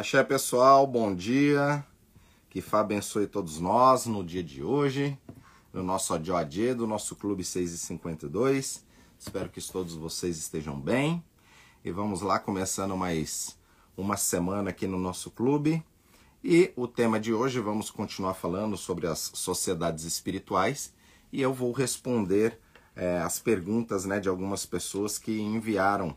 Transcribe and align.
Axé 0.00 0.24
pessoal, 0.24 0.86
bom 0.86 1.14
dia. 1.14 1.84
Que 2.48 2.62
Fá 2.62 2.80
abençoe 2.80 3.26
todos 3.26 3.60
nós 3.60 4.06
no 4.06 4.24
dia 4.24 4.42
de 4.42 4.62
hoje, 4.62 5.18
no 5.74 5.82
nosso 5.82 6.14
ADOAD 6.14 6.72
do 6.72 6.86
nosso 6.86 7.14
Clube 7.14 7.44
652. 7.44 8.82
Espero 9.18 9.50
que 9.50 9.60
todos 9.60 9.94
vocês 9.94 10.38
estejam 10.38 10.80
bem. 10.80 11.22
E 11.84 11.90
vamos 11.90 12.22
lá, 12.22 12.38
começando 12.38 12.96
mais 12.96 13.58
uma 13.94 14.16
semana 14.16 14.70
aqui 14.70 14.86
no 14.86 14.98
nosso 14.98 15.30
clube. 15.30 15.84
E 16.42 16.72
o 16.76 16.88
tema 16.88 17.20
de 17.20 17.34
hoje, 17.34 17.60
vamos 17.60 17.90
continuar 17.90 18.32
falando 18.32 18.78
sobre 18.78 19.06
as 19.06 19.30
sociedades 19.34 20.04
espirituais. 20.04 20.94
E 21.30 21.42
eu 21.42 21.52
vou 21.52 21.72
responder 21.72 22.58
é, 22.96 23.18
as 23.18 23.38
perguntas 23.38 24.06
né, 24.06 24.18
de 24.18 24.30
algumas 24.30 24.64
pessoas 24.64 25.18
que 25.18 25.42
enviaram 25.42 26.16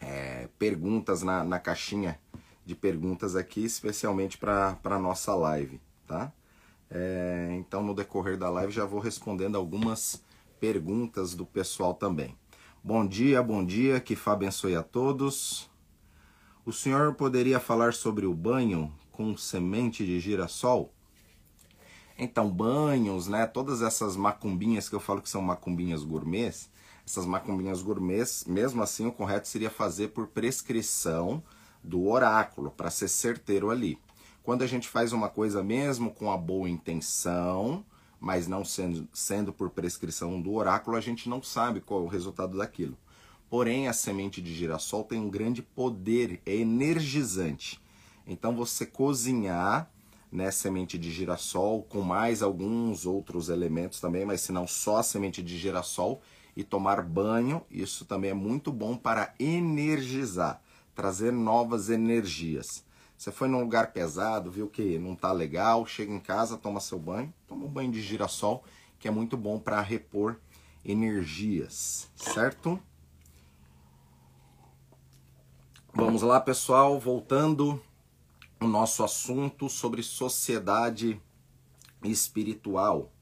é, 0.00 0.48
perguntas 0.60 1.24
na, 1.24 1.42
na 1.42 1.58
caixinha 1.58 2.20
de 2.64 2.74
perguntas 2.74 3.36
aqui, 3.36 3.64
especialmente 3.64 4.38
para 4.38 4.78
a 4.82 4.98
nossa 4.98 5.34
live, 5.34 5.80
tá? 6.06 6.32
É, 6.90 7.48
então, 7.52 7.82
no 7.82 7.94
decorrer 7.94 8.38
da 8.38 8.48
live, 8.48 8.72
já 8.72 8.84
vou 8.84 9.00
respondendo 9.00 9.56
algumas 9.56 10.22
perguntas 10.60 11.34
do 11.34 11.44
pessoal 11.44 11.94
também. 11.94 12.36
Bom 12.82 13.06
dia, 13.06 13.42
bom 13.42 13.64
dia, 13.64 14.00
que 14.00 14.14
Fá 14.14 14.32
abençoe 14.32 14.76
a 14.76 14.82
todos. 14.82 15.70
O 16.64 16.72
senhor 16.72 17.14
poderia 17.14 17.58
falar 17.58 17.92
sobre 17.94 18.26
o 18.26 18.34
banho 18.34 18.92
com 19.10 19.36
semente 19.36 20.04
de 20.04 20.20
girassol? 20.20 20.92
Então, 22.16 22.50
banhos, 22.50 23.26
né? 23.26 23.46
Todas 23.46 23.82
essas 23.82 24.16
macumbinhas 24.16 24.88
que 24.88 24.94
eu 24.94 25.00
falo 25.00 25.20
que 25.20 25.28
são 25.28 25.42
macumbinhas 25.42 26.04
gourmets, 26.04 26.70
essas 27.04 27.26
macumbinhas 27.26 27.82
gourmets, 27.82 28.44
mesmo 28.46 28.82
assim, 28.82 29.06
o 29.06 29.12
correto 29.12 29.48
seria 29.48 29.68
fazer 29.68 30.08
por 30.08 30.28
prescrição 30.28 31.42
do 31.84 32.08
oráculo, 32.08 32.70
para 32.70 32.90
ser 32.90 33.08
certeiro 33.08 33.70
ali. 33.70 33.98
Quando 34.42 34.62
a 34.62 34.66
gente 34.66 34.88
faz 34.88 35.12
uma 35.12 35.28
coisa 35.28 35.62
mesmo 35.62 36.10
com 36.10 36.30
a 36.30 36.36
boa 36.36 36.68
intenção, 36.68 37.84
mas 38.18 38.46
não 38.46 38.64
sendo, 38.64 39.06
sendo 39.12 39.52
por 39.52 39.70
prescrição 39.70 40.40
do 40.40 40.54
oráculo, 40.54 40.96
a 40.96 41.00
gente 41.00 41.28
não 41.28 41.42
sabe 41.42 41.80
qual 41.80 42.00
é 42.00 42.04
o 42.04 42.08
resultado 42.08 42.56
daquilo. 42.56 42.96
Porém, 43.50 43.86
a 43.86 43.92
semente 43.92 44.40
de 44.40 44.52
girassol 44.54 45.04
tem 45.04 45.20
um 45.20 45.30
grande 45.30 45.62
poder, 45.62 46.40
é 46.46 46.56
energizante. 46.56 47.80
Então, 48.26 48.56
você 48.56 48.86
cozinhar 48.86 49.90
né, 50.32 50.50
semente 50.50 50.98
de 50.98 51.12
girassol 51.12 51.82
com 51.82 52.00
mais 52.00 52.42
alguns 52.42 53.06
outros 53.06 53.48
elementos 53.48 54.00
também, 54.00 54.24
mas 54.24 54.40
se 54.40 54.50
não 54.50 54.66
só 54.66 54.96
a 54.96 55.02
semente 55.02 55.42
de 55.42 55.56
girassol 55.56 56.20
e 56.56 56.64
tomar 56.64 57.02
banho, 57.02 57.62
isso 57.70 58.04
também 58.04 58.30
é 58.30 58.34
muito 58.34 58.72
bom 58.72 58.96
para 58.96 59.32
energizar 59.38 60.60
trazer 60.94 61.32
novas 61.32 61.90
energias. 61.90 62.84
Você 63.16 63.30
foi 63.30 63.48
num 63.48 63.60
lugar 63.60 63.92
pesado, 63.92 64.50
viu 64.50 64.68
que 64.68 64.98
não 64.98 65.14
tá 65.14 65.32
legal, 65.32 65.86
chega 65.86 66.12
em 66.12 66.20
casa, 66.20 66.56
toma 66.56 66.80
seu 66.80 66.98
banho, 66.98 67.32
toma 67.46 67.64
um 67.64 67.68
banho 67.68 67.90
de 67.90 68.02
girassol, 68.02 68.64
que 68.98 69.08
é 69.08 69.10
muito 69.10 69.36
bom 69.36 69.58
para 69.58 69.80
repor 69.80 70.36
energias, 70.84 72.10
certo? 72.16 72.80
Vamos 75.92 76.22
lá, 76.22 76.40
pessoal, 76.40 76.98
voltando 76.98 77.80
o 78.60 78.66
nosso 78.66 79.04
assunto 79.04 79.68
sobre 79.68 80.02
sociedade 80.02 81.20
espiritual, 82.02 83.12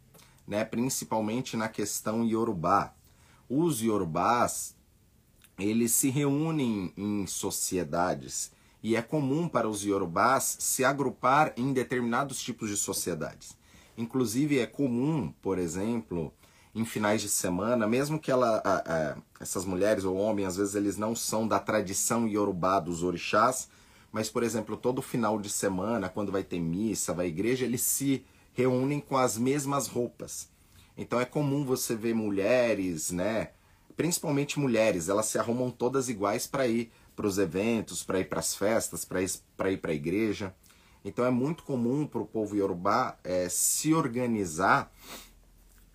né? 0.46 0.64
Principalmente 0.64 1.56
na 1.56 1.68
questão 1.68 2.24
iorubá. 2.24 2.94
Os 3.48 3.82
iorubás 3.82 4.74
eles 5.58 5.92
se 5.92 6.10
reúnem 6.10 6.92
em 6.96 7.26
sociedades 7.26 8.52
e 8.82 8.96
é 8.96 9.02
comum 9.02 9.48
para 9.48 9.68
os 9.68 9.84
iorubás 9.84 10.56
se 10.58 10.84
agrupar 10.84 11.52
em 11.56 11.72
determinados 11.72 12.42
tipos 12.42 12.68
de 12.68 12.76
sociedades. 12.76 13.56
Inclusive 13.96 14.58
é 14.58 14.66
comum, 14.66 15.32
por 15.40 15.58
exemplo, 15.58 16.32
em 16.74 16.84
finais 16.84 17.20
de 17.20 17.28
semana, 17.28 17.86
mesmo 17.86 18.18
que 18.18 18.30
ela, 18.30 18.60
a, 18.64 19.10
a, 19.12 19.16
essas 19.38 19.64
mulheres 19.64 20.04
ou 20.04 20.16
homens, 20.16 20.48
às 20.48 20.56
vezes 20.56 20.74
eles 20.74 20.96
não 20.96 21.14
são 21.14 21.46
da 21.46 21.60
tradição 21.60 22.26
iorubá 22.26 22.80
dos 22.80 23.02
orixás, 23.02 23.68
mas, 24.10 24.28
por 24.28 24.42
exemplo, 24.42 24.76
todo 24.76 25.00
final 25.00 25.38
de 25.38 25.48
semana, 25.48 26.08
quando 26.08 26.32
vai 26.32 26.42
ter 26.42 26.60
missa, 26.60 27.14
vai 27.14 27.26
à 27.26 27.28
igreja, 27.28 27.64
eles 27.64 27.82
se 27.82 28.24
reúnem 28.52 29.00
com 29.00 29.16
as 29.16 29.38
mesmas 29.38 29.86
roupas. 29.86 30.48
Então 30.96 31.20
é 31.20 31.24
comum 31.24 31.64
você 31.64 31.94
ver 31.94 32.14
mulheres, 32.14 33.10
né, 33.10 33.50
principalmente 33.96 34.58
mulheres, 34.58 35.08
elas 35.08 35.26
se 35.26 35.38
arrumam 35.38 35.70
todas 35.70 36.08
iguais 36.08 36.46
para 36.46 36.66
ir 36.66 36.90
para 37.14 37.26
os 37.26 37.38
eventos, 37.38 38.02
para 38.02 38.20
ir 38.20 38.28
para 38.28 38.40
as 38.40 38.54
festas, 38.54 39.04
para 39.04 39.22
ir 39.22 39.78
para 39.78 39.90
a 39.90 39.94
igreja. 39.94 40.54
Então 41.04 41.24
é 41.24 41.30
muito 41.30 41.64
comum 41.64 42.06
para 42.06 42.20
o 42.20 42.26
povo 42.26 42.56
iorubá 42.56 43.18
é, 43.24 43.48
se 43.48 43.92
organizar 43.92 44.92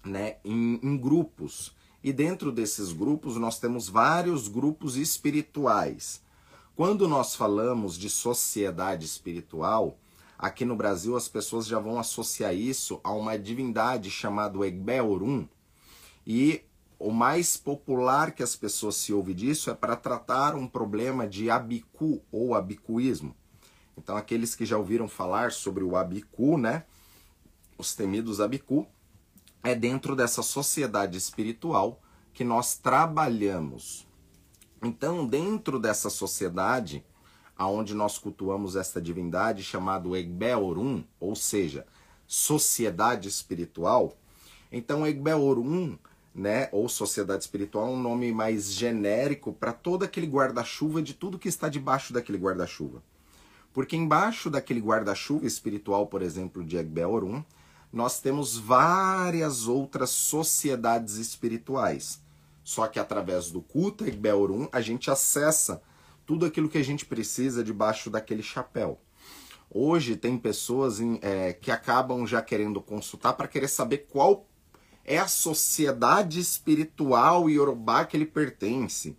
né, 0.03 0.37
em, 0.43 0.79
em 0.83 0.97
grupos. 0.97 1.75
E 2.03 2.13
dentro 2.13 2.51
desses 2.51 2.91
grupos 2.91 3.37
nós 3.37 3.59
temos 3.59 3.89
vários 3.89 4.47
grupos 4.47 4.95
espirituais. 4.95 6.21
Quando 6.75 7.07
nós 7.07 7.35
falamos 7.35 7.97
de 7.97 8.09
sociedade 8.09 9.05
espiritual, 9.05 9.97
aqui 10.37 10.63
no 10.63 10.75
Brasil 10.75 11.15
as 11.15 11.27
pessoas 11.27 11.65
já 11.65 11.79
vão 11.79 11.97
associar 11.97 12.53
isso 12.53 12.99
a 13.03 13.11
uma 13.11 13.37
divindade 13.37 14.11
chamada 14.11 14.65
Egbe 14.65 15.01
Orum. 15.01 15.47
E 16.25 16.61
o 16.99 17.11
mais 17.11 17.55
popular 17.55 18.31
que 18.31 18.41
as 18.41 18.55
pessoas 18.55 18.95
se 18.95 19.13
ouvem 19.13 19.35
disso 19.35 19.69
é 19.69 19.73
para 19.73 19.95
tratar 19.95 20.55
um 20.55 20.67
problema 20.67 21.27
de 21.27 21.49
abicu 21.49 22.21
ou 22.31 22.55
abicuísmo. 22.55 23.35
Então, 23.97 24.15
aqueles 24.15 24.55
que 24.55 24.65
já 24.65 24.77
ouviram 24.77 25.07
falar 25.07 25.51
sobre 25.51 25.83
o 25.83 25.95
abicu, 25.95 26.57
né? 26.57 26.85
Os 27.77 27.95
temidos 27.95 28.41
abicu, 28.41 28.87
é 29.63 29.75
dentro 29.75 30.15
dessa 30.15 30.41
sociedade 30.41 31.17
espiritual 31.17 31.99
que 32.33 32.43
nós 32.43 32.77
trabalhamos. 32.77 34.07
Então, 34.83 35.25
dentro 35.25 35.79
dessa 35.79 36.09
sociedade, 36.09 37.03
aonde 37.55 37.93
nós 37.95 38.17
cultuamos 38.17 38.75
esta 38.75 39.01
divindade 39.01 39.63
chamado 39.63 40.15
Egbe 40.15 40.53
Orum, 40.53 41.03
ou 41.19 41.35
seja, 41.35 41.85
sociedade 42.27 43.27
espiritual, 43.27 44.15
então 44.71 45.05
Egbe 45.05 45.33
Orum 45.33 45.97
né, 46.37 46.69
ou 46.71 46.87
sociedade 46.87 47.43
espiritual, 47.43 47.89
um 47.89 47.99
nome 47.99 48.31
mais 48.31 48.71
genérico 48.71 49.51
para 49.51 49.73
todo 49.73 50.03
aquele 50.03 50.27
guarda-chuva 50.27 51.01
de 51.01 51.15
tudo 51.15 51.39
que 51.39 51.49
está 51.49 51.67
debaixo 51.67 52.13
daquele 52.13 52.37
guarda-chuva. 52.37 53.01
Porque 53.73 53.95
embaixo 53.95 54.47
daquele 54.47 54.79
guarda-chuva 54.79 55.47
espiritual, 55.47 56.05
por 56.05 56.21
exemplo, 56.21 56.63
de 56.63 56.77
Egbeorum, 56.77 57.43
nós 57.91 58.19
temos 58.19 58.55
várias 58.55 59.67
outras 59.67 60.11
sociedades 60.11 61.15
espirituais. 61.15 62.21
Só 62.63 62.85
que 62.85 62.99
através 62.99 63.49
do 63.49 63.61
culto 63.61 64.05
Egbeorum, 64.05 64.67
a 64.71 64.79
gente 64.79 65.09
acessa 65.09 65.81
tudo 66.23 66.45
aquilo 66.45 66.69
que 66.69 66.77
a 66.77 66.83
gente 66.83 67.05
precisa 67.05 67.63
debaixo 67.63 68.11
daquele 68.11 68.43
chapéu. 68.43 68.99
Hoje 69.69 70.15
tem 70.15 70.37
pessoas 70.37 70.99
em, 70.99 71.17
é, 71.21 71.53
que 71.53 71.71
acabam 71.71 72.27
já 72.27 72.43
querendo 72.43 72.79
consultar 72.79 73.33
para 73.33 73.47
querer 73.47 73.67
saber 73.67 74.05
qual 74.09 74.45
é 75.07 75.17
a 75.17 75.27
sociedade 75.27 76.37
espiritual 76.41 77.49
iorubá 77.49 78.05
que 78.05 78.17
ele 78.17 78.25
pertence. 78.25 79.15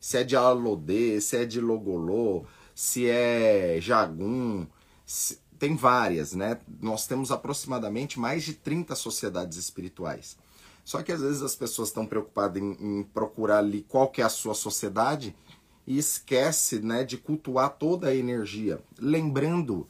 Se 0.00 0.16
é 0.16 0.24
de 0.24 0.34
Alodê, 0.34 1.20
se 1.20 1.36
é 1.36 1.44
de 1.44 1.60
Logolô, 1.60 2.46
se 2.74 3.06
é 3.06 3.78
Jagum, 3.80 4.66
se... 5.04 5.38
tem 5.58 5.76
várias, 5.76 6.32
né? 6.32 6.58
Nós 6.80 7.06
temos 7.06 7.30
aproximadamente 7.30 8.18
mais 8.18 8.44
de 8.44 8.54
30 8.54 8.94
sociedades 8.94 9.58
espirituais. 9.58 10.38
Só 10.82 11.02
que 11.02 11.12
às 11.12 11.20
vezes 11.20 11.42
as 11.42 11.54
pessoas 11.54 11.88
estão 11.88 12.06
preocupadas 12.06 12.62
em, 12.62 12.72
em 12.80 13.02
procurar 13.02 13.58
ali 13.58 13.82
qual 13.82 14.08
que 14.08 14.22
é 14.22 14.24
a 14.24 14.30
sua 14.30 14.54
sociedade 14.54 15.36
e 15.86 15.98
esquece 15.98 16.80
né, 16.80 17.04
de 17.04 17.18
cultuar 17.18 17.70
toda 17.70 18.08
a 18.08 18.14
energia. 18.14 18.80
Lembrando 18.98 19.86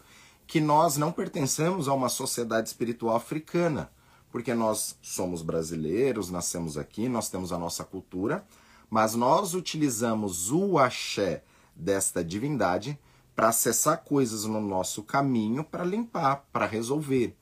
que 0.46 0.60
nós 0.60 0.96
não 0.96 1.12
pertencemos 1.12 1.87
a 1.88 1.94
uma 1.94 2.08
sociedade 2.08 2.69
espiritual 2.69 3.16
africana 3.16 3.90
porque 4.37 4.53
nós 4.53 4.99
somos 5.00 5.41
brasileiros, 5.41 6.29
nascemos 6.31 6.77
aqui, 6.77 7.09
nós 7.09 7.31
temos 7.31 7.55
a 7.55 7.59
nossa 7.59 7.83
cultura, 7.83 8.44
mas 8.91 9.15
nós 9.15 9.55
utilizamos 9.55 10.53
o 10.53 10.77
axé 10.77 11.43
desta 11.75 12.23
divindade 12.23 12.99
para 13.35 13.49
acessar 13.49 14.05
coisas 14.05 14.44
no 14.44 14.61
nosso 14.61 15.03
caminho, 15.03 15.65
para 15.65 15.85
limpar, 15.85 16.44
para 16.53 16.67
resolver. 16.67 17.35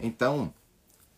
Então, 0.00 0.50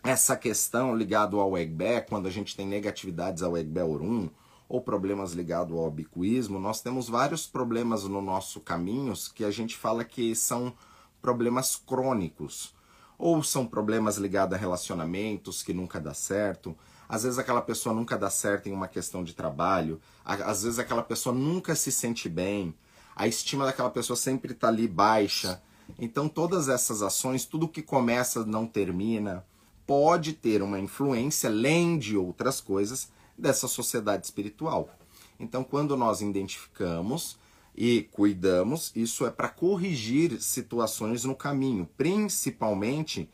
essa 0.02 0.36
questão 0.36 0.92
ligada 0.96 1.36
ao 1.36 1.56
Egbé, 1.56 2.00
quando 2.00 2.26
a 2.26 2.30
gente 2.30 2.56
tem 2.56 2.66
negatividades 2.66 3.44
ao 3.44 3.56
Egbé 3.56 3.84
Orum, 3.84 4.28
ou 4.68 4.80
problemas 4.80 5.34
ligados 5.34 5.78
ao 5.78 5.88
bicuísmo, 5.88 6.58
nós 6.58 6.80
temos 6.80 7.08
vários 7.08 7.46
problemas 7.46 8.02
no 8.02 8.20
nosso 8.20 8.58
caminho 8.58 9.12
que 9.32 9.44
a 9.44 9.52
gente 9.52 9.76
fala 9.76 10.02
que 10.02 10.34
são 10.34 10.74
problemas 11.20 11.76
crônicos 11.76 12.74
ou 13.22 13.40
são 13.40 13.64
problemas 13.64 14.16
ligados 14.16 14.52
a 14.52 14.58
relacionamentos 14.58 15.62
que 15.62 15.72
nunca 15.72 16.00
dá 16.00 16.12
certo. 16.12 16.76
Às 17.08 17.22
vezes 17.22 17.38
aquela 17.38 17.62
pessoa 17.62 17.94
nunca 17.94 18.18
dá 18.18 18.28
certo 18.28 18.68
em 18.68 18.72
uma 18.72 18.88
questão 18.88 19.22
de 19.22 19.32
trabalho, 19.32 20.00
às 20.24 20.64
vezes 20.64 20.80
aquela 20.80 21.04
pessoa 21.04 21.32
nunca 21.32 21.76
se 21.76 21.92
sente 21.92 22.28
bem, 22.28 22.74
a 23.14 23.28
estima 23.28 23.64
daquela 23.64 23.90
pessoa 23.90 24.16
sempre 24.16 24.50
está 24.50 24.66
ali 24.66 24.88
baixa. 24.88 25.62
Então, 26.00 26.28
todas 26.28 26.68
essas 26.68 27.00
ações, 27.00 27.44
tudo 27.44 27.68
que 27.68 27.80
começa 27.80 28.44
não 28.44 28.66
termina, 28.66 29.44
pode 29.86 30.32
ter 30.32 30.60
uma 30.60 30.80
influência, 30.80 31.48
além 31.48 31.98
de 31.98 32.16
outras 32.16 32.60
coisas, 32.60 33.08
dessa 33.38 33.68
sociedade 33.68 34.24
espiritual. 34.24 34.90
Então, 35.38 35.62
quando 35.62 35.96
nós 35.96 36.22
identificamos 36.22 37.38
e 37.74 38.02
cuidamos, 38.12 38.92
isso 38.94 39.26
é 39.26 39.30
para 39.30 39.48
corrigir 39.48 40.40
situações 40.40 41.24
no 41.24 41.34
caminho, 41.34 41.88
principalmente 41.96 43.28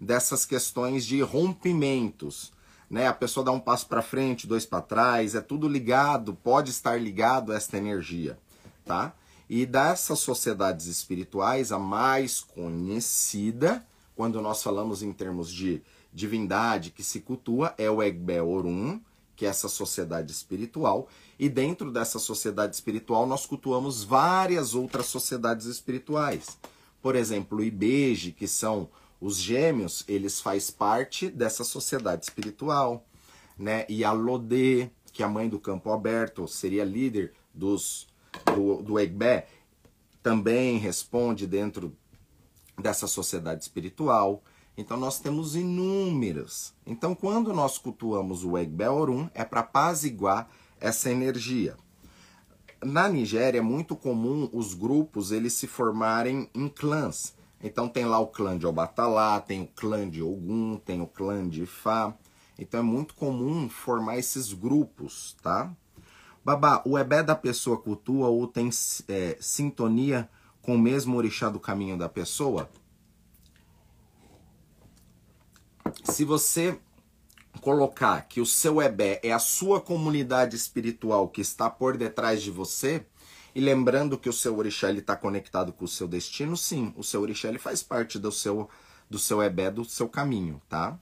dessas 0.00 0.46
questões 0.46 1.04
de 1.04 1.20
rompimentos. 1.20 2.52
Né? 2.90 3.06
A 3.06 3.12
pessoa 3.12 3.44
dá 3.44 3.52
um 3.52 3.60
passo 3.60 3.86
para 3.86 4.02
frente, 4.02 4.46
dois 4.46 4.66
para 4.66 4.82
trás, 4.82 5.34
é 5.34 5.40
tudo 5.40 5.68
ligado, 5.68 6.34
pode 6.34 6.70
estar 6.70 7.00
ligado 7.00 7.52
a 7.52 7.56
esta 7.56 7.76
energia, 7.76 8.38
tá? 8.84 9.14
E 9.48 9.66
dessas 9.66 10.18
sociedades 10.18 10.86
espirituais, 10.86 11.72
a 11.72 11.78
mais 11.78 12.40
conhecida, 12.40 13.86
quando 14.16 14.40
nós 14.40 14.62
falamos 14.62 15.02
em 15.02 15.12
termos 15.12 15.50
de 15.50 15.82
divindade 16.12 16.90
que 16.90 17.02
se 17.02 17.20
cultua, 17.20 17.74
é 17.76 17.90
o 17.90 18.02
Egbe 18.02 18.40
Orum, 18.40 19.00
que 19.42 19.46
é 19.46 19.48
essa 19.48 19.68
sociedade 19.68 20.30
espiritual, 20.30 21.08
e 21.36 21.48
dentro 21.48 21.90
dessa 21.90 22.20
sociedade 22.20 22.76
espiritual 22.76 23.26
nós 23.26 23.44
cultuamos 23.44 24.04
várias 24.04 24.72
outras 24.72 25.06
sociedades 25.06 25.66
espirituais. 25.66 26.56
Por 27.02 27.16
exemplo, 27.16 27.58
o 27.58 27.64
Ibeji, 27.64 28.30
que 28.30 28.46
são 28.46 28.88
os 29.20 29.36
gêmeos, 29.38 30.04
eles 30.06 30.40
faz 30.40 30.70
parte 30.70 31.28
dessa 31.28 31.64
sociedade 31.64 32.22
espiritual, 32.26 33.04
né? 33.58 33.84
E 33.88 34.04
a 34.04 34.12
Lodê, 34.12 34.90
que 35.12 35.24
é 35.24 35.26
a 35.26 35.28
mãe 35.28 35.48
do 35.48 35.58
campo 35.58 35.90
aberto, 35.90 36.46
seria 36.46 36.84
líder 36.84 37.32
dos 37.52 38.06
do, 38.54 38.80
do 38.80 39.00
Egbe, 39.00 39.42
também 40.22 40.78
responde 40.78 41.48
dentro 41.48 41.92
dessa 42.80 43.08
sociedade 43.08 43.62
espiritual. 43.62 44.40
Então 44.76 44.96
nós 44.96 45.20
temos 45.20 45.54
inúmeras. 45.54 46.74
Então 46.86 47.14
quando 47.14 47.52
nós 47.52 47.78
cultuamos 47.78 48.44
o 48.44 48.56
Egbe 48.56 48.86
Orum 48.86 49.28
é 49.34 49.44
para 49.44 49.60
apaziguar 49.60 50.48
essa 50.80 51.10
energia. 51.10 51.76
Na 52.82 53.08
Nigéria 53.08 53.58
é 53.58 53.62
muito 53.62 53.94
comum 53.94 54.48
os 54.52 54.74
grupos 54.74 55.30
eles 55.30 55.52
se 55.52 55.66
formarem 55.66 56.48
em 56.54 56.68
clãs. 56.68 57.34
Então 57.62 57.88
tem 57.88 58.04
lá 58.04 58.18
o 58.18 58.26
clã 58.26 58.58
de 58.58 58.66
Obatalá, 58.66 59.40
tem 59.40 59.62
o 59.62 59.68
clã 59.68 60.08
de 60.08 60.20
Ogum, 60.20 60.80
tem 60.84 61.00
o 61.00 61.06
clã 61.06 61.48
de 61.48 61.62
Ifá. 61.62 62.12
Então 62.58 62.80
é 62.80 62.82
muito 62.82 63.14
comum 63.14 63.68
formar 63.68 64.18
esses 64.18 64.52
grupos, 64.52 65.36
tá? 65.42 65.72
Babá, 66.44 66.82
o 66.84 66.98
ebé 66.98 67.22
da 67.22 67.36
pessoa 67.36 67.78
cultua 67.78 68.26
ou 68.26 68.48
tem 68.48 68.68
é, 69.06 69.36
sintonia 69.40 70.28
com 70.60 70.74
o 70.74 70.78
mesmo 70.78 71.16
orixá 71.16 71.48
do 71.48 71.60
caminho 71.60 71.96
da 71.96 72.08
pessoa? 72.08 72.68
Se 76.04 76.24
você 76.24 76.78
colocar 77.60 78.22
que 78.22 78.40
o 78.40 78.46
seu 78.46 78.80
ebé 78.80 79.20
é 79.22 79.32
a 79.32 79.38
sua 79.38 79.80
comunidade 79.80 80.56
espiritual 80.56 81.28
que 81.28 81.40
está 81.40 81.68
por 81.68 81.96
detrás 81.96 82.42
de 82.42 82.50
você, 82.50 83.04
e 83.54 83.60
lembrando 83.60 84.18
que 84.18 84.28
o 84.28 84.32
seu 84.32 84.56
orixá 84.56 84.90
está 84.90 85.14
conectado 85.14 85.72
com 85.72 85.84
o 85.84 85.88
seu 85.88 86.08
destino, 86.08 86.56
sim, 86.56 86.92
o 86.96 87.04
seu 87.04 87.20
orixá 87.20 87.52
faz 87.58 87.82
parte 87.82 88.18
do 88.18 88.32
seu, 88.32 88.68
do 89.10 89.18
seu 89.18 89.42
ebé, 89.42 89.70
do 89.70 89.84
seu 89.84 90.08
caminho, 90.08 90.60
tá? 90.68 90.98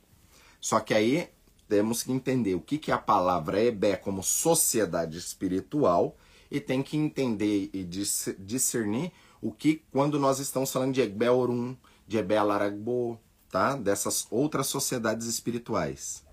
Só 0.61 0.81
que 0.81 0.93
aí 0.93 1.31
temos 1.71 2.03
que 2.03 2.11
entender 2.11 2.57
o 2.57 2.61
que, 2.61 2.77
que 2.77 2.91
é 2.91 2.95
a 2.95 2.99
palavra 2.99 3.63
Ebé 3.63 3.95
como 3.95 4.25
sociedade 4.25 5.17
espiritual 5.17 6.17
e 6.51 6.59
tem 6.59 6.83
que 6.83 6.97
entender 6.97 7.71
e 7.73 7.85
discernir 7.85 9.13
o 9.41 9.53
que, 9.53 9.85
quando 9.93 10.19
nós 10.19 10.41
estamos 10.41 10.73
falando 10.73 10.93
de 10.93 11.01
Ebé 11.01 11.31
Orum, 11.31 11.77
de 12.09 12.19
Ebé 12.19 12.37
Alaragbo, 12.37 13.21
tá? 13.51 13.77
Dessas 13.77 14.27
outras 14.31 14.67
sociedades 14.67 15.27
espirituais. 15.27 16.25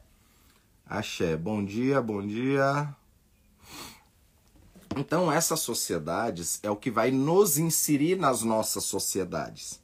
Axé, 0.86 1.36
bom 1.36 1.64
dia, 1.64 2.02
bom 2.02 2.26
dia. 2.26 2.88
Então, 4.96 5.32
essas 5.32 5.60
sociedades 5.60 6.60
é 6.64 6.70
o 6.70 6.76
que 6.76 6.90
vai 6.90 7.12
nos 7.12 7.58
inserir 7.58 8.18
nas 8.18 8.42
nossas 8.42 8.86
sociedades. 8.86 9.80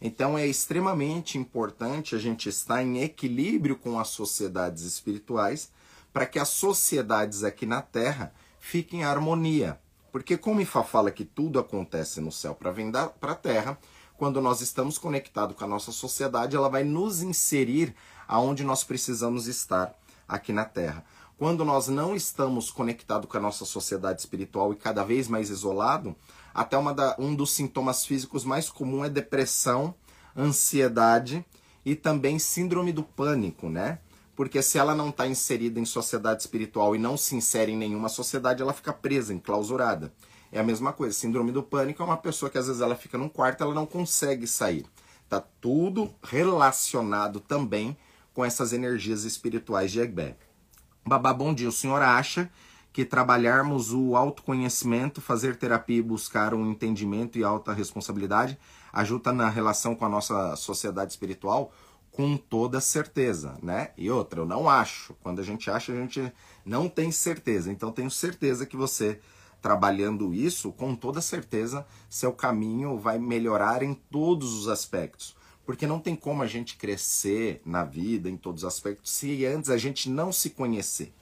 Então 0.00 0.38
é 0.38 0.46
extremamente 0.46 1.36
importante 1.36 2.14
a 2.14 2.18
gente 2.18 2.48
estar 2.48 2.82
em 2.82 3.02
equilíbrio 3.02 3.76
com 3.76 3.98
as 3.98 4.08
sociedades 4.08 4.84
espirituais 4.84 5.70
para 6.12 6.24
que 6.24 6.38
as 6.38 6.48
sociedades 6.48 7.42
aqui 7.42 7.66
na 7.66 7.82
Terra 7.82 8.32
fiquem 8.60 9.00
em 9.00 9.04
harmonia. 9.04 9.78
Porque 10.12 10.38
como 10.38 10.60
Ifá 10.60 10.82
fala 10.84 11.10
que 11.10 11.24
tudo 11.24 11.58
acontece 11.58 12.20
no 12.20 12.32
céu 12.32 12.54
para 12.54 12.70
vir 12.70 12.90
para 13.20 13.32
a 13.32 13.36
Terra, 13.36 13.78
quando 14.18 14.40
nós 14.40 14.60
estamos 14.60 14.98
conectados 14.98 15.56
com 15.56 15.64
a 15.64 15.68
nossa 15.68 15.92
sociedade, 15.92 16.56
ela 16.56 16.68
vai 16.68 16.82
nos 16.82 17.22
inserir 17.22 17.94
aonde 18.26 18.64
nós 18.64 18.82
precisamos 18.82 19.46
estar 19.46 19.96
aqui 20.26 20.52
na 20.52 20.64
Terra. 20.64 21.04
Quando 21.38 21.64
nós 21.64 21.86
não 21.86 22.16
estamos 22.16 22.68
conectados 22.68 23.30
com 23.30 23.36
a 23.36 23.40
nossa 23.40 23.64
sociedade 23.64 24.20
espiritual 24.20 24.72
e 24.72 24.76
cada 24.76 25.04
vez 25.04 25.28
mais 25.28 25.50
isolado, 25.50 26.16
até 26.52 26.76
da, 26.92 27.14
um 27.16 27.32
dos 27.32 27.52
sintomas 27.52 28.04
físicos 28.04 28.44
mais 28.44 28.68
comum 28.68 29.04
é 29.04 29.08
depressão, 29.08 29.94
ansiedade 30.36 31.46
e 31.84 31.94
também 31.94 32.40
síndrome 32.40 32.92
do 32.92 33.04
pânico, 33.04 33.68
né? 33.68 34.00
Porque 34.34 34.60
se 34.62 34.78
ela 34.78 34.96
não 34.96 35.10
está 35.10 35.28
inserida 35.28 35.78
em 35.78 35.84
sociedade 35.84 36.42
espiritual 36.42 36.96
e 36.96 36.98
não 36.98 37.16
se 37.16 37.36
insere 37.36 37.70
em 37.70 37.76
nenhuma 37.76 38.08
sociedade, 38.08 38.62
ela 38.62 38.72
fica 38.72 38.92
presa, 38.92 39.32
enclausurada. 39.32 40.12
É 40.50 40.58
a 40.60 40.64
mesma 40.64 40.92
coisa. 40.92 41.14
Síndrome 41.14 41.52
do 41.52 41.62
pânico 41.62 42.02
é 42.02 42.04
uma 42.04 42.16
pessoa 42.16 42.50
que 42.50 42.58
às 42.58 42.66
vezes 42.66 42.80
ela 42.80 42.96
fica 42.96 43.18
num 43.18 43.28
quarto, 43.28 43.62
ela 43.62 43.74
não 43.74 43.86
consegue 43.86 44.46
sair. 44.46 44.86
Tá 45.28 45.40
tudo 45.60 46.10
relacionado 46.22 47.38
também 47.38 47.96
com 48.32 48.44
essas 48.44 48.72
energias 48.72 49.24
espirituais 49.24 49.92
de 49.92 50.00
Egbé. 50.00 50.36
Babá, 51.06 51.32
bom 51.32 51.52
dia. 51.52 51.68
O 51.68 51.72
senhor 51.72 52.00
acha 52.00 52.50
que 52.92 53.04
trabalharmos 53.04 53.92
o 53.92 54.16
autoconhecimento, 54.16 55.20
fazer 55.20 55.56
terapia 55.56 55.98
e 55.98 56.02
buscar 56.02 56.54
um 56.54 56.70
entendimento 56.70 57.38
e 57.38 57.44
alta 57.44 57.72
responsabilidade 57.72 58.58
ajuda 58.92 59.32
na 59.32 59.48
relação 59.48 59.94
com 59.94 60.04
a 60.04 60.08
nossa 60.08 60.56
sociedade 60.56 61.12
espiritual? 61.12 61.72
Com 62.10 62.36
toda 62.36 62.80
certeza, 62.80 63.56
né? 63.62 63.90
E 63.96 64.10
outra, 64.10 64.40
eu 64.40 64.46
não 64.46 64.68
acho. 64.68 65.14
Quando 65.22 65.40
a 65.40 65.44
gente 65.44 65.70
acha, 65.70 65.92
a 65.92 65.94
gente 65.94 66.32
não 66.64 66.88
tem 66.88 67.12
certeza. 67.12 67.70
Então, 67.70 67.92
tenho 67.92 68.10
certeza 68.10 68.66
que 68.66 68.76
você 68.76 69.20
trabalhando 69.60 70.32
isso, 70.32 70.72
com 70.72 70.94
toda 70.94 71.20
certeza, 71.20 71.86
seu 72.08 72.32
caminho 72.32 72.98
vai 72.98 73.18
melhorar 73.18 73.82
em 73.82 73.94
todos 73.94 74.54
os 74.54 74.68
aspectos. 74.68 75.36
Porque 75.66 75.86
não 75.86 76.00
tem 76.00 76.16
como 76.16 76.42
a 76.42 76.46
gente 76.46 76.76
crescer 76.76 77.60
na 77.64 77.84
vida 77.84 78.30
em 78.30 78.36
todos 78.36 78.62
os 78.62 78.68
aspectos 78.68 79.12
se 79.12 79.44
antes 79.44 79.68
a 79.68 79.76
gente 79.76 80.08
não 80.08 80.32
se 80.32 80.50
conhecer. 80.50 81.12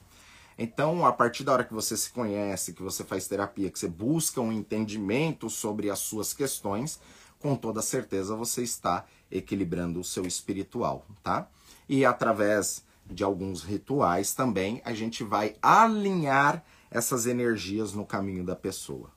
Então, 0.59 1.05
a 1.05 1.13
partir 1.13 1.45
da 1.45 1.53
hora 1.53 1.65
que 1.65 1.75
você 1.75 1.97
se 1.97 2.11
conhece, 2.11 2.73
que 2.73 2.83
você 2.83 3.05
faz 3.05 3.29
terapia, 3.29 3.71
que 3.71 3.79
você 3.79 3.89
busca 3.89 4.41
um 4.41 4.53
entendimento 4.53 5.51
sobre 5.51 5.91
as 5.91 5.99
suas 5.99 6.33
questões, 6.33 6.99
com 7.39 7.55
toda 7.55 7.83
certeza 7.83 8.35
você 8.35 8.63
está 8.63 9.05
equilibrando 9.31 10.01
o 10.01 10.05
seu 10.05 10.27
espiritual, 10.27 11.05
tá? 11.23 11.49
E 11.89 12.05
através 12.05 12.85
de 13.05 13.23
alguns 13.23 13.63
rituais 13.63 14.35
também, 14.35 14.81
a 14.85 14.95
gente 14.95 15.23
vai 15.23 15.55
alinhar 15.61 16.65
essas 16.91 17.27
energias 17.27 17.93
no 17.93 18.07
caminho 18.07 18.45
da 18.45 18.57
pessoa. 18.57 19.11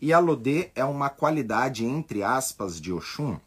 E 0.00 0.12
a 0.12 0.18
Lodê 0.18 0.70
é 0.74 0.84
uma 0.84 1.08
qualidade, 1.08 1.84
entre 1.84 2.22
aspas, 2.22 2.80
de 2.80 2.92
Oxum 2.92 3.38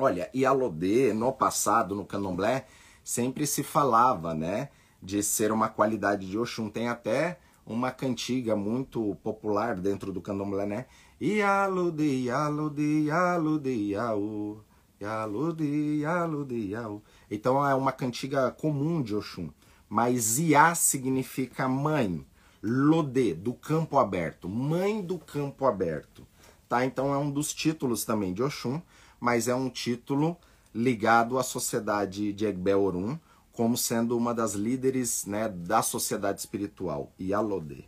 Olha, 0.00 0.30
e 0.32 0.46
Alodê, 0.46 1.12
no 1.12 1.30
passado, 1.30 1.94
no 1.94 2.06
candomblé, 2.06 2.66
sempre 3.04 3.46
se 3.46 3.62
falava, 3.62 4.32
né, 4.32 4.70
de 5.02 5.22
ser 5.22 5.52
uma 5.52 5.68
qualidade 5.68 6.26
de 6.26 6.38
Oxum. 6.38 6.70
Tem 6.70 6.88
até 6.88 7.38
uma 7.66 7.90
cantiga 7.90 8.56
muito 8.56 9.14
popular 9.22 9.76
dentro 9.76 10.10
do 10.10 10.22
candomblé, 10.22 10.64
né? 10.64 10.86
Ialode, 11.20 12.02
Ialode, 12.02 13.02
Ialode, 13.08 13.90
Iau, 13.90 14.64
Ialode, 14.98 15.98
Ialode, 16.00 16.56
Iau. 16.70 17.02
Então 17.30 17.64
é 17.66 17.74
uma 17.74 17.92
cantiga 17.92 18.50
comum 18.50 19.02
de 19.02 19.14
Oxum. 19.14 19.50
Mas 19.88 20.38
Iá 20.38 20.74
significa 20.74 21.68
mãe. 21.68 22.26
Lodê, 22.62 23.34
do 23.34 23.54
campo 23.54 23.98
aberto. 23.98 24.48
Mãe 24.48 25.00
do 25.00 25.18
campo 25.18 25.64
aberto. 25.66 26.26
Tá? 26.68 26.84
Então 26.84 27.14
é 27.14 27.18
um 27.18 27.30
dos 27.30 27.52
títulos 27.54 28.04
também 28.04 28.32
de 28.32 28.42
Oxum 28.42 28.80
mas 29.20 29.46
é 29.46 29.54
um 29.54 29.68
título 29.68 30.36
ligado 30.74 31.38
à 31.38 31.42
sociedade 31.42 32.32
de 32.32 32.46
Egbe 32.46 32.74
Orum, 32.74 33.18
como 33.52 33.76
sendo 33.76 34.16
uma 34.16 34.32
das 34.32 34.54
líderes 34.54 35.26
né, 35.26 35.48
da 35.48 35.82
sociedade 35.82 36.40
espiritual, 36.40 37.12
Yalodê. 37.20 37.84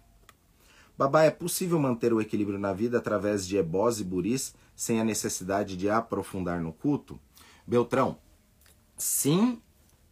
Babá, 0.99 1.23
é 1.23 1.31
possível 1.31 1.79
manter 1.79 2.13
o 2.13 2.21
equilíbrio 2.21 2.59
na 2.59 2.75
vida 2.75 2.99
através 2.99 3.47
de 3.47 3.57
ebós 3.57 3.99
e 3.99 4.05
buris 4.05 4.55
sem 4.77 5.01
a 5.01 5.05
necessidade 5.05 5.77
de 5.77 5.89
aprofundar 5.89 6.61
no 6.61 6.73
culto? 6.73 7.19
Beltrão, 7.67 8.19
sim 9.03 9.61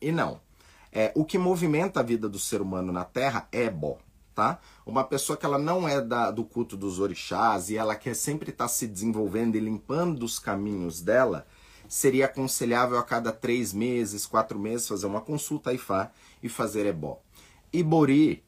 e 0.00 0.10
não. 0.10 0.40
É, 0.92 1.12
o 1.14 1.24
que 1.24 1.38
movimenta 1.38 2.00
a 2.00 2.02
vida 2.02 2.28
do 2.28 2.38
ser 2.38 2.60
humano 2.60 2.92
na 2.92 3.04
Terra 3.04 3.48
é 3.52 3.70
bó, 3.70 3.98
tá? 4.34 4.58
Uma 4.84 5.04
pessoa 5.04 5.36
que 5.36 5.46
ela 5.46 5.58
não 5.58 5.88
é 5.88 6.00
da, 6.00 6.30
do 6.32 6.44
culto 6.44 6.76
dos 6.76 6.98
orixás 6.98 7.70
e 7.70 7.76
ela 7.76 7.94
quer 7.94 8.14
sempre 8.14 8.50
estar 8.50 8.64
tá 8.64 8.68
se 8.68 8.88
desenvolvendo 8.88 9.54
e 9.54 9.60
limpando 9.60 10.24
os 10.24 10.38
caminhos 10.38 11.00
dela, 11.00 11.46
seria 11.88 12.26
aconselhável 12.26 12.98
a 12.98 13.04
cada 13.04 13.30
três 13.30 13.72
meses, 13.72 14.26
quatro 14.26 14.58
meses, 14.58 14.88
fazer 14.88 15.06
uma 15.06 15.20
consulta 15.20 15.72
Ifá 15.72 16.10
e 16.42 16.48
fazer 16.48 16.86
ebó. 16.86 17.20
Ibori, 17.72 18.42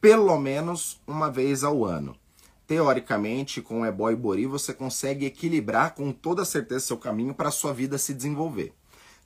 pelo 0.00 0.38
menos 0.38 1.00
uma 1.06 1.28
vez 1.28 1.64
ao 1.64 1.84
ano. 1.84 2.16
Teoricamente, 2.68 3.60
com 3.60 3.84
ebó 3.84 4.10
e 4.10 4.16
bori, 4.16 4.46
você 4.46 4.72
consegue 4.72 5.26
equilibrar 5.26 5.96
com 5.96 6.12
toda 6.12 6.44
certeza 6.44 6.86
seu 6.86 6.96
caminho 6.96 7.34
para 7.34 7.48
a 7.48 7.52
sua 7.52 7.74
vida 7.74 7.98
se 7.98 8.14
desenvolver. 8.14 8.72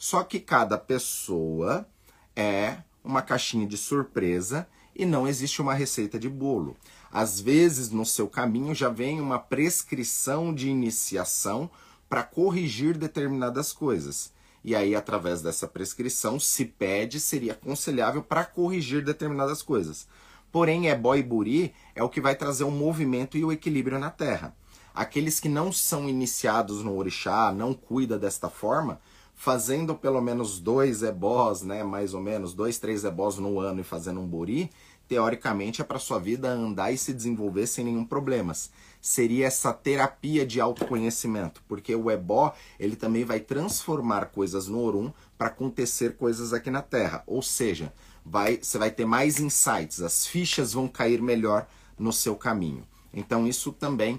Só 0.05 0.23
que 0.23 0.39
cada 0.39 0.77
pessoa 0.77 1.89
é 2.37 2.77
uma 3.03 3.23
caixinha 3.23 3.67
de 3.67 3.79
surpresa 3.79 4.69
e 4.95 5.07
não 5.07 5.27
existe 5.27 5.63
uma 5.63 5.73
receita 5.73 6.19
de 6.19 6.29
bolo. 6.29 6.77
Às 7.11 7.41
vezes, 7.41 7.89
no 7.89 8.05
seu 8.05 8.29
caminho 8.29 8.75
já 8.75 8.91
vem 8.91 9.19
uma 9.19 9.39
prescrição 9.39 10.55
de 10.55 10.69
iniciação 10.69 11.71
para 12.07 12.23
corrigir 12.23 12.99
determinadas 12.99 13.73
coisas. 13.73 14.31
E 14.63 14.77
aí, 14.77 14.95
através 14.95 15.41
dessa 15.41 15.67
prescrição, 15.67 16.39
se 16.39 16.67
pede, 16.67 17.19
seria 17.19 17.53
aconselhável 17.53 18.23
para 18.23 18.45
corrigir 18.45 19.03
determinadas 19.03 19.63
coisas. 19.63 20.07
Porém, 20.53 20.87
ebó 20.89 21.15
e 21.15 21.23
buri 21.23 21.75
é 21.95 22.03
o 22.03 22.11
que 22.11 22.21
vai 22.21 22.37
trazer 22.37 22.65
o 22.65 22.69
um 22.69 22.71
movimento 22.71 23.39
e 23.39 23.45
o 23.45 23.51
equilíbrio 23.51 23.99
na 23.99 24.11
Terra. 24.11 24.55
Aqueles 24.95 25.41
que 25.41 25.49
não 25.49 25.73
são 25.73 26.11
iniciados 26.11 26.85
no 26.85 26.95
orixá, 26.95 27.51
não 27.53 27.73
cuida 27.73 28.19
desta 28.19 28.51
forma, 28.51 29.01
fazendo 29.35 29.95
pelo 29.95 30.21
menos 30.21 30.59
dois 30.59 31.03
ebós, 31.03 31.63
né, 31.63 31.83
mais 31.83 32.15
ou 32.15 32.21
menos, 32.21 32.55
dois, 32.55 32.79
três 32.79 33.05
ebós 33.05 33.37
no 33.37 33.59
ano 33.59 33.81
e 33.81 33.85
fazendo 33.85 34.21
um 34.21 34.27
buri, 34.27 34.71
teoricamente 35.07 35.83
é 35.83 35.85
para 35.85 35.99
sua 35.99 36.19
vida 36.19 36.49
andar 36.49 36.93
e 36.93 36.99
se 36.99 37.13
desenvolver 37.13 37.67
sem 37.67 37.85
nenhum 37.85 38.05
problemas. 38.05 38.71
Seria 39.01 39.47
essa 39.47 39.73
terapia 39.73 40.47
de 40.47 40.61
autoconhecimento, 40.61 41.63
porque 41.69 41.95
o 41.95 42.11
ebó, 42.11 42.55
ele 42.81 42.97
também 42.97 43.25
vai 43.25 43.39
transformar 43.39 44.27
coisas 44.27 44.67
no 44.67 44.81
orum 44.81 45.13
para 45.37 45.49
acontecer 45.49 46.17
coisas 46.17 46.55
aqui 46.55 46.71
na 46.71 46.81
Terra. 46.81 47.23
Ou 47.27 47.43
seja, 47.43 47.93
vai, 48.25 48.59
você 48.63 48.79
vai 48.79 48.91
ter 48.91 49.05
mais 49.05 49.39
insights, 49.39 50.01
as 50.01 50.27
fichas 50.27 50.73
vão 50.73 50.89
cair 50.89 51.21
melhor 51.21 51.67
no 51.99 52.13
seu 52.13 52.35
caminho. 52.35 52.83
Então 53.13 53.47
isso 53.47 53.73
também 53.73 54.19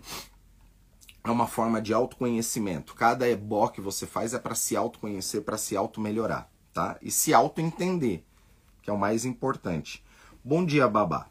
é 1.26 1.32
uma 1.32 1.48
forma 1.48 1.82
de 1.82 1.94
autoconhecimento. 1.94 2.94
Cada 2.94 3.28
ebó 3.28 3.68
que 3.68 3.82
você 3.82 4.06
faz 4.06 4.34
é 4.34 4.40
para 4.40 4.54
se 4.54 4.76
autoconhecer, 4.76 5.42
para 5.42 5.58
se 5.58 5.76
auto-melhorar, 5.76 6.50
tá? 6.72 6.98
E 7.02 7.10
se 7.10 7.34
auto-entender, 7.34 8.24
que 8.82 8.90
é 8.90 8.94
o 8.94 8.98
mais 8.98 9.26
importante. 9.26 10.04
Bom 10.44 10.64
dia, 10.64 10.88
babá. 10.88 11.28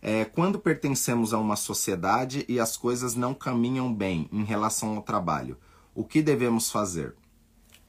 É, 0.00 0.24
quando 0.24 0.58
pertencemos 0.58 1.34
a 1.34 1.38
uma 1.38 1.56
sociedade 1.56 2.44
e 2.48 2.60
as 2.60 2.76
coisas 2.76 3.14
não 3.16 3.34
caminham 3.34 3.92
bem 3.92 4.28
em 4.32 4.44
relação 4.44 4.96
ao 4.96 5.02
trabalho, 5.02 5.58
o 5.94 6.04
que 6.04 6.22
devemos 6.22 6.70
fazer? 6.70 7.14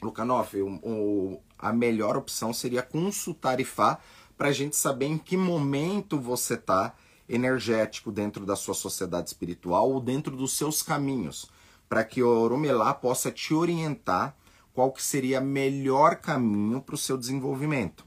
Lucanoff, 0.01 0.59
o, 0.59 0.75
o, 0.83 1.41
a 1.57 1.71
melhor 1.71 2.17
opção 2.17 2.51
seria 2.51 2.81
consultar 2.81 3.59
IFA 3.59 3.99
para 4.35 4.49
a 4.49 4.51
gente 4.51 4.75
saber 4.75 5.05
em 5.05 5.17
que 5.17 5.37
momento 5.37 6.19
você 6.19 6.55
está 6.55 6.93
energético 7.27 8.11
dentro 8.11 8.45
da 8.45 8.55
sua 8.55 8.73
sociedade 8.73 9.29
espiritual 9.29 9.91
ou 9.91 9.99
dentro 9.99 10.35
dos 10.35 10.57
seus 10.57 10.81
caminhos, 10.81 11.49
para 11.87 12.03
que 12.03 12.21
o 12.21 12.27
Oromelá 12.27 12.93
possa 12.93 13.31
te 13.31 13.53
orientar 13.53 14.35
qual 14.73 14.91
que 14.91 15.03
seria 15.03 15.39
o 15.39 15.45
melhor 15.45 16.15
caminho 16.15 16.81
para 16.81 16.95
o 16.95 16.97
seu 16.97 17.17
desenvolvimento. 17.17 18.05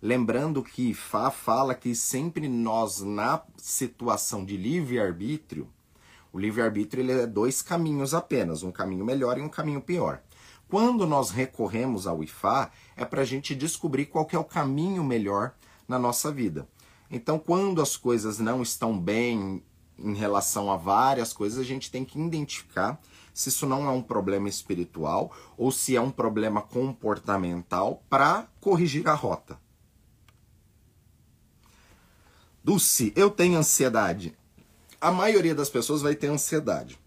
Lembrando 0.00 0.62
que 0.62 0.92
Fá 0.94 1.30
fala 1.30 1.74
que 1.74 1.94
sempre 1.94 2.48
nós, 2.48 3.00
na 3.00 3.42
situação 3.56 4.44
de 4.44 4.56
livre-arbítrio, 4.56 5.68
o 6.32 6.38
livre-arbítrio 6.38 7.00
ele 7.00 7.12
é 7.12 7.26
dois 7.26 7.62
caminhos 7.62 8.12
apenas, 8.12 8.62
um 8.62 8.72
caminho 8.72 9.04
melhor 9.04 9.38
e 9.38 9.40
um 9.40 9.48
caminho 9.48 9.80
pior. 9.80 10.20
Quando 10.68 11.06
nós 11.06 11.30
recorremos 11.30 12.06
ao 12.06 12.22
Ifá, 12.22 12.70
é 12.96 13.04
para 13.04 13.22
a 13.22 13.24
gente 13.24 13.54
descobrir 13.54 14.06
qual 14.06 14.26
é 14.32 14.38
o 14.38 14.44
caminho 14.44 15.04
melhor 15.04 15.54
na 15.86 15.98
nossa 15.98 16.32
vida. 16.32 16.66
Então, 17.14 17.38
quando 17.38 17.80
as 17.80 17.96
coisas 17.96 18.40
não 18.40 18.60
estão 18.60 18.98
bem 18.98 19.62
em 19.96 20.14
relação 20.14 20.68
a 20.68 20.76
várias 20.76 21.32
coisas, 21.32 21.60
a 21.60 21.62
gente 21.62 21.88
tem 21.88 22.04
que 22.04 22.18
identificar 22.18 23.00
se 23.32 23.50
isso 23.50 23.66
não 23.66 23.86
é 23.86 23.90
um 23.92 24.02
problema 24.02 24.48
espiritual 24.48 25.30
ou 25.56 25.70
se 25.70 25.94
é 25.94 26.00
um 26.00 26.10
problema 26.10 26.60
comportamental 26.60 28.02
para 28.10 28.48
corrigir 28.60 29.06
a 29.06 29.14
rota. 29.14 29.56
Dulce, 32.64 33.12
eu 33.14 33.30
tenho 33.30 33.58
ansiedade. 33.58 34.36
A 35.00 35.12
maioria 35.12 35.54
das 35.54 35.70
pessoas 35.70 36.02
vai 36.02 36.16
ter 36.16 36.26
ansiedade. 36.26 36.98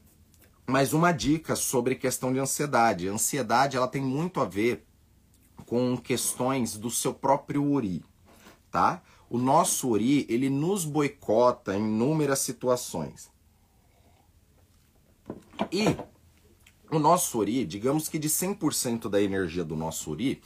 Mas 0.65 0.93
uma 0.93 1.11
dica 1.11 1.53
sobre 1.53 1.95
questão 1.95 2.31
de 2.31 2.39
ansiedade. 2.39 3.09
A 3.09 3.11
ansiedade 3.11 3.75
ela 3.75 3.89
tem 3.89 4.01
muito 4.01 4.39
a 4.39 4.45
ver 4.45 4.87
com 5.65 5.97
questões 5.97 6.77
do 6.77 6.89
seu 6.89 7.13
próprio 7.13 7.61
uri, 7.61 8.05
tá? 8.71 9.01
O 9.29 9.37
nosso 9.37 9.89
Ori, 9.89 10.25
ele 10.29 10.49
nos 10.49 10.85
boicota 10.85 11.75
em 11.75 11.83
inúmeras 11.83 12.39
situações. 12.39 13.29
E 15.71 15.97
o 16.89 16.97
nosso 16.97 17.37
Ori, 17.39 17.65
digamos 17.65 18.07
que 18.07 18.17
de 18.17 18.29
100% 18.29 19.09
da 19.09 19.21
energia 19.21 19.65
do 19.65 19.75
nosso 19.75 20.11
Ori, 20.11 20.41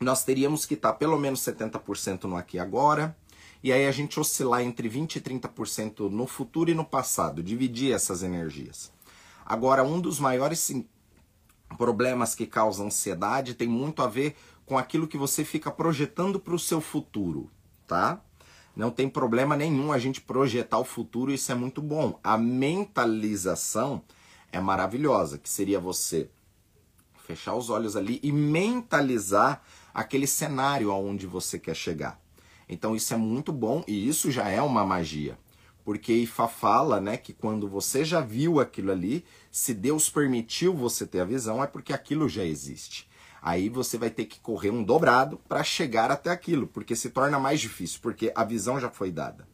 nós 0.00 0.24
teríamos 0.24 0.66
que 0.66 0.74
estar 0.74 0.94
pelo 0.94 1.18
menos 1.18 1.40
70% 1.40 2.24
no 2.24 2.36
aqui 2.36 2.56
e 2.56 2.60
agora, 2.60 3.16
e 3.62 3.72
aí 3.72 3.86
a 3.86 3.92
gente 3.92 4.18
oscilar 4.18 4.62
entre 4.62 4.88
20 4.88 5.16
e 5.16 5.20
30% 5.20 6.10
no 6.10 6.26
futuro 6.26 6.70
e 6.70 6.74
no 6.74 6.84
passado, 6.84 7.42
dividir 7.42 7.94
essas 7.94 8.22
energias. 8.22 8.90
Agora, 9.44 9.84
um 9.84 10.00
dos 10.00 10.18
maiores 10.18 10.72
problemas 11.76 12.34
que 12.34 12.46
causam 12.46 12.86
ansiedade 12.86 13.54
tem 13.54 13.68
muito 13.68 14.02
a 14.02 14.08
ver 14.08 14.34
com 14.66 14.76
aquilo 14.78 15.06
que 15.06 15.18
você 15.18 15.44
fica 15.44 15.70
projetando 15.70 16.40
para 16.40 16.54
o 16.54 16.58
seu 16.58 16.80
futuro 16.80 17.50
tá? 17.90 18.22
Não 18.76 18.88
tem 18.88 19.08
problema 19.08 19.56
nenhum 19.56 19.90
a 19.90 19.98
gente 19.98 20.20
projetar 20.20 20.78
o 20.78 20.84
futuro, 20.84 21.32
isso 21.32 21.50
é 21.50 21.56
muito 21.56 21.82
bom. 21.82 22.20
A 22.22 22.38
mentalização 22.38 24.00
é 24.52 24.60
maravilhosa, 24.60 25.38
que 25.38 25.50
seria 25.50 25.80
você 25.80 26.30
fechar 27.26 27.56
os 27.56 27.68
olhos 27.68 27.96
ali 27.96 28.20
e 28.22 28.30
mentalizar 28.30 29.60
aquele 29.92 30.28
cenário 30.28 30.92
aonde 30.92 31.26
você 31.26 31.58
quer 31.58 31.74
chegar. 31.74 32.20
Então 32.68 32.94
isso 32.94 33.12
é 33.12 33.16
muito 33.16 33.52
bom 33.52 33.82
e 33.88 34.08
isso 34.08 34.30
já 34.30 34.48
é 34.48 34.62
uma 34.62 34.86
magia. 34.86 35.36
Porque 35.84 36.12
Ifa 36.12 36.46
fala, 36.46 37.00
né, 37.00 37.16
que 37.16 37.32
quando 37.32 37.68
você 37.68 38.04
já 38.04 38.20
viu 38.20 38.60
aquilo 38.60 38.92
ali, 38.92 39.24
se 39.50 39.74
Deus 39.74 40.08
permitiu 40.08 40.72
você 40.72 41.04
ter 41.04 41.20
a 41.20 41.24
visão, 41.24 41.62
é 41.62 41.66
porque 41.66 41.92
aquilo 41.92 42.28
já 42.28 42.44
existe 42.44 43.09
aí 43.42 43.68
você 43.68 43.96
vai 43.96 44.10
ter 44.10 44.26
que 44.26 44.40
correr 44.40 44.70
um 44.70 44.82
dobrado 44.82 45.38
para 45.48 45.62
chegar 45.64 46.10
até 46.10 46.30
aquilo, 46.30 46.66
porque 46.66 46.94
se 46.94 47.10
torna 47.10 47.38
mais 47.38 47.60
difícil, 47.60 48.00
porque 48.02 48.32
a 48.34 48.44
visão 48.44 48.78
já 48.78 48.90
foi 48.90 49.10
dada. 49.10 49.48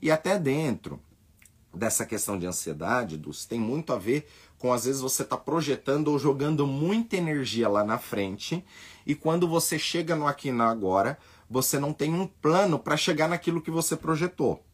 E 0.00 0.10
até 0.10 0.38
dentro 0.38 1.00
dessa 1.72 2.06
questão 2.06 2.38
de 2.38 2.46
ansiedade, 2.46 3.20
tem 3.48 3.58
muito 3.58 3.92
a 3.92 3.98
ver 3.98 4.26
com 4.58 4.72
às 4.72 4.84
vezes 4.84 5.00
você 5.00 5.22
está 5.22 5.36
projetando 5.36 6.08
ou 6.08 6.18
jogando 6.18 6.66
muita 6.66 7.16
energia 7.16 7.68
lá 7.68 7.84
na 7.84 7.98
frente 7.98 8.64
e 9.04 9.14
quando 9.14 9.48
você 9.48 9.78
chega 9.78 10.14
no 10.14 10.26
aqui 10.26 10.50
no 10.50 10.62
agora, 10.62 11.18
você 11.50 11.78
não 11.78 11.92
tem 11.92 12.14
um 12.14 12.26
plano 12.26 12.78
para 12.78 12.96
chegar 12.96 13.28
naquilo 13.28 13.60
que 13.60 13.70
você 13.70 13.96
projetou. 13.96 14.64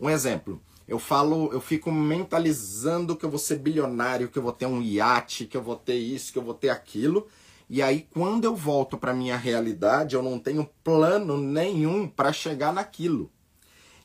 Um 0.00 0.10
exemplo, 0.10 0.60
eu 0.86 0.98
falo, 0.98 1.50
eu 1.52 1.60
fico 1.60 1.90
mentalizando 1.90 3.16
que 3.16 3.24
eu 3.24 3.30
vou 3.30 3.38
ser 3.38 3.58
bilionário, 3.58 4.28
que 4.28 4.38
eu 4.38 4.42
vou 4.42 4.52
ter 4.52 4.66
um 4.66 4.82
iate, 4.82 5.46
que 5.46 5.56
eu 5.56 5.62
vou 5.62 5.76
ter 5.76 5.96
isso, 5.96 6.32
que 6.32 6.38
eu 6.38 6.42
vou 6.42 6.54
ter 6.54 6.70
aquilo, 6.70 7.26
e 7.70 7.82
aí, 7.82 8.08
quando 8.10 8.44
eu 8.44 8.56
volto 8.56 8.96
para 8.96 9.12
minha 9.12 9.36
realidade, 9.36 10.16
eu 10.16 10.22
não 10.22 10.38
tenho 10.38 10.68
plano 10.82 11.36
nenhum 11.36 12.08
para 12.08 12.32
chegar 12.32 12.72
naquilo. 12.72 13.30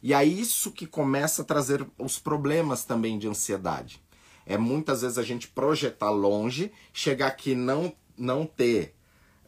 E 0.02 0.14
aí, 0.14 0.38
isso 0.38 0.72
que 0.72 0.86
começa 0.86 1.44
a 1.44 1.46
trazer 1.46 1.88
os 1.98 2.20
problemas 2.20 2.84
também 2.84 3.18
de 3.18 3.28
ansiedade. 3.28 4.04
É 4.46 4.58
muitas 4.58 5.02
vezes 5.02 5.18
a 5.18 5.24
gente 5.24 5.48
projetar 5.48 6.10
longe, 6.10 6.74
chegar 6.92 7.28
aqui 7.28 7.56
não 7.56 7.94
não 8.16 8.46
ter 8.46 8.96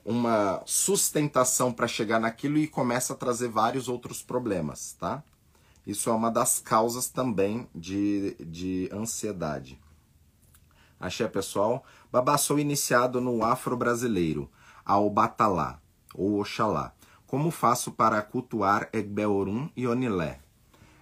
uma 0.03 0.63
sustentação 0.65 1.71
para 1.71 1.87
chegar 1.87 2.19
naquilo 2.19 2.57
e 2.57 2.67
começa 2.67 3.13
a 3.13 3.15
trazer 3.15 3.49
vários 3.49 3.87
outros 3.87 4.23
problemas, 4.23 4.93
tá? 4.93 5.23
Isso 5.85 6.09
é 6.09 6.13
uma 6.13 6.31
das 6.31 6.59
causas 6.59 7.09
também 7.09 7.67
de, 7.75 8.35
de 8.39 8.89
ansiedade. 8.91 9.79
Axé, 10.99 11.27
pessoal. 11.27 11.83
Babá, 12.15 12.37
sou 12.37 12.57
iniciado 12.57 13.19
no 13.19 13.43
afro-brasileiro, 13.43 14.49
ao 14.85 15.09
Batalá, 15.09 15.81
ou 16.13 16.39
Oxalá. 16.39 16.93
Como 17.27 17.51
faço 17.51 17.91
para 17.91 18.21
cultuar 18.21 18.87
Egbeorum 18.93 19.69
e 19.75 19.85
Onilé? 19.85 20.39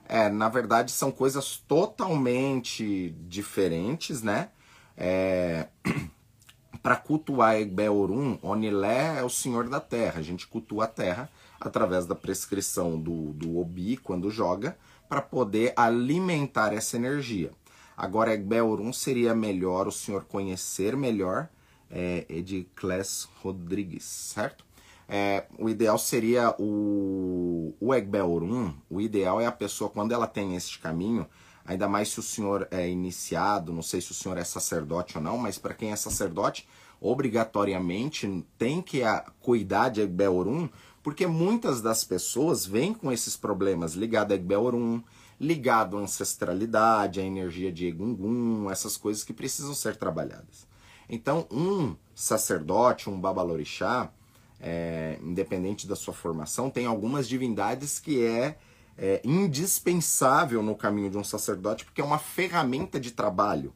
É, 0.10 0.28
na 0.28 0.50
verdade, 0.50 0.92
são 0.92 1.12
coisas 1.12 1.58
totalmente 1.68 3.12
diferentes, 3.28 4.24
né? 4.24 4.50
É... 4.98 5.68
para 6.82 6.96
cultuar 6.96 7.58
Egbeorum, 7.58 8.40
Onilé 8.42 9.20
é 9.20 9.24
o 9.24 9.30
senhor 9.30 9.70
da 9.70 9.80
terra. 9.80 10.20
A 10.20 10.24
gente 10.24 10.48
cultua 10.48 10.86
a 10.86 10.88
terra 10.88 11.30
através 11.62 12.08
da 12.08 12.16
prescrição 12.16 13.00
do, 13.00 13.34
do 13.34 13.60
Obi 13.60 13.98
quando 13.98 14.32
joga, 14.32 14.76
para 15.08 15.22
poder 15.22 15.74
alimentar 15.76 16.74
essa 16.74 16.96
energia. 16.96 17.52
Agora, 17.96 18.34
Egbeorum 18.34 18.92
seria 18.92 19.36
melhor 19.36 19.88
o 19.88 19.92
senhor 19.92 20.26
conhecer 20.26 20.96
melhor 20.96 21.50
é, 21.90 22.26
Edicles 22.28 23.28
Rodrigues, 23.42 24.04
certo? 24.04 24.66
É, 25.08 25.46
o 25.60 25.70
ideal 25.70 25.98
seria 25.98 26.56
o, 26.58 27.76
o 27.80 27.94
Egbeorum, 27.94 28.74
o 28.90 29.00
ideal 29.00 29.40
é 29.40 29.46
a 29.46 29.52
pessoa, 29.52 29.90
quando 29.90 30.12
ela 30.12 30.26
tem 30.26 30.56
este 30.56 30.80
caminho, 30.80 31.28
ainda 31.66 31.88
mais 31.88 32.10
se 32.10 32.20
o 32.20 32.24
senhor 32.24 32.68
é 32.72 32.90
iniciado, 32.90 33.72
não 33.72 33.82
sei 33.82 34.02
se 34.02 34.12
o 34.12 34.16
senhor 34.16 34.38
é 34.38 34.44
sacerdote 34.44 35.18
ou 35.18 35.24
não, 35.24 35.38
mas 35.38 35.58
para 35.58 35.74
quem 35.74 35.92
é 35.92 35.96
sacerdote, 35.96 36.68
obrigatoriamente 37.00 38.46
tem 38.58 38.82
que 38.82 39.02
cuidar 39.42 39.90
de 39.90 40.02
Egbeorum, 40.02 40.70
porque 41.04 41.28
muitas 41.28 41.82
das 41.82 42.04
pessoas 42.04 42.66
vêm 42.66 42.94
com 42.94 43.12
esses 43.12 43.36
problemas 43.36 43.94
ligados 43.94 44.32
a 44.32 44.36
Egbeorum, 44.36 45.04
ligado 45.44 45.98
à 45.98 46.00
ancestralidade, 46.00 47.20
à 47.20 47.24
energia 47.24 47.72
de 47.72 47.88
Egungun, 47.88 48.72
essas 48.72 48.96
coisas 48.96 49.24
que 49.24 49.34
precisam 49.34 49.74
ser 49.74 49.96
trabalhadas. 49.96 50.66
Então, 51.10 51.46
um 51.52 51.96
sacerdote, 52.16 53.10
um 53.10 53.20
babalorixá, 53.20 54.12
é, 54.60 55.20
independente 55.22 55.86
da 55.86 55.96
sua 55.96 56.14
formação, 56.14 56.70
tem 56.70 56.86
algumas 56.86 57.28
divindades 57.28 58.00
que 58.00 58.26
é, 58.26 58.58
é 58.98 59.22
indispensável 59.24 60.64
no 60.64 60.76
caminho 60.76 61.10
de 61.10 61.18
um 61.18 61.24
sacerdote, 61.24 61.84
porque 61.84 62.00
é 62.00 62.04
uma 62.04 62.20
ferramenta 62.20 63.00
de 63.00 63.12
trabalho. 63.12 63.74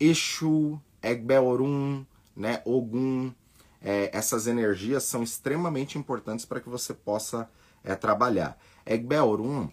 Exu, 0.00 0.80
Egbeorum, 1.02 2.04
né, 2.34 2.62
Ogum, 2.64 3.32
é, 3.82 4.10
essas 4.16 4.46
energias 4.46 5.04
são 5.04 5.22
extremamente 5.22 5.98
importantes 5.98 6.46
para 6.46 6.60
que 6.60 6.68
você 6.70 6.94
possa 6.94 7.48
é, 7.84 7.94
trabalhar. 7.94 8.58
Egbeorum, 8.86 9.68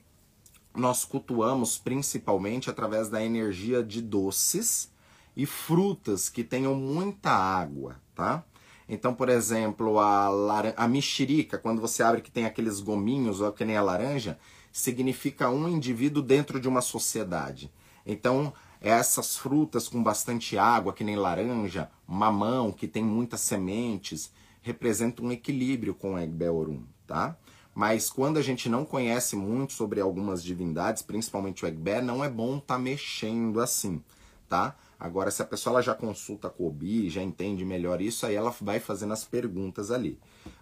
nós 0.75 1.03
cultuamos 1.03 1.77
principalmente 1.77 2.69
através 2.69 3.09
da 3.09 3.23
energia 3.23 3.83
de 3.83 4.01
doces 4.01 4.91
e 5.35 5.45
frutas 5.45 6.29
que 6.29 6.43
tenham 6.43 6.75
muita 6.75 7.31
água, 7.31 7.97
tá? 8.15 8.43
Então, 8.87 9.13
por 9.13 9.29
exemplo, 9.29 9.99
a, 9.99 10.27
a 10.75 10.87
mexerica, 10.87 11.57
quando 11.57 11.79
você 11.79 12.03
abre 12.03 12.21
que 12.21 12.31
tem 12.31 12.45
aqueles 12.45 12.81
gominhos, 12.81 13.39
ou 13.39 13.51
que 13.53 13.63
nem 13.63 13.77
a 13.77 13.81
laranja, 13.81 14.37
significa 14.71 15.49
um 15.49 15.67
indivíduo 15.67 16.21
dentro 16.21 16.59
de 16.59 16.67
uma 16.67 16.81
sociedade. 16.81 17.71
Então, 18.05 18.53
essas 18.81 19.37
frutas 19.37 19.87
com 19.87 20.01
bastante 20.01 20.57
água, 20.57 20.91
que 20.91 21.03
nem 21.03 21.15
laranja, 21.15 21.89
mamão, 22.05 22.71
que 22.71 22.87
tem 22.87 23.03
muitas 23.03 23.41
sementes, 23.41 24.31
representam 24.61 25.25
um 25.25 25.31
equilíbrio 25.31 25.93
com 25.93 26.15
o 26.15 26.19
Egbeorum, 26.19 26.83
tá? 27.07 27.37
Mas 27.73 28.09
quando 28.09 28.37
a 28.37 28.41
gente 28.41 28.67
não 28.67 28.83
conhece 28.83 29.35
muito 29.35 29.73
sobre 29.73 30.01
algumas 30.01 30.43
divindades, 30.43 31.01
principalmente 31.01 31.63
o 31.63 31.67
Egbe, 31.67 32.01
não 32.01 32.23
é 32.23 32.29
bom 32.29 32.57
estar 32.57 32.75
tá 32.75 32.79
mexendo 32.79 33.61
assim, 33.61 34.03
tá? 34.49 34.75
Agora, 34.99 35.31
se 35.31 35.41
a 35.41 35.45
pessoa 35.45 35.75
ela 35.75 35.81
já 35.81 35.95
consulta 35.95 36.49
com 36.49 36.63
o 36.63 36.67
Obi, 36.67 37.09
já 37.09 37.23
entende 37.23 37.65
melhor 37.65 38.01
isso, 38.01 38.25
aí 38.25 38.35
ela 38.35 38.53
vai 38.61 38.79
fazendo 38.79 39.13
as 39.13 39.23
perguntas 39.23 39.89
ali. 39.89 40.19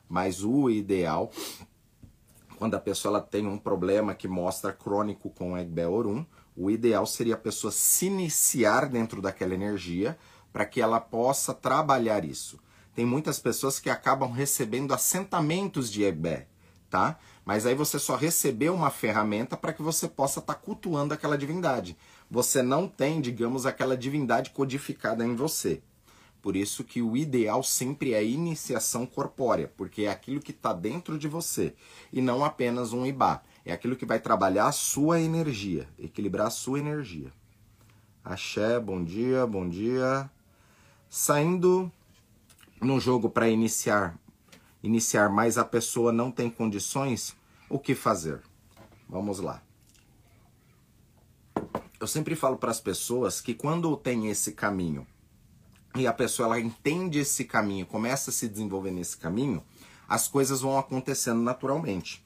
Mas 0.07 0.43
o 0.43 0.69
ideal, 0.69 1.31
quando 2.57 2.75
a 2.75 2.79
pessoa 2.79 3.17
ela 3.17 3.21
tem 3.21 3.45
um 3.45 3.57
problema 3.57 4.15
que 4.15 4.27
mostra 4.27 4.71
crônico 4.71 5.29
com 5.29 5.53
o 5.53 5.57
Egbe 5.57 5.85
Orum, 5.85 6.25
o 6.55 6.69
ideal 6.69 7.05
seria 7.05 7.33
a 7.33 7.37
pessoa 7.37 7.71
se 7.71 8.05
iniciar 8.05 8.87
dentro 8.87 9.21
daquela 9.21 9.53
energia 9.53 10.17
para 10.53 10.65
que 10.65 10.79
ela 10.79 10.99
possa 10.99 11.53
trabalhar 11.53 12.23
isso. 12.23 12.59
Tem 12.93 13.05
muitas 13.05 13.39
pessoas 13.39 13.79
que 13.79 13.89
acabam 13.89 14.31
recebendo 14.31 14.93
assentamentos 14.93 15.91
de 15.91 16.03
Egbe, 16.03 16.47
tá? 16.89 17.19
Mas 17.45 17.65
aí 17.65 17.75
você 17.75 17.99
só 17.99 18.15
recebeu 18.15 18.73
uma 18.73 18.89
ferramenta 18.89 19.55
para 19.55 19.73
que 19.73 19.81
você 19.81 20.07
possa 20.07 20.39
estar 20.39 20.53
tá 20.53 20.59
cultuando 20.59 21.13
aquela 21.13 21.37
divindade. 21.37 21.97
Você 22.29 22.61
não 22.61 22.87
tem, 22.87 23.21
digamos, 23.21 23.65
aquela 23.65 23.97
divindade 23.97 24.49
codificada 24.51 25.25
em 25.25 25.35
você. 25.35 25.81
Por 26.41 26.55
isso 26.55 26.83
que 26.83 27.01
o 27.01 27.17
ideal 27.17 27.61
sempre 27.63 28.13
é 28.13 28.19
a 28.19 28.23
iniciação 28.23 29.05
corpórea, 29.05 29.71
porque 29.75 30.03
é 30.03 30.09
aquilo 30.09 30.39
que 30.39 30.51
está 30.51 30.71
dentro 30.71 31.17
de 31.17 31.27
você 31.27 31.73
e 32.13 32.21
não 32.21 32.45
apenas 32.45 32.93
um 32.93 33.05
ibá. 33.05 33.41
É 33.65 33.73
aquilo 33.73 33.95
que 33.95 34.05
vai 34.05 34.19
trabalhar 34.19 34.67
a 34.67 34.71
sua 34.71 35.19
energia, 35.19 35.87
equilibrar 35.97 36.47
a 36.47 36.51
sua 36.51 36.79
energia. 36.79 37.31
Axé, 38.23 38.79
bom 38.79 39.03
dia, 39.03 39.45
bom 39.45 39.67
dia. 39.67 40.29
Saindo 41.09 41.91
no 42.81 42.99
jogo 42.99 43.29
para 43.29 43.49
iniciar 43.49 44.17
iniciar, 44.81 45.29
mas 45.29 45.57
a 45.57 45.65
pessoa 45.65 46.11
não 46.11 46.31
tem 46.31 46.49
condições, 46.49 47.35
o 47.69 47.77
que 47.77 47.93
fazer? 47.93 48.41
Vamos 49.07 49.39
lá. 49.39 49.61
Eu 51.99 52.07
sempre 52.07 52.35
falo 52.35 52.57
para 52.57 52.71
as 52.71 52.79
pessoas 52.79 53.41
que 53.41 53.53
quando 53.53 53.95
tem 53.97 54.27
esse 54.27 54.53
caminho 54.53 55.05
e 55.95 56.07
a 56.07 56.13
pessoa 56.13 56.45
ela 56.47 56.59
entende 56.59 57.19
esse 57.19 57.43
caminho, 57.43 57.85
começa 57.85 58.29
a 58.29 58.33
se 58.33 58.47
desenvolver 58.47 58.91
nesse 58.91 59.17
caminho, 59.17 59.63
as 60.07 60.27
coisas 60.27 60.61
vão 60.61 60.77
acontecendo 60.77 61.41
naturalmente. 61.41 62.23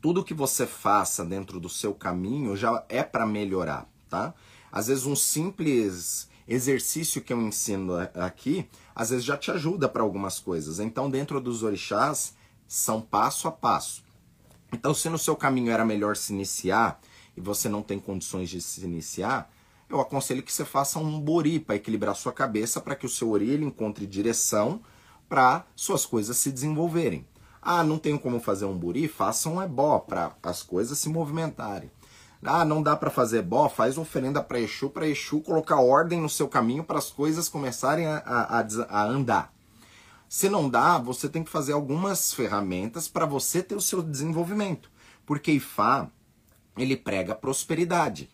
Tudo 0.00 0.24
que 0.24 0.32
você 0.32 0.66
faça 0.66 1.24
dentro 1.24 1.58
do 1.58 1.68
seu 1.68 1.92
caminho 1.92 2.56
já 2.56 2.84
é 2.88 3.02
para 3.02 3.26
melhorar, 3.26 3.90
tá? 4.08 4.34
Às 4.70 4.86
vezes 4.86 5.04
um 5.04 5.16
simples 5.16 6.28
exercício 6.46 7.22
que 7.22 7.32
eu 7.32 7.40
ensino 7.40 7.94
aqui, 8.14 8.68
às 9.00 9.08
vezes 9.08 9.24
já 9.24 9.34
te 9.34 9.50
ajuda 9.50 9.88
para 9.88 10.02
algumas 10.02 10.38
coisas. 10.38 10.78
Então, 10.78 11.10
dentro 11.10 11.40
dos 11.40 11.62
orixás, 11.62 12.34
são 12.68 13.00
passo 13.00 13.48
a 13.48 13.50
passo. 13.50 14.04
Então, 14.74 14.92
se 14.92 15.08
no 15.08 15.16
seu 15.16 15.34
caminho 15.34 15.72
era 15.72 15.86
melhor 15.86 16.18
se 16.18 16.34
iniciar 16.34 17.00
e 17.34 17.40
você 17.40 17.66
não 17.66 17.80
tem 17.80 17.98
condições 17.98 18.50
de 18.50 18.60
se 18.60 18.84
iniciar, 18.84 19.50
eu 19.88 20.02
aconselho 20.02 20.42
que 20.42 20.52
você 20.52 20.66
faça 20.66 20.98
um 20.98 21.18
bori 21.18 21.58
para 21.58 21.76
equilibrar 21.76 22.14
sua 22.14 22.30
cabeça, 22.30 22.78
para 22.78 22.94
que 22.94 23.06
o 23.06 23.08
seu 23.08 23.30
ori 23.30 23.48
ele 23.48 23.64
encontre 23.64 24.06
direção 24.06 24.82
para 25.30 25.64
suas 25.74 26.04
coisas 26.04 26.36
se 26.36 26.52
desenvolverem. 26.52 27.26
Ah, 27.62 27.82
não 27.82 27.98
tenho 27.98 28.18
como 28.18 28.38
fazer 28.38 28.66
um 28.66 28.76
buri? 28.76 29.08
Faça 29.08 29.48
um 29.48 29.62
ebó 29.62 29.98
para 29.98 30.36
as 30.42 30.62
coisas 30.62 30.98
se 30.98 31.08
movimentarem. 31.08 31.90
Ah, 32.42 32.64
não 32.64 32.82
dá 32.82 32.96
para 32.96 33.10
fazer 33.10 33.42
bó, 33.42 33.68
faz 33.68 33.98
oferenda 33.98 34.42
para 34.42 34.60
Exu, 34.60 34.88
para 34.88 35.06
Exu 35.06 35.42
colocar 35.42 35.80
ordem 35.80 36.20
no 36.20 36.28
seu 36.28 36.48
caminho 36.48 36.82
para 36.82 36.98
as 36.98 37.10
coisas 37.10 37.48
começarem 37.48 38.06
a, 38.06 38.16
a, 38.18 38.66
a, 38.88 39.04
andar. 39.04 39.52
Se 40.26 40.48
não 40.48 40.68
dá, 40.68 40.96
você 40.96 41.28
tem 41.28 41.44
que 41.44 41.50
fazer 41.50 41.72
algumas 41.72 42.32
ferramentas 42.32 43.08
para 43.08 43.26
você 43.26 43.62
ter 43.62 43.74
o 43.74 43.80
seu 43.80 44.02
desenvolvimento. 44.02 44.90
Porque 45.26 45.52
Ifá, 45.52 46.08
ele 46.78 46.96
prega 46.96 47.34
prosperidade. 47.34 48.30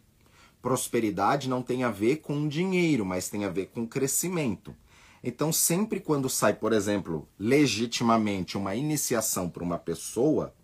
Prosperidade 0.63 1.49
não 1.49 1.63
tem 1.63 1.83
a 1.83 1.91
ver 1.91 2.17
com 2.17 2.47
dinheiro, 2.47 3.05
mas 3.05 3.29
tem 3.29 3.45
a 3.45 3.49
ver 3.49 3.67
com 3.67 3.87
crescimento. 3.87 4.75
Então, 5.23 5.53
sempre 5.53 5.99
quando 5.99 6.29
sai, 6.29 6.55
por 6.55 6.73
exemplo, 6.73 7.29
legitimamente 7.39 8.57
uma 8.57 8.77
iniciação 8.77 9.49
para 9.49 9.65
uma 9.65 9.79
pessoa, 9.79 10.55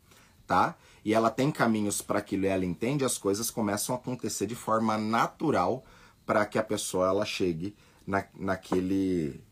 tá? 0.46 0.76
E 1.04 1.14
ela 1.14 1.30
tem 1.30 1.50
caminhos 1.50 2.00
para 2.00 2.18
aquilo 2.18 2.44
e 2.44 2.48
ela 2.48 2.64
entende, 2.64 3.04
as 3.04 3.18
coisas 3.18 3.50
começam 3.50 3.94
a 3.94 3.98
acontecer 3.98 4.46
de 4.46 4.54
forma 4.54 4.96
natural 4.96 5.84
para 6.24 6.46
que 6.46 6.58
a 6.58 6.62
pessoa 6.62 7.08
ela 7.08 7.24
chegue 7.24 7.74
na, 8.06 8.24
naquele, 8.38 9.42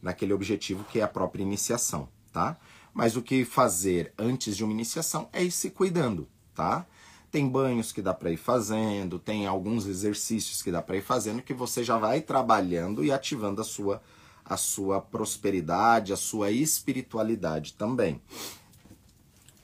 naquele 0.00 0.32
objetivo 0.32 0.84
que 0.84 1.00
é 1.00 1.02
a 1.02 1.08
própria 1.08 1.42
iniciação, 1.42 2.08
tá? 2.32 2.56
Mas 2.94 3.16
o 3.16 3.22
que 3.22 3.44
fazer 3.44 4.12
antes 4.18 4.56
de 4.56 4.64
uma 4.64 4.72
iniciação 4.72 5.28
é 5.32 5.42
ir 5.42 5.50
se 5.50 5.70
cuidando, 5.70 6.28
tá? 6.54 6.86
Tem 7.30 7.48
banhos 7.48 7.92
que 7.92 8.02
dá 8.02 8.12
para 8.12 8.30
ir 8.30 8.36
fazendo, 8.36 9.18
tem 9.18 9.46
alguns 9.46 9.86
exercícios 9.86 10.62
que 10.62 10.72
dá 10.72 10.82
para 10.82 10.96
ir 10.96 11.02
fazendo 11.02 11.42
que 11.42 11.54
você 11.54 11.84
já 11.84 11.96
vai 11.96 12.20
trabalhando 12.20 13.04
e 13.04 13.12
ativando 13.12 13.60
a 13.60 13.64
sua 13.64 14.02
a 14.44 14.56
sua 14.56 15.00
prosperidade, 15.00 16.12
a 16.12 16.16
sua 16.16 16.50
espiritualidade 16.50 17.74
também. 17.74 18.20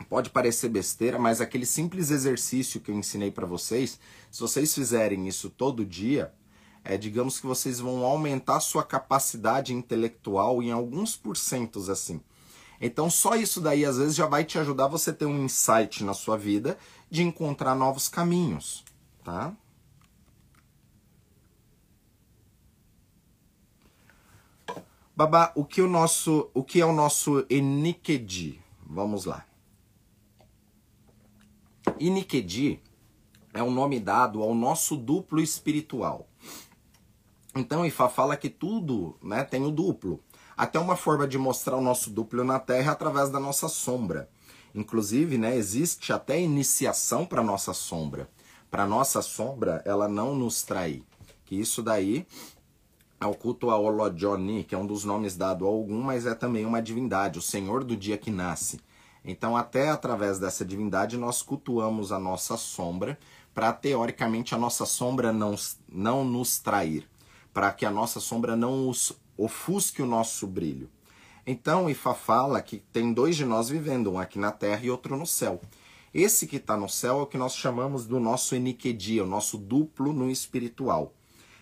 Pode 0.09 0.31
parecer 0.31 0.69
besteira, 0.69 1.19
mas 1.19 1.41
aquele 1.41 1.67
simples 1.67 2.11
exercício 2.11 2.81
que 2.81 2.91
eu 2.91 2.95
ensinei 2.95 3.31
para 3.31 3.47
vocês, 3.47 3.99
se 4.31 4.41
vocês 4.41 4.73
fizerem 4.75 5.27
isso 5.27 5.51
todo 5.51 5.85
dia, 5.85 6.33
é, 6.85 6.97
digamos 6.97 7.41
que 7.41 7.47
vocês 7.47 7.81
vão 7.81 8.05
aumentar 8.05 8.61
sua 8.61 8.85
capacidade 8.85 9.75
intelectual 9.75 10.63
em 10.63 10.71
alguns 10.71 11.17
porcentos 11.17 11.91
assim. 11.91 12.21
Então 12.81 13.11
só 13.11 13.35
isso 13.35 13.61
daí 13.61 13.85
às 13.85 13.99
vezes 13.99 14.15
já 14.15 14.27
vai 14.27 14.45
te 14.45 14.59
ajudar 14.59 14.87
você 14.87 15.13
ter 15.13 15.27
um 15.27 15.45
insight 15.45 16.05
na 16.05 16.15
sua 16.15 16.37
vida 16.37 16.79
de 17.11 17.23
encontrar 17.23 17.75
novos 17.75 18.09
caminhos, 18.09 18.85
tá? 19.25 19.53
Babá, 25.17 25.51
o 25.55 25.65
que 25.65 25.81
o 25.81 25.89
nosso, 25.89 26.51
o 26.53 26.63
que 26.63 26.81
é 26.81 26.85
o 26.85 26.93
nosso 26.93 27.47
Enikedi? 27.49 28.61
Vamos 28.87 29.25
lá. 29.25 29.47
Inikedi 31.99 32.81
é 33.55 33.63
o 33.63 33.71
nome 33.71 33.99
dado 33.99 34.43
ao 34.43 34.55
nosso 34.55 34.97
duplo 34.97 35.41
espiritual. 35.41 36.29
Então 37.55 37.87
Ifá 37.87 38.09
fala 38.09 38.37
que 38.37 38.51
tudo 38.51 39.17
né, 39.23 39.43
tem 39.43 39.65
o 39.65 39.71
duplo. 39.71 40.21
Até 40.57 40.79
uma 40.79 40.97
forma 40.97 41.27
de 41.27 41.39
mostrar 41.39 41.77
o 41.77 41.81
nosso 41.81 42.11
duplo 42.11 42.45
na 42.45 42.59
Terra 42.59 42.91
é 42.91 42.93
através 42.93 43.31
da 43.31 43.41
nossa 43.41 43.69
sombra. 43.69 44.29
Inclusive, 44.75 45.39
né, 45.39 45.57
existe 45.57 46.13
até 46.13 46.41
iniciação 46.41 47.25
para 47.25 47.43
nossa 47.43 47.73
sombra. 47.73 48.29
Para 48.71 48.87
nossa 48.87 49.23
sombra, 49.23 49.83
ela 49.87 50.07
não 50.07 50.35
nos 50.35 50.63
trai. 50.63 51.03
Que 51.47 51.59
isso 51.59 51.83
daí 51.83 52.27
é 53.19 53.25
o 53.25 53.35
culto 53.35 53.71
a 53.71 53.79
Olodjoni, 53.79 54.65
que 54.65 54.75
é 54.75 54.79
um 54.79 54.87
dos 54.87 55.05
nomes 55.05 55.37
dado 55.37 55.65
a 55.65 55.69
algum, 55.69 56.03
mas 56.03 56.27
é 56.27 56.35
também 56.35 56.67
uma 56.67 56.83
divindade, 56.83 57.39
o 57.39 57.43
Senhor 57.43 57.85
do 57.85 57.97
dia 57.97 58.19
que 58.19 58.31
nasce. 58.31 58.81
Então, 59.27 59.57
até 59.57 59.89
através 59.89 60.39
dessa 60.39 60.65
divindade, 60.65 61.17
nós 61.17 61.43
cultuamos 61.43 62.13
a 62.13 62.19
nossa 62.19 62.57
sombra, 62.57 63.19
para 63.53 63.73
teoricamente 63.73 64.55
a 64.55 64.59
nossa 64.59 64.87
sombra 64.87 65.33
não, 65.33 65.57
não 65.89 66.25
nos 66.25 66.61
trair, 66.61 67.09
para 67.53 67.73
que 67.73 67.85
a 67.85 67.91
nossa 67.91 68.21
sombra 68.21 68.55
não 68.55 68.89
os 68.89 69.13
ofusque 69.37 70.01
o 70.01 70.07
nosso 70.07 70.47
brilho. 70.47 70.89
Então, 71.45 71.91
Ifá 71.91 72.15
fala 72.15 72.63
que 72.63 72.79
tem 72.93 73.13
dois 73.13 73.35
de 73.35 73.45
nós 73.45 73.69
vivendo, 73.69 74.13
um 74.13 74.19
aqui 74.19 74.39
na 74.39 74.53
terra 74.53 74.85
e 74.85 74.91
outro 74.91 75.17
no 75.17 75.27
céu. 75.27 75.61
Esse 76.15 76.47
que 76.47 76.57
está 76.57 76.77
no 76.77 76.89
céu 76.89 77.19
é 77.19 77.23
o 77.23 77.27
que 77.27 77.37
nós 77.37 77.57
chamamos 77.57 78.07
do 78.07 78.21
nosso 78.21 78.55
eniquedia, 78.55 79.25
o 79.25 79.29
nosso 79.29 79.59
duplo 79.59 80.13
no 80.13 80.31
espiritual. 80.31 81.13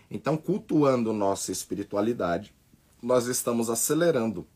Então, 0.09 0.37
cultuando 0.37 1.11
nossa 1.11 1.51
espiritualidade, 1.51 2.53
nós 3.01 3.25
estamos 3.25 3.69
acelerando 3.69 4.47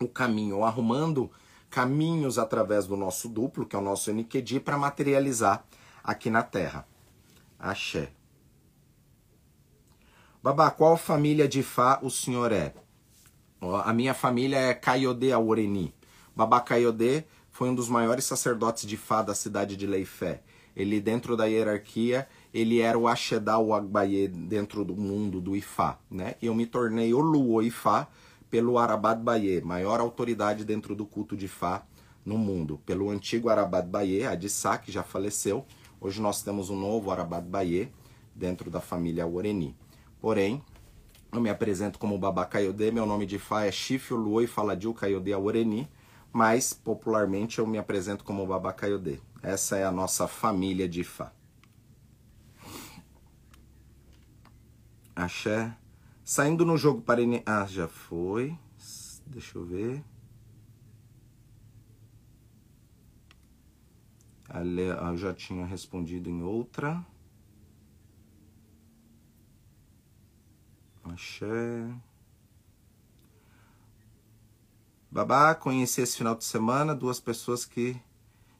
o 0.00 0.08
caminho, 0.08 0.64
arrumando 0.64 1.30
caminhos 1.72 2.38
através 2.38 2.86
do 2.86 2.98
nosso 2.98 3.30
duplo, 3.30 3.64
que 3.64 3.74
é 3.74 3.78
o 3.78 3.82
nosso 3.82 4.10
eniquedia, 4.10 4.60
para 4.60 4.76
materializar 4.76 5.64
aqui 6.04 6.28
na 6.28 6.42
Terra. 6.42 6.86
Axé. 7.58 8.12
Babá, 10.42 10.70
qual 10.70 10.98
família 10.98 11.48
de 11.48 11.62
Fá 11.62 11.98
o 12.02 12.10
senhor 12.10 12.52
é? 12.52 12.74
A 13.84 13.92
minha 13.94 14.12
família 14.12 14.58
é 14.58 14.74
Kayode 14.74 15.32
Aureni. 15.32 15.94
Babá 16.36 16.60
Kayode 16.60 17.24
foi 17.50 17.70
um 17.70 17.74
dos 17.74 17.88
maiores 17.88 18.26
sacerdotes 18.26 18.86
de 18.86 18.98
Fá 18.98 19.22
da 19.22 19.34
cidade 19.34 19.74
de 19.74 19.86
Leifé. 19.86 20.42
Ele, 20.76 21.00
dentro 21.00 21.36
da 21.36 21.46
hierarquia, 21.46 22.28
ele 22.52 22.80
era 22.80 22.98
o 22.98 23.08
Axedá, 23.08 23.58
o 23.58 23.72
Agbaye, 23.72 24.28
dentro 24.28 24.84
do 24.84 24.94
mundo 24.94 25.40
do 25.40 25.56
Ifá. 25.56 25.98
Né? 26.10 26.34
Eu 26.42 26.54
me 26.54 26.66
tornei 26.66 27.14
o 27.14 27.20
Luo 27.20 27.62
Ifá 27.62 28.08
pelo 28.52 28.76
Arabad 28.76 29.18
Baye, 29.18 29.62
maior 29.62 29.98
autoridade 29.98 30.62
dentro 30.62 30.94
do 30.94 31.06
culto 31.06 31.34
de 31.34 31.48
Fá 31.48 31.86
no 32.22 32.36
mundo. 32.36 32.78
Pelo 32.84 33.08
antigo 33.08 33.48
Arabad 33.48 33.86
Baye, 33.86 34.26
a 34.26 34.34
de 34.34 34.50
Sá, 34.50 34.76
que 34.76 34.92
já 34.92 35.02
faleceu. 35.02 35.64
Hoje 35.98 36.20
nós 36.20 36.42
temos 36.42 36.68
um 36.68 36.78
novo 36.78 37.10
Arabad 37.10 37.42
Baye 37.42 37.90
dentro 38.34 38.70
da 38.70 38.78
família 38.78 39.26
Oreni. 39.26 39.74
Porém, 40.20 40.62
eu 41.32 41.40
me 41.40 41.48
apresento 41.48 41.98
como 41.98 42.18
Babá 42.18 42.44
Kayode, 42.44 42.92
meu 42.92 43.06
nome 43.06 43.24
de 43.24 43.38
Fá 43.38 43.64
é 43.64 43.72
Chifio 43.72 44.18
Luoi 44.18 44.46
Faladil 44.46 44.92
Kayode 44.92 45.32
Aureni, 45.32 45.88
mas 46.30 46.74
popularmente 46.74 47.58
eu 47.58 47.66
me 47.66 47.78
apresento 47.78 48.22
como 48.22 48.46
Babá 48.46 48.74
Kayode. 48.74 49.18
Essa 49.42 49.78
é 49.78 49.84
a 49.84 49.90
nossa 49.90 50.28
família 50.28 50.86
de 50.86 51.02
Fá. 51.02 51.32
Axé. 55.16 55.74
Saindo 56.24 56.64
no 56.64 56.76
jogo 56.76 57.02
para... 57.02 57.20
Ah, 57.44 57.66
já 57.66 57.88
foi. 57.88 58.56
Deixa 59.26 59.58
eu 59.58 59.64
ver. 59.64 60.04
Ali, 64.48 64.90
ah, 64.90 65.08
eu 65.08 65.16
já 65.16 65.32
tinha 65.32 65.64
respondido 65.64 66.28
em 66.28 66.42
outra. 66.42 67.04
Axé. 71.04 71.92
Babá, 75.10 75.54
conheci 75.54 76.00
esse 76.00 76.16
final 76.16 76.34
de 76.34 76.44
semana 76.44 76.94
duas 76.94 77.20
pessoas 77.20 77.64
que 77.64 78.00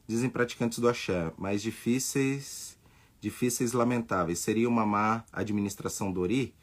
dizem 0.07 0.29
praticantes 0.29 0.79
do 0.79 0.89
axé, 0.89 1.33
mas 1.37 1.61
difíceis, 1.61 2.77
difíceis 3.19 3.71
lamentáveis. 3.71 4.39
Seria 4.39 4.67
uma 4.67 4.85
má 4.85 5.23
administração 5.31 6.11
do 6.11 6.21
Ori, 6.21 6.53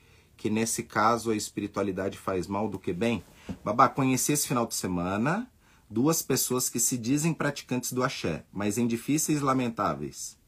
que 0.40 0.48
nesse 0.48 0.82
caso 0.82 1.30
a 1.30 1.36
espiritualidade 1.36 2.16
faz 2.16 2.46
mal 2.46 2.66
do 2.66 2.78
que 2.78 2.94
bem? 2.94 3.22
Babá, 3.62 3.90
conheci 3.90 4.32
esse 4.32 4.48
final 4.48 4.66
de 4.66 4.74
semana 4.74 5.46
duas 5.88 6.22
pessoas 6.22 6.70
que 6.70 6.80
se 6.80 6.96
dizem 6.96 7.34
praticantes 7.34 7.92
do 7.92 8.02
axé, 8.02 8.42
mas 8.50 8.78
em 8.78 8.86
difíceis 8.86 9.42
lamentáveis. 9.42 10.38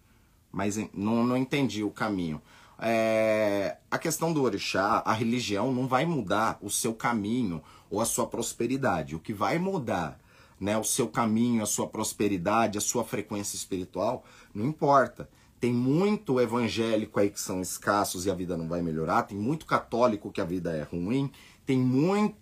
Mas 0.51 0.79
não, 0.95 1.27
não 1.27 1.37
entendi 1.37 1.85
o 1.85 1.91
caminho. 1.91 2.41
É, 2.79 3.77
a 3.91 3.99
questão 3.99 4.33
do 4.33 4.43
orixá, 4.43 5.03
a 5.05 5.13
religião 5.13 5.71
não 5.71 5.87
vai 5.87 6.07
mudar 6.07 6.59
o 6.63 6.71
seu 6.71 6.95
caminho 6.95 7.63
ou 7.91 8.01
a 8.01 8.07
sua 8.07 8.27
prosperidade. 8.27 9.15
O 9.15 9.21
que 9.21 9.35
vai 9.35 9.59
mudar 9.59 10.19
né, 10.59 10.79
o 10.79 10.85
seu 10.85 11.07
caminho, 11.07 11.63
a 11.63 11.67
sua 11.67 11.87
prosperidade, 11.87 12.79
a 12.79 12.81
sua 12.81 13.05
frequência 13.05 13.57
espiritual, 13.57 14.25
não 14.55 14.65
importa. 14.65 15.29
Tem 15.63 15.73
muito 15.73 16.41
evangélico 16.41 17.21
aí 17.21 17.31
que 17.31 17.41
são 17.41 17.63
escassos 17.63 18.27
e 18.27 18.31
a 18.33 18.35
vida 18.35 18.57
não 18.57 18.67
vai 18.67 18.83
melhorar, 18.83 19.23
tem 19.23 19.39
muito 19.39 19.65
católico 19.65 20.33
que 20.33 20.41
a 20.41 20.45
vida 20.45 20.73
é 20.73 20.83
ruim, 20.83 21.31
tem 21.65 21.79
muito 21.79 22.35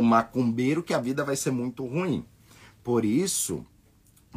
macumbeiro 0.00 0.80
que 0.80 0.94
a 0.94 1.00
vida 1.00 1.24
vai 1.24 1.34
ser 1.34 1.50
muito 1.50 1.84
ruim. 1.84 2.24
Por 2.84 3.04
isso 3.04 3.66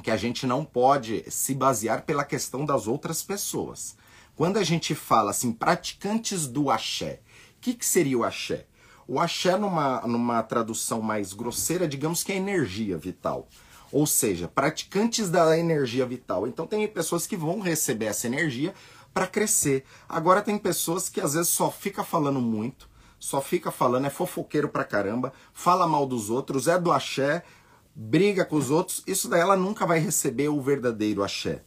que 0.02 0.10
a 0.10 0.18
gente 0.18 0.48
não 0.48 0.66
pode 0.66 1.24
se 1.30 1.54
basear 1.54 2.04
pela 2.04 2.24
questão 2.24 2.66
das 2.66 2.88
outras 2.88 3.22
pessoas. 3.22 3.96
Quando 4.36 4.58
a 4.58 4.64
gente 4.64 4.96
fala 4.96 5.30
assim, 5.30 5.52
praticantes 5.52 6.48
do 6.48 6.72
axé, 6.72 7.22
o 7.58 7.62
que, 7.62 7.76
que 7.76 7.86
seria 7.86 8.18
o 8.18 8.24
axé? 8.24 8.66
O 9.08 9.20
axé, 9.20 9.56
numa, 9.56 10.02
numa 10.02 10.42
tradução 10.42 11.00
mais 11.00 11.32
grosseira, 11.32 11.88
digamos 11.88 12.24
que 12.24 12.32
é 12.32 12.38
energia 12.38 12.98
vital. 12.98 13.48
Ou 13.95 14.05
seja, 14.05 14.49
praticantes 14.49 15.29
da 15.29 15.58
energia 15.58 16.05
vital. 16.05 16.45
Então 16.45 16.67
tem 16.67 16.86
pessoas 16.86 17.25
que 17.25 17.38
vão 17.38 17.62
receber 17.62 18.08
essa 18.08 18.27
energia 18.27 18.73
para 19.13 19.25
crescer. 19.25 19.86
Agora 20.10 20.41
tem 20.41 20.58
pessoas 20.58 21.08
que 21.08 21.21
às 21.21 21.34
vezes 21.34 21.47
só 21.47 21.71
fica 21.71 22.03
falando 22.03 22.41
muito, 22.41 22.89
só 23.17 23.39
fica 23.39 23.71
falando, 23.71 24.05
é 24.05 24.10
fofoqueiro 24.10 24.67
pra 24.67 24.84
caramba, 24.84 25.31
fala 25.53 25.88
mal 25.88 26.05
dos 26.05 26.29
outros, 26.29 26.67
é 26.67 26.77
do 26.77 26.91
axé, 26.91 27.41
briga 27.95 28.43
com 28.43 28.58
os 28.58 28.69
outros. 28.69 29.01
Isso 29.08 29.29
daí 29.29 29.39
ela 29.39 29.55
nunca 29.55 29.86
vai 29.86 29.97
receber 29.97 30.49
o 30.49 30.62
verdadeiro 30.62 31.23
axé. 31.23 31.63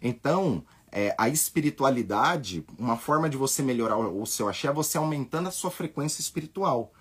Então, 0.00 0.64
é, 0.92 1.12
a 1.18 1.28
espiritualidade, 1.28 2.64
uma 2.78 2.96
forma 2.96 3.28
de 3.28 3.36
você 3.36 3.60
melhorar 3.60 3.96
o 3.98 4.24
seu 4.24 4.48
axé 4.48 4.68
é 4.68 4.72
você 4.72 4.98
aumentando 4.98 5.48
a 5.48 5.50
sua 5.50 5.72
frequência 5.72 6.20
espiritual. 6.20 6.92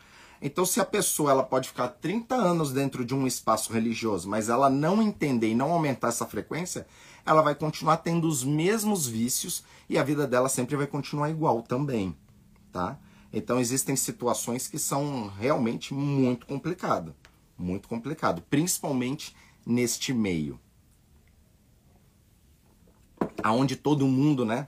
Então, 0.41 0.65
se 0.65 0.79
a 0.79 0.85
pessoa 0.85 1.31
ela 1.31 1.43
pode 1.43 1.67
ficar 1.67 1.87
30 1.87 2.35
anos 2.35 2.73
dentro 2.73 3.05
de 3.05 3.13
um 3.13 3.27
espaço 3.27 3.71
religioso, 3.71 4.27
mas 4.27 4.49
ela 4.49 4.69
não 4.69 5.01
entender 5.01 5.49
e 5.49 5.55
não 5.55 5.71
aumentar 5.71 6.07
essa 6.07 6.25
frequência, 6.25 6.87
ela 7.25 7.41
vai 7.41 7.53
continuar 7.53 7.97
tendo 7.97 8.27
os 8.27 8.43
mesmos 8.43 9.05
vícios 9.05 9.63
e 9.87 9.97
a 9.97 10.03
vida 10.03 10.25
dela 10.25 10.49
sempre 10.49 10.75
vai 10.75 10.87
continuar 10.87 11.29
igual 11.29 11.61
também, 11.61 12.17
tá? 12.71 12.97
Então, 13.31 13.59
existem 13.59 13.95
situações 13.95 14.67
que 14.67 14.79
são 14.79 15.27
realmente 15.27 15.93
muito 15.93 16.47
complicadas, 16.47 17.13
muito 17.55 17.87
complicado, 17.87 18.41
principalmente 18.49 19.35
neste 19.65 20.11
meio 20.11 20.59
aonde 23.43 23.75
todo 23.75 24.07
mundo, 24.07 24.45
né, 24.45 24.67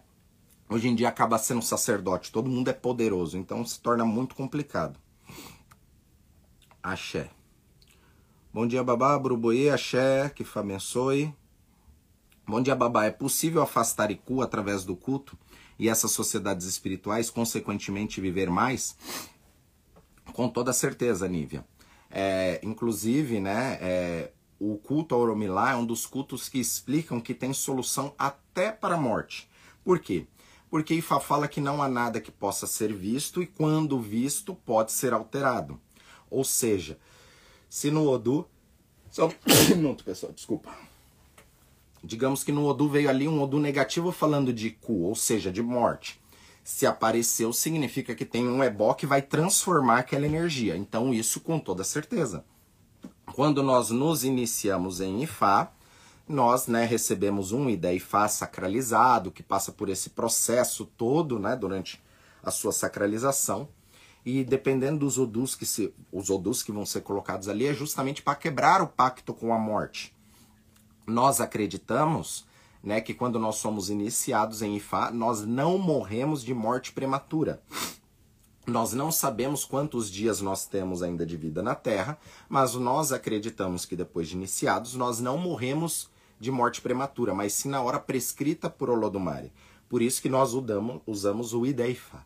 hoje 0.70 0.88
em 0.88 0.96
dia 0.96 1.10
acaba 1.10 1.38
sendo 1.38 1.62
sacerdote, 1.62 2.32
todo 2.32 2.50
mundo 2.50 2.70
é 2.70 2.74
poderoso, 2.74 3.38
então 3.38 3.66
se 3.66 3.80
torna 3.80 4.06
muito 4.06 4.36
complicado. 4.36 5.00
Axé. 6.84 7.30
Bom 8.54 8.67
dia, 8.67 8.84
babá, 8.84 9.17
Bruboê, 9.17 9.69
axé, 9.69 10.30
que 10.36 10.46
abençoe. 10.54 11.34
Bom 12.46 12.62
dia, 12.62 12.76
babá. 12.76 13.06
É 13.06 13.10
possível 13.10 13.62
afastar 13.62 14.12
Iku 14.12 14.41
através 14.41 14.84
do 14.84 14.93
culto 14.93 15.38
e 15.80 15.88
essas 15.88 16.12
sociedades 16.12 16.67
espirituais, 16.67 17.30
consequentemente, 17.30 18.19
viver 18.19 18.50
mais? 18.50 18.98
Com 20.34 20.50
toda 20.50 20.74
certeza, 20.74 21.26
Nívia. 21.26 21.65
É, 22.12 22.60
inclusive, 22.62 23.39
né, 23.39 23.78
é, 23.80 24.32
o 24.60 24.76
culto 24.76 25.15
ao 25.15 25.22
Oromilá 25.22 25.72
é 25.72 25.76
um 25.78 25.86
dos 25.86 26.06
cultos 26.06 26.50
que 26.50 26.60
explicam 26.60 27.22
que 27.22 27.34
tem 27.34 27.54
solução 27.54 28.13
até 28.19 28.74
para 28.74 28.96
a 28.96 29.00
morte. 29.00 29.50
Por 29.86 30.00
quê? 30.00 30.28
Porque 30.69 30.96
Ifá 30.96 31.22
fala 31.22 31.48
que 31.48 31.62
não 31.62 31.82
há 31.82 31.88
nada 31.88 32.19
que 32.19 32.32
possa 32.32 32.67
ser 32.67 32.93
visto 32.93 33.41
e 33.41 33.48
quando 33.48 34.02
visto 34.02 34.54
pode 34.54 34.91
ser 34.91 35.13
alterado. 35.13 35.80
Ou 36.34 36.43
seja, 36.43 36.98
se 37.69 37.91
no 37.91 38.10
Odu. 38.10 38.48
Só 39.12 39.28
um 39.46 39.69
minuto, 39.69 40.04
pessoal, 40.04 40.34
desculpa. 40.34 40.69
Digamos 42.04 42.43
que 42.43 42.52
no 42.52 42.65
Odu 42.65 42.89
veio 42.89 43.10
ali 43.10 43.28
um 43.28 43.41
Odu 43.41 43.60
negativo 43.60 44.12
falando 44.12 44.52
de 44.52 44.72
cu, 44.72 45.04
ou 45.04 45.15
seja, 45.15 45.52
de 45.52 45.62
morte. 45.62 46.19
Se 46.63 46.86
apareceu, 46.86 47.54
significa 47.54 48.15
que 48.15 48.26
tem 48.26 48.48
um 48.48 48.63
ebó 48.63 48.93
que 48.93 49.06
vai 49.06 49.22
transformar 49.22 50.00
aquela 50.00 50.26
energia. 50.26 50.76
Então, 50.76 51.13
isso 51.13 51.39
com 51.39 51.60
toda 51.60 51.84
certeza. 51.84 52.43
Quando 53.34 53.62
nós 53.62 53.89
nos 53.89 54.24
iniciamos 54.24 55.00
em 55.00 55.24
Ifá, 55.24 55.72
nós 56.28 56.67
né, 56.67 56.86
recebemos 56.86 57.52
um 57.52 57.69
Ida 57.69 57.93
Ifá 57.93 58.28
sacralizado, 58.28 59.32
que 59.32 59.43
passa 59.43 59.72
por 59.72 59.89
esse 59.89 60.10
processo 60.10 60.86
todo 60.86 61.38
né, 61.38 61.56
durante 61.56 62.02
a 62.41 62.52
sua 62.52 62.72
sacralização. 62.72 63.67
E 64.26 64.44
dependendo 64.44 65.00
dos 65.00 65.18
odus 65.18 65.56
que 65.56 65.66
se, 65.66 65.94
os 66.12 66.30
odus 66.30 66.64
que 66.64 66.72
vão 66.72 66.86
ser 66.86 67.02
colocados 67.02 67.50
ali 67.50 67.66
é 67.66 67.74
justamente 67.74 68.22
para 68.22 68.36
quebrar 68.36 68.82
o 68.82 68.88
pacto 68.88 69.34
com 69.34 69.54
a 69.54 69.58
morte. 69.58 70.16
Nós 71.06 71.42
acreditamos, 71.42 72.46
né, 72.82 73.02
que 73.02 73.14
quando 73.14 73.38
nós 73.38 73.56
somos 73.58 73.90
iniciados 73.90 74.62
em 74.62 74.78
Ifá, 74.78 75.12
nós 75.12 75.46
não 75.46 75.78
morremos 75.78 76.44
de 76.44 76.54
morte 76.54 76.94
prematura. 76.94 77.62
Nós 78.66 78.94
não 78.94 79.12
sabemos 79.12 79.66
quantos 79.66 80.10
dias 80.10 80.40
nós 80.40 80.66
temos 80.66 81.04
ainda 81.04 81.26
de 81.26 81.36
vida 81.36 81.62
na 81.62 81.76
Terra, 81.76 82.18
mas 82.48 82.76
nós 82.76 83.12
acreditamos 83.12 83.86
que 83.86 83.94
depois 83.94 84.30
de 84.30 84.38
iniciados 84.38 84.96
nós 84.96 85.20
não 85.20 85.38
morremos 85.38 86.10
de 86.40 86.50
morte 86.50 86.82
prematura, 86.82 87.34
mas 87.34 87.54
sim 87.54 87.68
na 87.68 87.82
hora 87.82 88.00
prescrita 88.00 88.70
por 88.70 88.90
Olodumare. 88.90 89.52
Por 89.90 90.02
isso 90.02 90.22
que 90.22 90.30
nós 90.30 90.54
usamos, 90.54 91.02
usamos 91.06 91.54
o 91.54 91.66
Ideifa. 91.66 92.26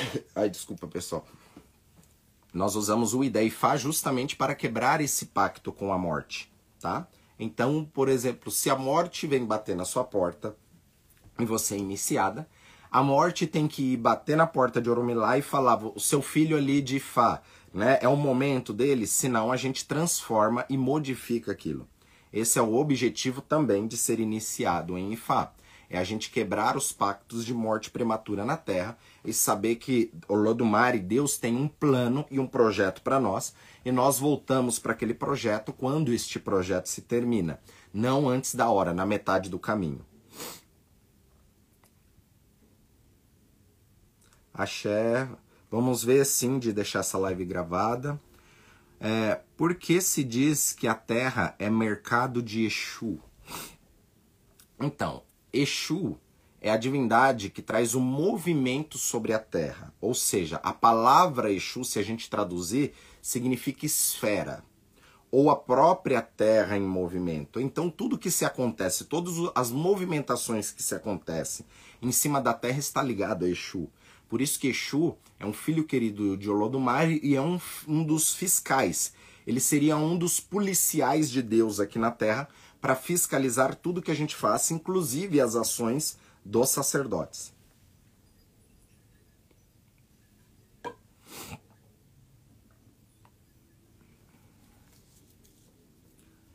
Ai, 0.34 0.48
desculpa, 0.48 0.86
pessoal. 0.86 1.26
Nós 2.52 2.74
usamos 2.74 3.14
o 3.14 3.22
Ideifa 3.22 3.76
justamente 3.76 4.36
para 4.36 4.54
quebrar 4.54 5.00
esse 5.00 5.26
pacto 5.26 5.72
com 5.72 5.92
a 5.92 5.98
morte, 5.98 6.50
tá? 6.80 7.06
Então, 7.38 7.88
por 7.92 8.08
exemplo, 8.08 8.50
se 8.50 8.70
a 8.70 8.76
morte 8.76 9.26
vem 9.26 9.44
bater 9.44 9.76
na 9.76 9.84
sua 9.84 10.04
porta 10.04 10.56
e 11.38 11.44
você 11.44 11.74
é 11.74 11.78
iniciada, 11.78 12.48
a 12.90 13.02
morte 13.02 13.46
tem 13.46 13.68
que 13.68 13.92
ir 13.92 13.96
bater 13.98 14.36
na 14.36 14.46
porta 14.46 14.80
de 14.80 14.88
Oromilá 14.88 15.36
e 15.36 15.42
falar: 15.42 15.84
o 15.84 16.00
seu 16.00 16.22
filho 16.22 16.56
ali 16.56 16.80
de 16.80 16.98
Fá, 16.98 17.42
né? 17.74 17.98
É 18.00 18.08
o 18.08 18.16
momento 18.16 18.72
dele, 18.72 19.06
senão 19.06 19.52
a 19.52 19.56
gente 19.56 19.86
transforma 19.86 20.64
e 20.70 20.78
modifica 20.78 21.52
aquilo. 21.52 21.86
Esse 22.32 22.58
é 22.58 22.62
o 22.62 22.74
objetivo 22.74 23.42
também 23.42 23.86
de 23.86 23.96
ser 23.96 24.18
iniciado 24.18 24.96
em 24.96 25.12
Ifá. 25.12 25.52
É 25.88 25.98
a 25.98 26.04
gente 26.04 26.30
quebrar 26.30 26.76
os 26.76 26.92
pactos 26.92 27.44
de 27.44 27.54
morte 27.54 27.90
prematura 27.90 28.44
na 28.44 28.56
Terra 28.56 28.98
e 29.24 29.32
saber 29.32 29.76
que 29.76 30.12
Olodumare, 30.28 30.98
Deus 30.98 31.38
tem 31.38 31.56
um 31.56 31.68
plano 31.68 32.26
e 32.30 32.40
um 32.40 32.46
projeto 32.46 33.02
para 33.02 33.20
nós, 33.20 33.54
e 33.84 33.92
nós 33.92 34.18
voltamos 34.18 34.78
para 34.78 34.92
aquele 34.92 35.14
projeto 35.14 35.72
quando 35.72 36.12
este 36.12 36.40
projeto 36.40 36.86
se 36.86 37.02
termina, 37.02 37.60
não 37.92 38.28
antes 38.28 38.54
da 38.54 38.68
hora, 38.68 38.92
na 38.92 39.06
metade 39.06 39.48
do 39.48 39.58
caminho. 39.58 40.04
Axé. 44.52 45.28
Vamos 45.70 46.02
ver 46.02 46.24
sim 46.24 46.58
de 46.58 46.72
deixar 46.72 47.00
essa 47.00 47.18
live 47.18 47.44
gravada. 47.44 48.18
É, 48.98 49.40
por 49.56 49.74
que 49.74 50.00
se 50.00 50.24
diz 50.24 50.72
que 50.72 50.88
a 50.88 50.94
Terra 50.94 51.54
é 51.58 51.68
mercado 51.68 52.42
de 52.42 52.64
Exu? 52.64 53.20
Então, 54.80 55.22
Exu 55.52 56.18
é 56.60 56.70
a 56.70 56.76
divindade 56.76 57.50
que 57.50 57.62
traz 57.62 57.94
o 57.94 58.00
movimento 58.00 58.98
sobre 58.98 59.32
a 59.32 59.38
Terra. 59.38 59.92
Ou 60.00 60.14
seja, 60.14 60.56
a 60.62 60.72
palavra 60.72 61.52
Exu, 61.52 61.84
se 61.84 61.98
a 61.98 62.02
gente 62.02 62.28
traduzir, 62.28 62.92
significa 63.22 63.86
esfera. 63.86 64.64
Ou 65.30 65.50
a 65.50 65.56
própria 65.56 66.22
Terra 66.22 66.76
em 66.76 66.82
movimento. 66.82 67.60
Então, 67.60 67.90
tudo 67.90 68.18
que 68.18 68.30
se 68.30 68.44
acontece, 68.44 69.04
todas 69.04 69.34
as 69.54 69.70
movimentações 69.70 70.70
que 70.70 70.82
se 70.82 70.94
acontecem 70.94 71.66
em 72.00 72.12
cima 72.12 72.40
da 72.40 72.54
Terra 72.54 72.78
está 72.78 73.02
ligado 73.02 73.44
a 73.44 73.48
Exu. 73.48 73.88
Por 74.28 74.40
isso 74.40 74.58
que 74.58 74.68
Exu 74.68 75.16
é 75.38 75.46
um 75.46 75.52
filho 75.52 75.84
querido 75.84 76.36
de 76.36 76.50
Olodumare 76.50 77.20
e 77.22 77.36
é 77.36 77.40
um, 77.40 77.60
um 77.86 78.02
dos 78.02 78.34
fiscais. 78.34 79.12
Ele 79.46 79.60
seria 79.60 79.96
um 79.96 80.18
dos 80.18 80.40
policiais 80.40 81.30
de 81.30 81.40
Deus 81.40 81.78
aqui 81.78 81.98
na 81.98 82.10
Terra 82.10 82.48
para 82.80 82.94
fiscalizar 82.94 83.74
tudo 83.74 84.02
que 84.02 84.10
a 84.10 84.14
gente 84.14 84.34
faz, 84.34 84.70
inclusive 84.70 85.40
as 85.40 85.56
ações 85.56 86.18
dos 86.44 86.70
sacerdotes. 86.70 87.52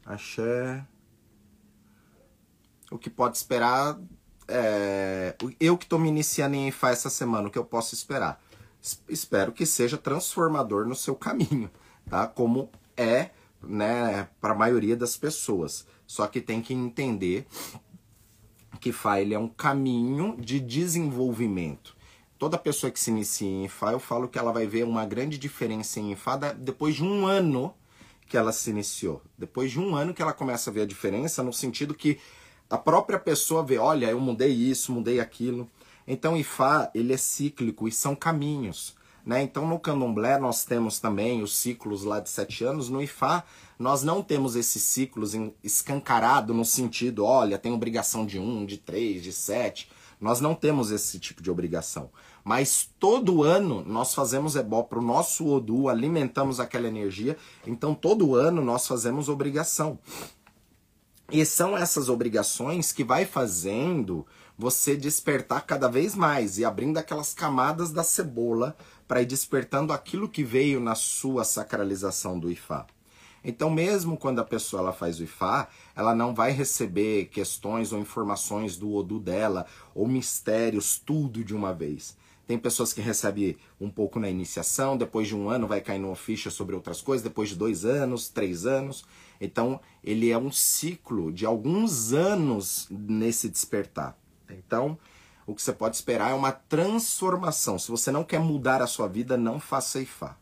Axé. 0.05 0.85
O 2.91 2.97
que 2.97 3.09
pode 3.09 3.37
esperar 3.37 3.97
é, 4.51 5.33
eu 5.59 5.77
que 5.77 5.85
estou 5.85 5.97
me 5.97 6.09
iniciando 6.09 6.55
em 6.55 6.67
IFA 6.67 6.89
essa 6.89 7.09
semana, 7.09 7.47
o 7.47 7.51
que 7.51 7.57
eu 7.57 7.63
posso 7.63 7.95
esperar? 7.95 8.43
Espero 9.07 9.53
que 9.53 9.65
seja 9.65 9.97
transformador 9.97 10.85
no 10.85 10.95
seu 10.95 11.15
caminho, 11.15 11.71
tá? 12.09 12.27
Como 12.27 12.69
é, 12.97 13.29
né, 13.63 14.27
para 14.41 14.53
a 14.53 14.57
maioria 14.57 14.97
das 14.97 15.15
pessoas. 15.15 15.85
Só 16.11 16.27
que 16.27 16.41
tem 16.41 16.61
que 16.61 16.73
entender 16.73 17.47
que 18.81 18.89
IFA 18.89 19.21
ele 19.21 19.33
é 19.33 19.39
um 19.39 19.47
caminho 19.47 20.35
de 20.37 20.59
desenvolvimento. 20.59 21.95
Toda 22.37 22.57
pessoa 22.57 22.91
que 22.91 22.99
se 22.99 23.09
inicia 23.09 23.47
em 23.47 23.63
IFA, 23.63 23.93
eu 23.93 23.99
falo 23.99 24.27
que 24.27 24.37
ela 24.37 24.51
vai 24.51 24.67
ver 24.67 24.83
uma 24.83 25.05
grande 25.05 25.37
diferença 25.37 26.01
em 26.01 26.11
IFA 26.11 26.53
depois 26.59 26.95
de 26.95 27.03
um 27.05 27.25
ano 27.25 27.73
que 28.27 28.35
ela 28.35 28.51
se 28.51 28.71
iniciou. 28.71 29.21
Depois 29.37 29.71
de 29.71 29.79
um 29.79 29.95
ano 29.95 30.13
que 30.13 30.21
ela 30.21 30.33
começa 30.33 30.69
a 30.69 30.73
ver 30.73 30.81
a 30.81 30.85
diferença, 30.85 31.41
no 31.41 31.53
sentido 31.53 31.95
que 31.95 32.19
a 32.69 32.77
própria 32.77 33.17
pessoa 33.17 33.63
vê, 33.63 33.77
olha, 33.77 34.07
eu 34.07 34.19
mudei 34.19 34.51
isso, 34.51 34.91
mudei 34.91 35.21
aquilo. 35.21 35.65
Então, 36.05 36.35
Ifá, 36.35 36.91
ele 36.93 37.13
é 37.13 37.17
cíclico 37.17 37.87
e 37.87 37.91
são 37.91 38.17
caminhos. 38.17 38.97
Né? 39.25 39.43
Então, 39.43 39.67
no 39.67 39.79
candomblé, 39.79 40.39
nós 40.39 40.65
temos 40.65 40.99
também 40.99 41.41
os 41.41 41.55
ciclos 41.55 42.03
lá 42.03 42.19
de 42.19 42.29
sete 42.29 42.63
anos. 42.63 42.89
No 42.89 43.01
Ifá, 43.01 43.43
nós 43.77 44.03
não 44.03 44.21
temos 44.21 44.55
esses 44.55 44.81
ciclos 44.81 45.33
escancarado 45.63 46.53
no 46.53 46.65
sentido, 46.65 47.25
olha, 47.25 47.57
tem 47.57 47.71
obrigação 47.71 48.25
de 48.25 48.39
um, 48.39 48.65
de 48.65 48.77
três, 48.77 49.23
de 49.23 49.31
sete. 49.31 49.89
Nós 50.19 50.39
não 50.39 50.53
temos 50.53 50.91
esse 50.91 51.19
tipo 51.19 51.41
de 51.41 51.49
obrigação. 51.49 52.09
Mas 52.43 52.89
todo 52.99 53.43
ano 53.43 53.83
nós 53.85 54.13
fazemos 54.13 54.55
ebó 54.55 54.83
para 54.83 54.99
o 54.99 55.03
nosso 55.03 55.47
Odu, 55.47 55.89
alimentamos 55.89 56.59
aquela 56.59 56.87
energia. 56.87 57.37
Então, 57.65 57.93
todo 57.95 58.35
ano 58.35 58.63
nós 58.63 58.87
fazemos 58.87 59.29
obrigação. 59.29 59.99
E 61.31 61.45
são 61.45 61.77
essas 61.77 62.09
obrigações 62.09 62.91
que 62.91 63.03
vai 63.03 63.25
fazendo 63.25 64.25
você 64.57 64.95
despertar 64.95 65.61
cada 65.61 65.87
vez 65.87 66.13
mais 66.13 66.57
e 66.57 66.65
abrindo 66.65 66.97
aquelas 66.97 67.33
camadas 67.33 67.91
da 67.91 68.03
cebola 68.03 68.75
para 69.11 69.21
ir 69.21 69.25
despertando 69.25 69.91
aquilo 69.91 70.29
que 70.29 70.41
veio 70.41 70.79
na 70.79 70.95
sua 70.95 71.43
sacralização 71.43 72.39
do 72.39 72.49
Ifá. 72.49 72.87
Então, 73.43 73.69
mesmo 73.69 74.15
quando 74.15 74.39
a 74.39 74.45
pessoa 74.45 74.83
ela 74.83 74.93
faz 74.93 75.19
o 75.19 75.23
Ifá, 75.25 75.67
ela 75.93 76.15
não 76.15 76.33
vai 76.33 76.53
receber 76.53 77.25
questões 77.25 77.91
ou 77.91 77.99
informações 77.99 78.77
do 78.77 78.89
Odu 78.93 79.19
dela, 79.19 79.65
ou 79.93 80.07
mistérios, 80.07 80.97
tudo 80.97 81.43
de 81.43 81.53
uma 81.53 81.73
vez. 81.73 82.15
Tem 82.47 82.57
pessoas 82.57 82.93
que 82.93 83.01
recebem 83.01 83.57
um 83.81 83.89
pouco 83.89 84.17
na 84.17 84.29
iniciação, 84.29 84.95
depois 84.95 85.27
de 85.27 85.35
um 85.35 85.49
ano 85.49 85.67
vai 85.67 85.81
cair 85.81 85.99
numa 85.99 86.15
ficha 86.15 86.49
sobre 86.49 86.73
outras 86.73 87.01
coisas, 87.01 87.21
depois 87.21 87.49
de 87.49 87.57
dois 87.57 87.83
anos, 87.83 88.29
três 88.29 88.65
anos. 88.65 89.03
Então, 89.41 89.81
ele 90.01 90.31
é 90.31 90.37
um 90.37 90.53
ciclo 90.53 91.33
de 91.33 91.45
alguns 91.45 92.13
anos 92.13 92.87
nesse 92.89 93.49
despertar. 93.49 94.17
Então, 94.49 94.97
o 95.51 95.55
que 95.55 95.61
você 95.61 95.73
pode 95.73 95.95
esperar 95.95 96.31
é 96.31 96.33
uma 96.33 96.51
transformação. 96.51 97.77
Se 97.77 97.91
você 97.91 98.11
não 98.11 98.23
quer 98.23 98.39
mudar 98.39 98.81
a 98.81 98.87
sua 98.87 99.07
vida, 99.07 99.37
não 99.37 99.59
faça 99.59 99.99
Ifá. 99.99 100.37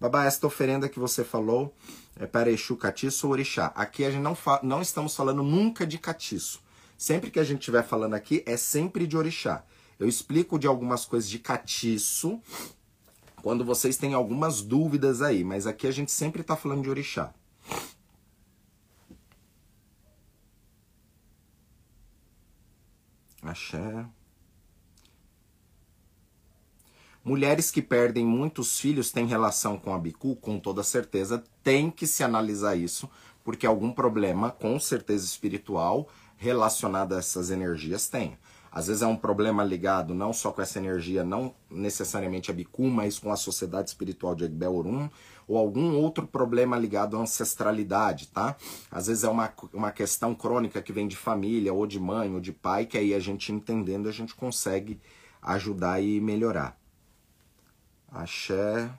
Babá, 0.00 0.24
esta 0.24 0.46
oferenda 0.46 0.88
que 0.88 0.98
você 0.98 1.24
falou 1.24 1.74
é 2.18 2.26
para 2.26 2.50
Exu, 2.50 2.76
Catiço 2.76 3.26
ou 3.26 3.32
Orixá. 3.32 3.72
Aqui 3.74 4.04
a 4.04 4.10
gente 4.10 4.22
não, 4.22 4.36
não 4.62 4.82
estamos 4.82 5.14
falando 5.14 5.42
nunca 5.42 5.86
de 5.86 5.98
Catiço. 5.98 6.60
Sempre 6.98 7.30
que 7.30 7.38
a 7.38 7.44
gente 7.44 7.60
estiver 7.60 7.82
falando 7.82 8.14
aqui, 8.14 8.42
é 8.46 8.56
sempre 8.56 9.06
de 9.06 9.16
Orixá. 9.16 9.64
Eu 9.98 10.08
explico 10.08 10.58
de 10.58 10.66
algumas 10.66 11.04
coisas 11.04 11.28
de 11.28 11.38
catiço 11.38 12.40
quando 13.42 13.64
vocês 13.64 13.96
têm 13.96 14.12
algumas 14.12 14.60
dúvidas 14.60 15.22
aí, 15.22 15.42
mas 15.42 15.66
aqui 15.66 15.86
a 15.86 15.90
gente 15.90 16.12
sempre 16.12 16.42
está 16.42 16.54
falando 16.54 16.82
de 16.82 16.90
orixá. 16.90 17.32
Axé. 23.52 24.06
Mulheres 27.24 27.72
que 27.72 27.82
perdem 27.82 28.24
muitos 28.24 28.78
filhos 28.78 29.10
têm 29.10 29.26
relação 29.26 29.76
com 29.76 29.92
a 29.92 29.98
bicu? 29.98 30.36
Com 30.36 30.60
toda 30.60 30.84
certeza 30.84 31.42
tem 31.62 31.90
que 31.90 32.06
se 32.06 32.22
analisar 32.22 32.76
isso, 32.76 33.10
porque 33.42 33.66
algum 33.66 33.92
problema, 33.92 34.50
com 34.50 34.78
certeza 34.78 35.24
espiritual, 35.24 36.08
relacionado 36.36 37.14
a 37.14 37.18
essas 37.18 37.50
energias 37.50 38.08
tem. 38.08 38.38
Às 38.76 38.88
vezes 38.88 39.00
é 39.00 39.06
um 39.06 39.16
problema 39.16 39.64
ligado 39.64 40.14
não 40.14 40.34
só 40.34 40.52
com 40.52 40.60
essa 40.60 40.78
energia, 40.78 41.24
não 41.24 41.54
necessariamente 41.70 42.50
a 42.50 42.54
Bicu, 42.54 42.82
mas 42.82 43.18
com 43.18 43.32
a 43.32 43.36
sociedade 43.36 43.88
espiritual 43.88 44.34
de 44.34 44.44
Egbel 44.44 44.74
Orum, 44.74 45.08
ou 45.48 45.56
algum 45.56 45.96
outro 45.96 46.26
problema 46.26 46.76
ligado 46.76 47.16
à 47.16 47.20
ancestralidade, 47.20 48.28
tá? 48.28 48.54
Às 48.90 49.06
vezes 49.06 49.24
é 49.24 49.30
uma, 49.30 49.50
uma 49.72 49.90
questão 49.90 50.34
crônica 50.34 50.82
que 50.82 50.92
vem 50.92 51.08
de 51.08 51.16
família, 51.16 51.72
ou 51.72 51.86
de 51.86 51.98
mãe, 51.98 52.34
ou 52.34 52.38
de 52.38 52.52
pai, 52.52 52.84
que 52.84 52.98
aí 52.98 53.14
a 53.14 53.18
gente 53.18 53.50
entendendo, 53.50 54.10
a 54.10 54.12
gente 54.12 54.34
consegue 54.34 55.00
ajudar 55.40 56.02
e 56.02 56.20
melhorar. 56.20 56.78
Axé. 58.12 58.90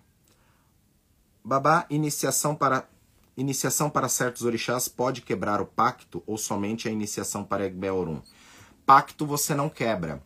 Babá, 1.45 1.85
iniciação 1.91 2.55
para 2.55 2.89
iniciação 3.37 3.91
para 3.91 4.09
certos 4.09 4.41
orixás 4.41 4.87
pode 4.87 5.21
quebrar 5.21 5.61
o 5.61 5.67
pacto 5.67 6.23
ou 6.25 6.35
somente 6.35 6.89
a 6.89 6.91
iniciação 6.91 7.43
para 7.43 7.67
Egbel 7.67 7.95
Orum? 7.95 8.21
Pacto 8.87 9.25
você 9.25 9.53
não 9.53 9.67
quebra. 9.67 10.23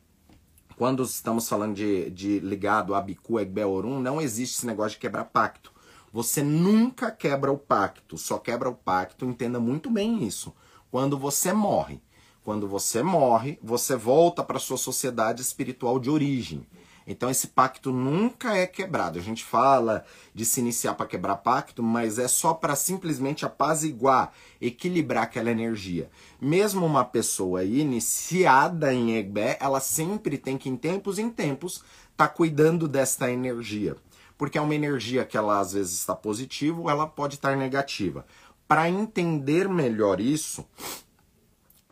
quando 0.78 1.02
estamos 1.02 1.50
falando 1.50 1.74
de, 1.74 2.12
de 2.12 2.40
ligado 2.40 2.94
a 2.94 3.02
Biku 3.02 3.40
Egbe 3.40 3.64
Orum, 3.64 4.00
não 4.00 4.22
existe 4.22 4.58
esse 4.58 4.68
negócio 4.68 4.92
de 4.92 5.00
quebrar 5.00 5.26
pacto. 5.26 5.72
Você 6.14 6.44
nunca 6.44 7.10
quebra 7.10 7.52
o 7.52 7.58
pacto, 7.58 8.20
só 8.20 8.38
quebra 8.38 8.70
o 8.70 8.76
pacto, 8.76 9.26
entenda 9.26 9.60
muito 9.60 9.90
bem 9.90 10.24
isso. 10.24 10.54
Quando 10.92 11.18
você 11.18 11.52
morre. 11.52 12.00
Quando 12.44 12.68
você 12.68 13.02
morre, 13.02 13.58
você 13.64 13.96
volta 13.96 14.44
para 14.44 14.60
sua 14.60 14.78
sociedade 14.78 15.42
espiritual 15.42 16.00
de 16.00 16.12
origem. 16.12 16.64
Então 17.12 17.30
esse 17.30 17.48
pacto 17.48 17.92
nunca 17.92 18.56
é 18.56 18.66
quebrado. 18.66 19.20
A 19.20 19.22
gente 19.22 19.44
fala 19.44 20.06
de 20.34 20.46
se 20.46 20.62
iniciar 20.62 20.94
para 20.94 21.06
quebrar 21.06 21.36
pacto, 21.38 21.84
mas 21.84 22.18
é 22.18 22.28
só 22.28 22.54
para 22.54 22.76
simplesmente 22.76 23.46
apaziguar, 23.46 24.32
equilibrar 24.62 25.24
aquela 25.24 25.52
energia. 25.52 26.10
Mesmo 26.40 26.86
uma 26.86 27.04
pessoa 27.04 27.66
iniciada 27.66 28.94
em 28.94 29.18
Egbé, 29.18 29.58
ela 29.60 29.82
sempre 29.82 30.38
tem 30.38 30.58
que, 30.58 30.70
em 30.70 30.78
tempos 30.78 31.20
em 31.20 31.30
tempos, 31.30 31.84
tá 32.16 32.30
cuidando 32.30 32.88
desta 32.88 33.30
energia. 33.30 33.98
Porque 34.38 34.58
é 34.58 34.62
uma 34.62 34.74
energia 34.74 35.26
que 35.26 35.38
ela 35.38 35.60
às 35.60 35.74
vezes 35.74 36.00
está 36.00 36.16
positiva 36.16 36.80
ou 36.80 36.90
ela 36.90 37.06
pode 37.06 37.36
estar 37.36 37.58
negativa. 37.58 38.26
Para 38.68 38.90
entender 38.90 39.68
melhor 39.68 40.22
isso, 40.22 40.66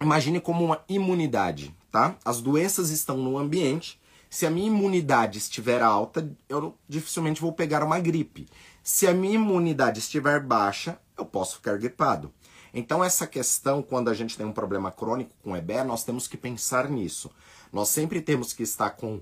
imagine 0.01 0.39
como 0.39 0.63
uma 0.63 0.81
imunidade, 0.87 1.75
tá? 1.91 2.15
As 2.23 2.39
doenças 2.39 2.89
estão 2.89 3.17
no 3.17 3.37
ambiente 3.37 3.98
se 4.29 4.45
a 4.45 4.49
minha 4.51 4.67
imunidade 4.67 5.39
estiver 5.39 5.81
alta, 5.81 6.29
eu 6.47 6.77
dificilmente 6.87 7.41
vou 7.41 7.51
pegar 7.51 7.83
uma 7.83 7.99
gripe. 7.99 8.47
Se 8.83 9.07
a 9.07 9.13
minha 9.13 9.35
imunidade 9.35 9.99
estiver 9.99 10.39
baixa, 10.39 10.99
eu 11.17 11.25
posso 11.25 11.55
ficar 11.55 11.77
gripado. 11.77 12.31
Então, 12.71 13.03
essa 13.03 13.25
questão, 13.25 13.81
quando 13.81 14.09
a 14.09 14.13
gente 14.13 14.37
tem 14.37 14.45
um 14.45 14.53
problema 14.53 14.91
crônico 14.91 15.33
com 15.43 15.57
EBE, 15.57 15.83
nós 15.83 16.03
temos 16.03 16.27
que 16.27 16.37
pensar 16.37 16.87
nisso. 16.87 17.31
Nós 17.73 17.89
sempre 17.89 18.21
temos 18.21 18.53
que 18.53 18.61
estar 18.61 18.91
com 18.91 19.19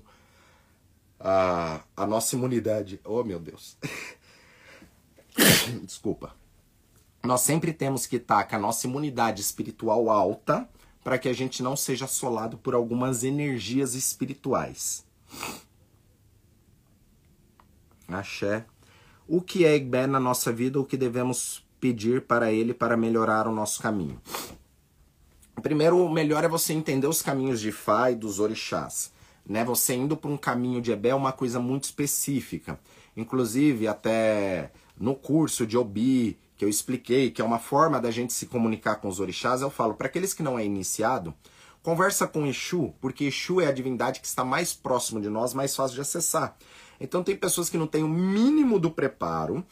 a, 1.18 1.80
a 1.96 2.06
nossa 2.06 2.36
imunidade. 2.36 3.00
Oh, 3.02 3.24
meu 3.24 3.40
Deus. 3.40 3.78
Desculpa. 5.82 6.36
Nós 7.22 7.40
sempre 7.40 7.72
temos 7.72 8.06
que 8.06 8.16
estar 8.16 8.44
com 8.44 8.56
a 8.56 8.58
nossa 8.58 8.86
imunidade 8.86 9.40
espiritual 9.40 10.10
alta 10.10 10.68
para 11.08 11.16
que 11.16 11.30
a 11.30 11.32
gente 11.32 11.62
não 11.62 11.74
seja 11.74 12.04
assolado 12.04 12.58
por 12.58 12.74
algumas 12.74 13.24
energias 13.24 13.94
espirituais. 13.94 15.06
Axé. 18.06 18.66
O 19.26 19.40
que 19.40 19.64
é 19.64 19.74
Igbé 19.74 20.06
na 20.06 20.20
nossa 20.20 20.52
vida, 20.52 20.78
o 20.78 20.84
que 20.84 20.98
devemos 20.98 21.66
pedir 21.80 22.26
para 22.26 22.52
ele 22.52 22.74
para 22.74 22.94
melhorar 22.94 23.48
o 23.48 23.54
nosso 23.54 23.80
caminho? 23.80 24.20
Primeiro, 25.62 25.96
o 25.96 26.12
melhor 26.12 26.44
é 26.44 26.48
você 26.48 26.74
entender 26.74 27.06
os 27.06 27.22
caminhos 27.22 27.58
de 27.58 27.72
Fá 27.72 28.10
e 28.10 28.14
dos 28.14 28.38
orixás. 28.38 29.10
Né? 29.48 29.64
Você 29.64 29.94
indo 29.94 30.14
para 30.14 30.30
um 30.30 30.36
caminho 30.36 30.82
de 30.82 30.92
Ebé 30.92 31.08
é 31.08 31.14
uma 31.14 31.32
coisa 31.32 31.58
muito 31.58 31.84
específica. 31.84 32.78
Inclusive, 33.16 33.88
até 33.88 34.72
no 34.94 35.14
curso 35.14 35.66
de 35.66 35.74
Obi, 35.78 36.38
que 36.58 36.64
eu 36.64 36.68
expliquei, 36.68 37.30
que 37.30 37.40
é 37.40 37.44
uma 37.44 37.60
forma 37.60 38.00
da 38.00 38.10
gente 38.10 38.32
se 38.32 38.46
comunicar 38.46 38.96
com 38.96 39.06
os 39.06 39.20
orixás, 39.20 39.62
eu 39.62 39.70
falo, 39.70 39.94
para 39.94 40.08
aqueles 40.08 40.34
que 40.34 40.42
não 40.42 40.58
é 40.58 40.64
iniciado, 40.64 41.32
conversa 41.84 42.26
com 42.26 42.44
Exu, 42.44 42.92
porque 43.00 43.26
Exu 43.26 43.60
é 43.60 43.68
a 43.68 43.72
divindade 43.72 44.20
que 44.20 44.26
está 44.26 44.44
mais 44.44 44.74
próximo 44.74 45.20
de 45.20 45.30
nós, 45.30 45.54
mais 45.54 45.74
fácil 45.76 45.94
de 45.94 46.00
acessar. 46.00 46.56
Então 47.00 47.22
tem 47.22 47.36
pessoas 47.36 47.70
que 47.70 47.78
não 47.78 47.86
têm 47.86 48.02
o 48.02 48.08
mínimo 48.08 48.80
do 48.80 48.90
preparo, 48.90 49.64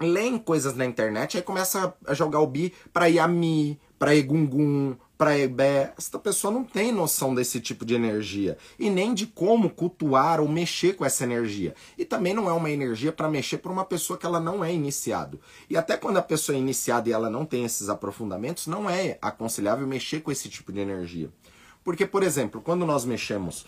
leem 0.00 0.36
coisas 0.36 0.74
na 0.74 0.84
internet, 0.84 1.36
aí 1.36 1.42
começa 1.44 1.94
a 2.04 2.12
jogar 2.12 2.40
o 2.40 2.46
bi 2.48 2.74
para 2.92 3.06
Yami, 3.06 3.78
para 3.98 4.14
Egungun, 4.14 4.96
para 5.16 5.38
Ebé. 5.38 5.92
Essa 5.96 6.18
pessoa 6.18 6.52
não 6.52 6.64
tem 6.64 6.92
noção 6.92 7.34
desse 7.34 7.60
tipo 7.60 7.84
de 7.84 7.94
energia 7.94 8.56
e 8.78 8.90
nem 8.90 9.14
de 9.14 9.26
como 9.26 9.70
cultuar 9.70 10.40
ou 10.40 10.48
mexer 10.48 10.94
com 10.94 11.04
essa 11.04 11.24
energia. 11.24 11.74
E 11.96 12.04
também 12.04 12.34
não 12.34 12.48
é 12.48 12.52
uma 12.52 12.70
energia 12.70 13.12
para 13.12 13.28
mexer 13.28 13.58
para 13.58 13.72
uma 13.72 13.84
pessoa 13.84 14.18
que 14.18 14.26
ela 14.26 14.40
não 14.40 14.64
é 14.64 14.72
iniciado. 14.72 15.40
E 15.68 15.76
até 15.76 15.96
quando 15.96 16.18
a 16.18 16.22
pessoa 16.22 16.56
é 16.56 16.58
iniciada 16.58 17.08
e 17.08 17.12
ela 17.12 17.30
não 17.30 17.44
tem 17.44 17.64
esses 17.64 17.88
aprofundamentos, 17.88 18.66
não 18.66 18.88
é 18.88 19.18
aconselhável 19.20 19.86
mexer 19.86 20.20
com 20.20 20.30
esse 20.30 20.48
tipo 20.48 20.72
de 20.72 20.80
energia. 20.80 21.30
Porque, 21.82 22.04
por 22.04 22.22
exemplo, 22.22 22.60
quando 22.60 22.84
nós 22.84 23.04
mexemos 23.04 23.64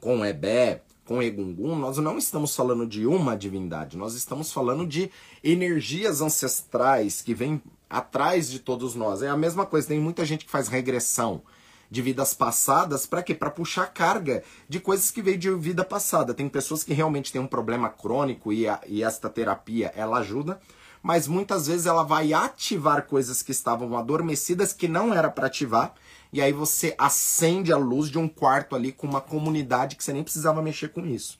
com 0.00 0.24
Ebé, 0.24 0.82
com 1.04 1.22
Egungun, 1.22 1.76
nós 1.76 1.98
não 1.98 2.18
estamos 2.18 2.56
falando 2.56 2.86
de 2.86 3.06
uma 3.06 3.36
divindade, 3.36 3.96
nós 3.96 4.14
estamos 4.14 4.52
falando 4.52 4.86
de 4.86 5.10
energias 5.42 6.20
ancestrais 6.20 7.20
que 7.20 7.34
vêm 7.34 7.62
atrás 7.88 8.50
de 8.50 8.58
todos 8.58 8.94
nós. 8.94 9.22
É 9.22 9.28
a 9.28 9.36
mesma 9.36 9.66
coisa, 9.66 9.88
tem 9.88 10.00
muita 10.00 10.24
gente 10.24 10.44
que 10.44 10.50
faz 10.50 10.68
regressão 10.68 11.42
de 11.90 12.02
vidas 12.02 12.34
passadas, 12.34 13.06
para 13.06 13.22
quê? 13.22 13.34
Para 13.34 13.50
puxar 13.50 13.86
carga 13.86 14.42
de 14.68 14.80
coisas 14.80 15.10
que 15.10 15.22
veio 15.22 15.38
de 15.38 15.50
vida 15.54 15.84
passada. 15.84 16.34
Tem 16.34 16.48
pessoas 16.48 16.82
que 16.82 16.92
realmente 16.92 17.30
têm 17.30 17.40
um 17.40 17.46
problema 17.46 17.88
crônico 17.88 18.52
e, 18.52 18.66
a, 18.66 18.80
e 18.86 19.02
esta 19.02 19.30
terapia 19.30 19.92
ela 19.94 20.18
ajuda, 20.18 20.60
mas 21.02 21.28
muitas 21.28 21.66
vezes 21.66 21.86
ela 21.86 22.02
vai 22.02 22.32
ativar 22.32 23.06
coisas 23.06 23.42
que 23.42 23.52
estavam 23.52 23.96
adormecidas 23.96 24.72
que 24.72 24.88
não 24.88 25.14
era 25.14 25.30
para 25.30 25.46
ativar, 25.46 25.94
e 26.32 26.40
aí 26.40 26.52
você 26.52 26.94
acende 26.98 27.72
a 27.72 27.76
luz 27.76 28.10
de 28.10 28.18
um 28.18 28.26
quarto 28.26 28.74
ali 28.74 28.90
com 28.90 29.06
uma 29.06 29.20
comunidade 29.20 29.94
que 29.94 30.02
você 30.02 30.12
nem 30.12 30.24
precisava 30.24 30.60
mexer 30.60 30.88
com 30.88 31.06
isso. 31.06 31.38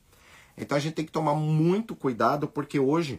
Então 0.57 0.77
a 0.77 0.81
gente 0.81 0.95
tem 0.95 1.05
que 1.05 1.11
tomar 1.11 1.35
muito 1.35 1.97
cuidado 1.97 2.47
porque 2.47 2.79
hoje 2.79 3.19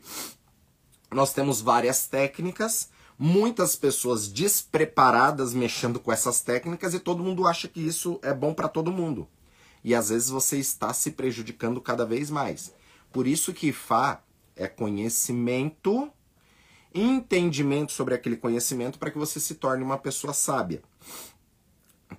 nós 1.11 1.33
temos 1.33 1.59
várias 1.59 2.07
técnicas 2.07 2.89
muitas 3.17 3.75
pessoas 3.75 4.28
despreparadas 4.28 5.54
mexendo 5.54 5.99
com 5.99 6.12
essas 6.12 6.41
técnicas 6.41 6.93
e 6.93 6.99
todo 6.99 7.23
mundo 7.23 7.47
acha 7.47 7.67
que 7.67 7.80
isso 7.80 8.19
é 8.21 8.34
bom 8.34 8.54
para 8.54 8.67
todo 8.67 8.91
mundo. 8.91 9.28
E 9.84 9.93
às 9.93 10.10
vezes 10.10 10.30
você 10.30 10.58
está 10.58 10.93
se 10.93 11.12
prejudicando 11.12 11.80
cada 11.80 12.06
vez 12.06 12.30
mais. 12.30 12.73
Por 13.12 13.28
isso 13.28 13.54
que 13.54 13.71
Fá 13.71 14.21
é 14.56 14.67
conhecimento, 14.67 16.12
entendimento 16.93 17.91
sobre 17.91 18.13
aquele 18.13 18.38
conhecimento 18.38 18.97
para 18.97 19.12
que 19.12 19.17
você 19.17 19.39
se 19.39 19.56
torne 19.56 19.84
uma 19.84 19.97
pessoa 19.97 20.34
sábia 20.34 20.82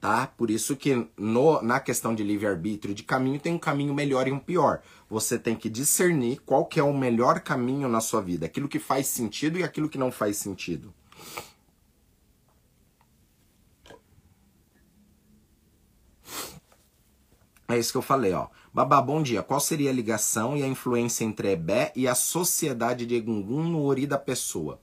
tá? 0.01 0.27
Por 0.27 0.51
isso 0.51 0.77
que 0.77 1.07
no, 1.17 1.63
na 1.63 1.79
questão 1.81 2.15
de 2.15 2.23
livre-arbítrio 2.23 2.95
de 2.95 3.03
caminho 3.03 3.39
tem 3.39 3.55
um 3.55 3.59
caminho 3.59 3.95
melhor 3.95 4.27
e 4.27 4.33
um 4.33 4.39
pior. 4.39 4.83
Você 5.09 5.39
tem 5.39 5.55
que 5.55 5.69
discernir 5.69 6.41
qual 6.45 6.67
que 6.67 6.81
é 6.81 6.83
o 6.83 6.93
melhor 6.93 7.41
caminho 7.41 7.89
na 7.89 8.01
sua 8.01 8.21
vida, 8.21 8.47
aquilo 8.47 8.69
que 8.69 8.79
faz 8.79 9.07
sentido 9.07 9.59
e 9.59 9.63
aquilo 9.63 9.89
que 9.89 9.99
não 9.99 10.11
faz 10.11 10.37
sentido. 10.37 10.93
É 17.69 17.77
isso 17.77 17.91
que 17.91 17.99
eu 17.99 18.03
falei, 18.03 18.33
ó. 18.33 18.47
Babá, 18.73 19.03
bom 19.03 19.23
dia. 19.23 19.43
Qual 19.43 19.59
seria 19.59 19.91
a 19.91 19.93
ligação 19.93 20.57
e 20.57 20.63
a 20.63 20.69
influência 20.69 21.25
entre 21.25 21.53
Ebé 21.53 21.93
e 21.97 22.07
a 22.07 22.15
sociedade 22.15 23.05
de 23.05 23.17
Egungun 23.17 23.65
no 23.65 23.83
Ori 23.83 24.07
da 24.07 24.19
pessoa? 24.19 24.81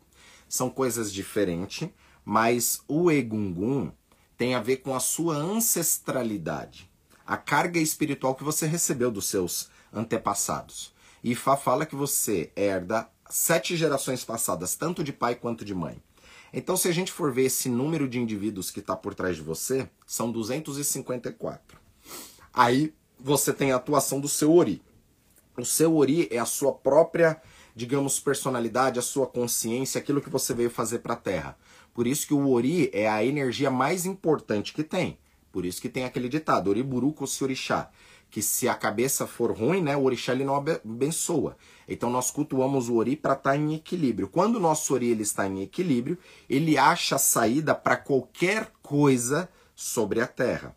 São 0.49 0.69
coisas 0.69 1.13
diferentes, 1.13 1.87
mas 2.25 2.83
o 2.87 3.09
Egungun 3.09 3.91
tem 4.43 4.56
a 4.56 4.60
ver 4.60 4.82
com 4.82 4.93
a 4.93 4.99
sua 4.99 5.38
ancestralidade, 5.38 6.91
a 7.25 7.38
carga 7.38 7.79
espiritual 7.79 8.36
que 8.36 8.43
você 8.43 8.67
recebeu 8.67 9.10
dos 9.10 9.23
seus 9.27 9.69
antepassados. 9.93 10.93
E 11.23 11.34
Fá 11.34 11.56
fala 11.56 11.86
que 11.86 11.95
você 11.95 12.51
herda 12.53 13.08
sete 13.29 13.77
gerações 13.77 14.25
passadas, 14.25 14.75
tanto 14.75 15.01
de 15.01 15.13
pai 15.13 15.36
quanto 15.36 15.63
de 15.63 15.73
mãe. 15.73 16.03
Então, 16.51 16.75
se 16.75 16.89
a 16.89 16.91
gente 16.91 17.10
for 17.10 17.32
ver 17.32 17.45
esse 17.45 17.69
número 17.69 18.06
de 18.06 18.19
indivíduos 18.19 18.69
que 18.69 18.82
está 18.82 18.97
por 18.97 19.15
trás 19.15 19.38
de 19.38 19.41
você, 19.41 19.89
são 20.06 20.29
254. 20.29 21.79
Aí 22.53 22.93
você 23.17 23.53
tem 23.53 23.71
a 23.71 23.77
atuação 23.77 24.19
do 24.19 24.27
seu 24.27 24.53
Ori. 24.53 24.82
O 25.58 25.63
seu 25.63 25.95
Ori 25.95 26.27
é 26.29 26.38
a 26.38 26.45
sua 26.45 26.73
própria, 26.73 27.41
digamos, 27.73 28.19
personalidade, 28.19 28.99
a 28.99 29.01
sua 29.01 29.25
consciência, 29.25 29.99
aquilo 29.99 30.19
que 30.19 30.29
você 30.29 30.53
veio 30.53 30.69
fazer 30.69 30.99
para 30.99 31.13
a 31.13 31.15
Terra. 31.17 31.58
Por 31.93 32.08
isso 32.08 32.25
que 32.27 32.34
o 32.34 32.49
ori 32.49 32.89
é 32.91 33.08
a 33.08 33.23
energia 33.23 33.69
mais 33.69 34.06
importante 34.06 34.73
que 34.73 34.84
tem. 34.84 35.17
Por 35.51 35.65
isso 35.65 35.79
que 35.79 35.89
tem 35.89 36.03
aquele 36.03 36.27
ditado, 36.27 36.69
oriburu 36.69 37.15
se 37.27 37.43
orixá, 37.43 37.91
que 38.32 38.41
se 38.41 38.67
a 38.67 38.74
cabeça 38.74 39.28
for 39.28 39.55
ruim, 39.55 39.84
né, 39.84 39.95
o 39.95 40.03
orixá 40.03 40.34
ele 40.34 40.43
não 40.43 40.55
abençoa. 40.55 41.55
Então 41.88 42.09
nós 42.09 42.32
cultuamos 42.32 42.89
o 42.89 42.95
ori 42.95 43.15
para 43.15 43.34
estar 43.34 43.51
tá 43.51 43.57
em 43.57 43.76
equilíbrio. 43.76 44.28
Quando 44.28 44.55
o 44.55 44.59
nosso 44.59 44.95
ori 44.95 45.09
ele 45.09 45.22
está 45.22 45.47
em 45.47 45.61
equilíbrio, 45.61 46.17
ele 46.49 46.76
acha 46.76 47.20
saída 47.20 47.76
para 47.76 47.95
qualquer 47.95 48.72
coisa 48.82 49.47
sobre 49.76 50.20
a 50.20 50.26
terra. 50.26 50.76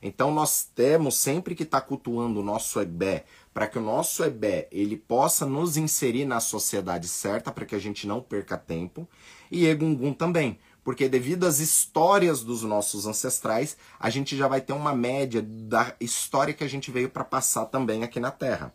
Então 0.00 0.32
nós 0.32 0.64
temos 0.64 1.16
sempre 1.16 1.56
que 1.56 1.64
estar 1.64 1.80
tá 1.80 1.86
cultuando 1.86 2.40
o 2.40 2.44
nosso 2.44 2.80
ebé, 2.80 3.24
para 3.52 3.66
que 3.66 3.78
o 3.78 3.82
nosso 3.82 4.22
ebé 4.24 4.68
ele 4.70 4.96
possa 4.96 5.44
nos 5.44 5.76
inserir 5.76 6.24
na 6.24 6.38
sociedade 6.38 7.08
certa, 7.08 7.50
para 7.50 7.66
que 7.66 7.74
a 7.74 7.78
gente 7.78 8.06
não 8.06 8.20
perca 8.20 8.56
tempo 8.56 9.08
e 9.52 9.66
Egungun 9.66 10.14
também. 10.14 10.58
Porque 10.82 11.08
devido 11.08 11.46
às 11.46 11.60
histórias 11.60 12.42
dos 12.42 12.62
nossos 12.62 13.06
ancestrais, 13.06 13.76
a 14.00 14.10
gente 14.10 14.36
já 14.36 14.48
vai 14.48 14.60
ter 14.60 14.72
uma 14.72 14.94
média 14.94 15.40
da 15.40 15.94
história 16.00 16.52
que 16.52 16.64
a 16.64 16.68
gente 16.68 16.90
veio 16.90 17.08
para 17.08 17.22
passar 17.22 17.66
também 17.66 18.02
aqui 18.02 18.18
na 18.18 18.32
Terra. 18.32 18.74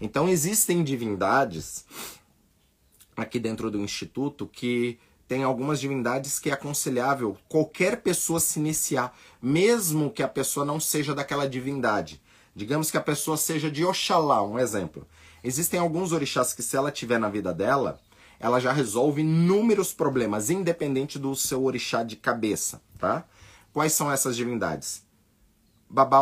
Então 0.00 0.28
existem 0.28 0.82
divindades 0.82 1.84
aqui 3.14 3.38
dentro 3.38 3.70
do 3.70 3.78
instituto 3.78 4.46
que 4.46 4.98
tem 5.28 5.42
algumas 5.42 5.80
divindades 5.80 6.38
que 6.38 6.50
é 6.50 6.52
aconselhável 6.52 7.36
qualquer 7.48 8.02
pessoa 8.02 8.40
se 8.40 8.58
iniciar, 8.58 9.16
mesmo 9.40 10.10
que 10.10 10.22
a 10.22 10.28
pessoa 10.28 10.64
não 10.64 10.80
seja 10.80 11.14
daquela 11.14 11.48
divindade. 11.48 12.20
Digamos 12.54 12.90
que 12.90 12.96
a 12.96 13.02
pessoa 13.02 13.36
seja 13.36 13.70
de 13.70 13.84
Oxalá, 13.84 14.42
um 14.42 14.58
exemplo. 14.58 15.06
Existem 15.42 15.80
alguns 15.80 16.12
orixás 16.12 16.52
que, 16.52 16.62
se 16.62 16.76
ela 16.76 16.90
tiver 16.90 17.18
na 17.18 17.28
vida 17.28 17.52
dela, 17.52 18.00
ela 18.42 18.58
já 18.58 18.72
resolve 18.72 19.20
inúmeros 19.20 19.92
problemas, 19.94 20.50
independente 20.50 21.16
do 21.16 21.34
seu 21.36 21.62
orixá 21.62 22.02
de 22.02 22.16
cabeça, 22.16 22.82
tá? 22.98 23.24
Quais 23.72 23.92
são 23.92 24.10
essas 24.10 24.34
divindades? 24.34 25.06
Babá 25.88 26.20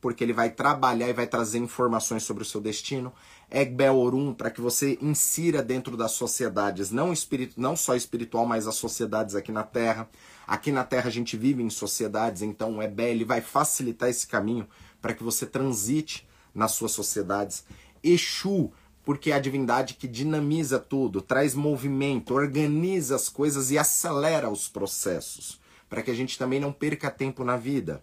porque 0.00 0.24
ele 0.24 0.32
vai 0.32 0.50
trabalhar 0.50 1.08
e 1.08 1.12
vai 1.12 1.26
trazer 1.26 1.58
informações 1.58 2.24
sobre 2.24 2.42
o 2.42 2.46
seu 2.46 2.60
destino. 2.60 3.12
Egbel 3.48 3.96
Orum, 3.96 4.34
para 4.34 4.50
que 4.50 4.60
você 4.60 4.98
insira 5.00 5.62
dentro 5.62 5.96
das 5.96 6.12
sociedades, 6.12 6.90
não, 6.90 7.12
espiritu, 7.12 7.60
não 7.60 7.76
só 7.76 7.94
espiritual, 7.94 8.44
mas 8.44 8.66
as 8.66 8.74
sociedades 8.74 9.36
aqui 9.36 9.52
na 9.52 9.62
Terra. 9.62 10.08
Aqui 10.48 10.72
na 10.72 10.82
Terra 10.82 11.06
a 11.06 11.12
gente 11.12 11.36
vive 11.36 11.62
em 11.62 11.70
sociedades, 11.70 12.42
então 12.42 12.78
o 12.78 12.82
Ebé 12.82 13.10
ele 13.10 13.24
vai 13.24 13.40
facilitar 13.40 14.08
esse 14.08 14.26
caminho 14.26 14.66
para 15.00 15.14
que 15.14 15.22
você 15.22 15.46
transite 15.46 16.26
nas 16.52 16.72
suas 16.72 16.90
sociedades. 16.90 17.64
Exu, 18.02 18.72
porque 19.04 19.30
é 19.30 19.34
a 19.34 19.38
divindade 19.38 19.94
que 19.94 20.08
dinamiza 20.08 20.78
tudo, 20.78 21.20
traz 21.20 21.54
movimento, 21.54 22.34
organiza 22.34 23.14
as 23.14 23.28
coisas 23.28 23.70
e 23.70 23.78
acelera 23.78 24.48
os 24.48 24.66
processos, 24.66 25.60
para 25.88 26.02
que 26.02 26.10
a 26.10 26.14
gente 26.14 26.38
também 26.38 26.58
não 26.58 26.72
perca 26.72 27.10
tempo 27.10 27.44
na 27.44 27.56
vida. 27.56 28.02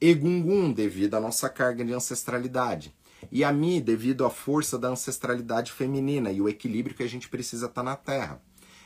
Egungun, 0.00 0.72
devido 0.72 1.14
à 1.14 1.20
nossa 1.20 1.48
carga 1.48 1.84
de 1.84 1.92
ancestralidade. 1.92 2.94
E 3.30 3.42
a 3.44 3.52
Mi, 3.52 3.80
devido 3.80 4.24
à 4.24 4.30
força 4.30 4.78
da 4.78 4.88
ancestralidade 4.88 5.72
feminina 5.72 6.30
e 6.30 6.40
o 6.40 6.48
equilíbrio 6.48 6.96
que 6.96 7.02
a 7.02 7.08
gente 7.08 7.28
precisa 7.28 7.66
estar 7.66 7.82
tá 7.82 7.82
na 7.82 7.96
Terra. 7.96 8.40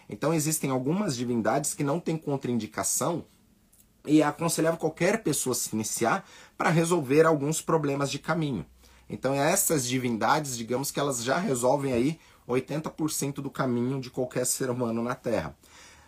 Então 0.08 0.34
existem 0.34 0.70
algumas 0.70 1.16
divindades 1.16 1.74
que 1.74 1.84
não 1.84 2.00
têm 2.00 2.16
contraindicação 2.16 3.24
e 4.06 4.20
é 4.20 4.24
aconselhável 4.24 4.78
qualquer 4.78 5.22
pessoa 5.22 5.54
se 5.54 5.74
iniciar 5.74 6.28
para 6.56 6.70
resolver 6.70 7.24
alguns 7.24 7.60
problemas 7.60 8.10
de 8.10 8.18
caminho. 8.18 8.66
Então 9.12 9.34
essas 9.34 9.86
divindades, 9.86 10.56
digamos 10.56 10.90
que 10.90 10.98
elas 10.98 11.22
já 11.22 11.38
resolvem 11.38 11.92
aí 11.92 12.18
80% 12.48 13.34
do 13.34 13.50
caminho 13.50 14.00
de 14.00 14.10
qualquer 14.10 14.46
ser 14.46 14.70
humano 14.70 15.02
na 15.02 15.14
Terra. 15.14 15.54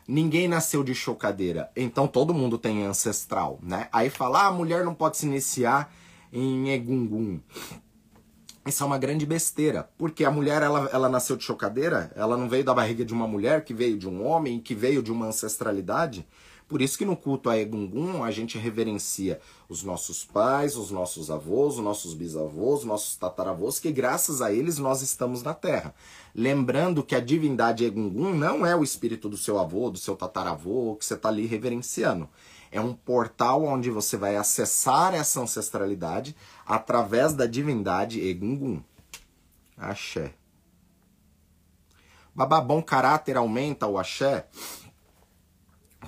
Ninguém 0.09 0.49
nasceu 0.49 0.83
de 0.83 0.95
chocadeira, 0.95 1.71
então 1.77 2.07
todo 2.07 2.35
mundo 2.35 2.59
tem 2.59 2.85
ancestral, 2.85 3.59
né? 3.63 3.89
Aí 3.93 4.11
falar, 4.11 4.45
ah, 4.45 4.47
a 4.49 4.53
mulher 4.53 4.85
não 4.85 4.95
pode 4.95 5.19
se 5.19 5.27
iniciar 5.27 5.95
em 6.33 6.71
Egungun. 6.71 7.41
Isso 8.67 8.83
é 8.83 8.87
uma 8.87 8.99
grande 8.99 9.27
besteira, 9.27 9.91
porque 9.99 10.25
a 10.25 10.31
mulher 10.31 10.63
ela, 10.63 10.89
ela 10.91 11.09
nasceu 11.09 11.37
de 11.37 11.45
chocadeira, 11.45 12.11
ela 12.17 12.37
não 12.37 12.49
veio 12.49 12.65
da 12.65 12.73
barriga 12.73 13.05
de 13.05 13.13
uma 13.13 13.29
mulher, 13.29 13.65
que 13.65 13.75
veio 13.75 13.99
de 13.99 14.09
um 14.09 14.27
homem, 14.27 14.59
que 14.59 14.75
veio 14.75 15.03
de 15.03 15.13
uma 15.13 15.27
ancestralidade. 15.27 16.27
Por 16.67 16.81
isso 16.81 16.97
que 16.97 17.05
no 17.05 17.17
culto 17.17 17.51
a 17.51 17.59
Egungun 17.59 18.25
a 18.25 18.31
gente 18.31 18.57
reverencia 18.57 19.39
os 19.69 19.83
nossos 19.83 20.25
pais, 20.25 20.77
os 20.77 20.91
nossos 20.91 21.31
avós, 21.31 21.75
os 21.75 21.85
nossos 21.85 22.15
bisavós, 22.15 22.81
os 22.81 22.85
nossos 22.85 23.17
tataravós, 23.17 23.79
que 23.79 23.93
graças 23.93 24.41
a 24.41 24.51
eles 24.51 24.79
nós 24.79 25.03
estamos 25.03 25.43
na 25.43 25.53
Terra. 25.53 25.95
Lembrando 26.35 27.05
que 27.05 27.15
a 27.15 27.21
divindade 27.21 27.85
Egungun 27.85 28.35
não 28.35 28.65
é 28.65 28.75
o 28.75 28.83
espírito 28.83 29.29
do 29.29 29.37
seu 29.37 29.59
avô, 29.59 29.91
do 29.91 29.99
seu 29.99 30.17
tataravô, 30.17 30.97
que 30.97 31.05
você 31.05 31.15
está 31.15 31.29
ali 31.29 31.47
reverenciando. 31.47 32.29
É 32.73 32.81
um 32.81 32.95
portal 32.95 33.63
onde 33.63 33.91
você 33.91 34.17
vai 34.17 34.35
acessar 34.35 35.15
essa 35.15 35.41
ancestralidade 35.41 36.35
através 36.67 37.35
da 37.35 37.47
divindade 37.47 38.21
Egungun. 38.27 38.83
Axé. 39.77 40.35
Babá, 42.35 42.61
bom 42.61 42.83
caráter 42.83 43.37
aumenta 43.37 43.87
o 43.87 43.97
axé? 43.97 44.49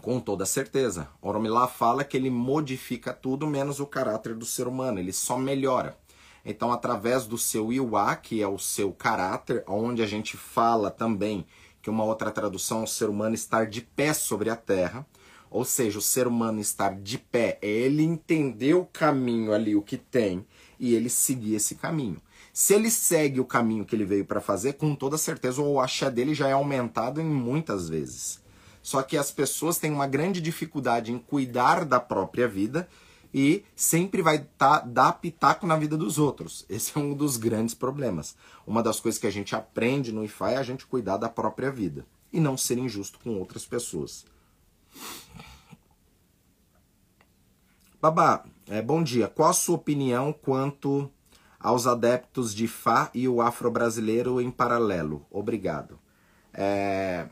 Com 0.07 0.21
toda 0.21 0.47
certeza. 0.47 1.09
Oromilá 1.21 1.67
fala 1.67 2.05
que 2.05 2.17
ele 2.17 2.31
modifica 2.31 3.13
tudo 3.13 3.45
menos 3.45 3.81
o 3.81 3.87
caráter 3.87 4.37
do 4.37 4.47
ser 4.47 4.69
humano, 4.69 5.01
ele 5.01 5.13
só 5.13 5.37
melhora. 5.37 5.99
Então, 6.45 6.71
através 6.71 7.27
do 7.27 7.37
seu 7.37 7.73
Iwa, 7.73 8.15
que 8.15 8.41
é 8.41 8.47
o 8.47 8.57
seu 8.57 8.93
caráter, 8.93 9.65
onde 9.67 10.05
a 10.05 10.07
gente 10.07 10.37
fala 10.37 10.93
também 10.93 11.45
que 11.83 11.91
uma 11.91 12.05
outra 12.05 12.31
tradução 12.31 12.83
é 12.83 12.85
o 12.85 12.87
ser 12.87 13.09
humano 13.09 13.35
estar 13.35 13.67
de 13.67 13.81
pé 13.81 14.15
sobre 14.15 14.49
a 14.49 14.55
terra, 14.55 15.05
ou 15.51 15.65
seja, 15.65 15.99
o 15.99 16.03
ser 16.03 16.29
humano 16.29 16.61
estar 16.61 16.95
de 16.95 17.19
pé 17.19 17.59
é 17.61 17.67
ele 17.67 18.05
entender 18.05 18.75
o 18.75 18.85
caminho 18.85 19.53
ali, 19.53 19.75
o 19.75 19.83
que 19.83 19.97
tem, 19.97 20.47
e 20.79 20.95
ele 20.95 21.11
seguir 21.11 21.57
esse 21.57 21.75
caminho. 21.75 22.23
Se 22.53 22.75
ele 22.75 22.93
segue 22.93 23.41
o 23.41 23.45
caminho 23.45 23.85
que 23.85 23.97
ele 23.97 24.05
veio 24.05 24.25
para 24.25 24.41
fazer, 24.41 24.75
com 24.75 24.95
toda 24.95 25.19
certeza 25.19 25.61
o 25.61 25.81
axé 25.81 26.09
dele 26.13 26.33
já 26.33 26.47
é 26.47 26.53
aumentado 26.53 27.21
em 27.21 27.27
muitas 27.27 27.89
vezes. 27.89 28.46
Só 28.87 29.03
que 29.03 29.17
as 29.17 29.33
pessoas 29.33 29.79
têm 29.79 29.91
uma 29.91 30.07
grande 30.07 30.41
dificuldade 30.41 31.11
em 31.11 31.19
cuidar 31.19 31.85
da 31.85 31.99
própria 31.99 32.47
vida 32.47 32.89
e 33.35 33.65
sempre 33.75 34.23
vai 34.23 34.47
tá, 34.57 34.79
dar 34.79 35.15
pitaco 35.15 35.67
na 35.67 35.77
vida 35.77 35.97
dos 35.97 36.21
outros. 36.21 36.65
Esse 36.69 36.97
é 36.97 37.01
um 37.01 37.13
dos 37.13 37.37
grandes 37.37 37.75
problemas. 37.75 38.37
Uma 38.65 38.85
das 38.85 39.01
coisas 39.01 39.21
que 39.21 39.27
a 39.27 39.31
gente 39.33 39.57
aprende 39.57 40.13
no 40.13 40.25
IFA 40.25 40.53
é 40.53 40.57
a 40.59 40.63
gente 40.63 40.87
cuidar 40.87 41.17
da 41.17 41.29
própria 41.29 41.69
vida 41.69 42.07
e 42.33 42.39
não 42.39 42.57
ser 42.57 42.79
injusto 42.79 43.19
com 43.19 43.37
outras 43.37 43.67
pessoas. 43.67 44.25
Babá, 48.01 48.45
é, 48.69 48.81
bom 48.81 49.03
dia. 49.03 49.27
Qual 49.27 49.49
a 49.49 49.53
sua 49.53 49.75
opinião 49.75 50.33
quanto 50.33 51.11
aos 51.59 51.89
adeptos 51.89 52.55
de 52.55 52.69
Fá 52.69 53.11
e 53.13 53.27
o 53.27 53.43
afro-brasileiro 53.43 54.41
em 54.41 54.49
paralelo? 54.49 55.27
Obrigado. 55.29 55.99
É, 56.55 57.27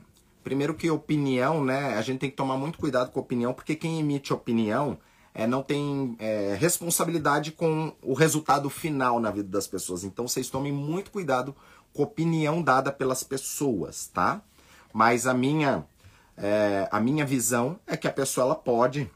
primeiro 0.45 0.74
que 0.74 0.90
opinião, 0.90 1.64
né? 1.64 1.97
A 1.97 2.03
gente 2.03 2.20
tem 2.20 2.30
que 2.30 2.36
tomar 2.36 2.59
muito 2.59 2.78
cuidado 2.78 3.11
com 3.11 3.18
opinião, 3.18 3.55
porque 3.55 3.74
quem 3.74 3.99
emite 3.99 4.32
opinião 4.32 4.99
é, 5.34 5.47
não 5.47 5.62
tem 5.62 6.14
é, 6.20 6.55
responsabilidade 6.61 7.51
com 7.51 7.92
o 8.03 8.12
resultado 8.12 8.68
final 8.68 9.18
na 9.18 9.30
vida 9.30 9.49
das 9.49 9.66
pessoas. 9.66 10.05
Então 10.05 10.28
vocês 10.28 10.51
tomem 10.51 10.70
muito 10.70 11.11
cuidado 11.11 11.57
com 11.92 12.03
a 12.03 12.07
opinião 12.07 12.62
dada 12.62 12.92
pelas 12.92 13.24
pessoas, 13.24 14.07
tá? 14.09 14.42
Mas 14.92 15.26
a 15.26 15.32
minha, 15.32 15.84
é, 16.36 16.86
a 16.92 17.01
minha 17.01 17.24
visão 17.24 17.80
é 17.86 17.97
que 17.97 18.07
a 18.07 18.12
pessoa 18.12 18.45
ela 18.45 18.55
pode 18.55 19.11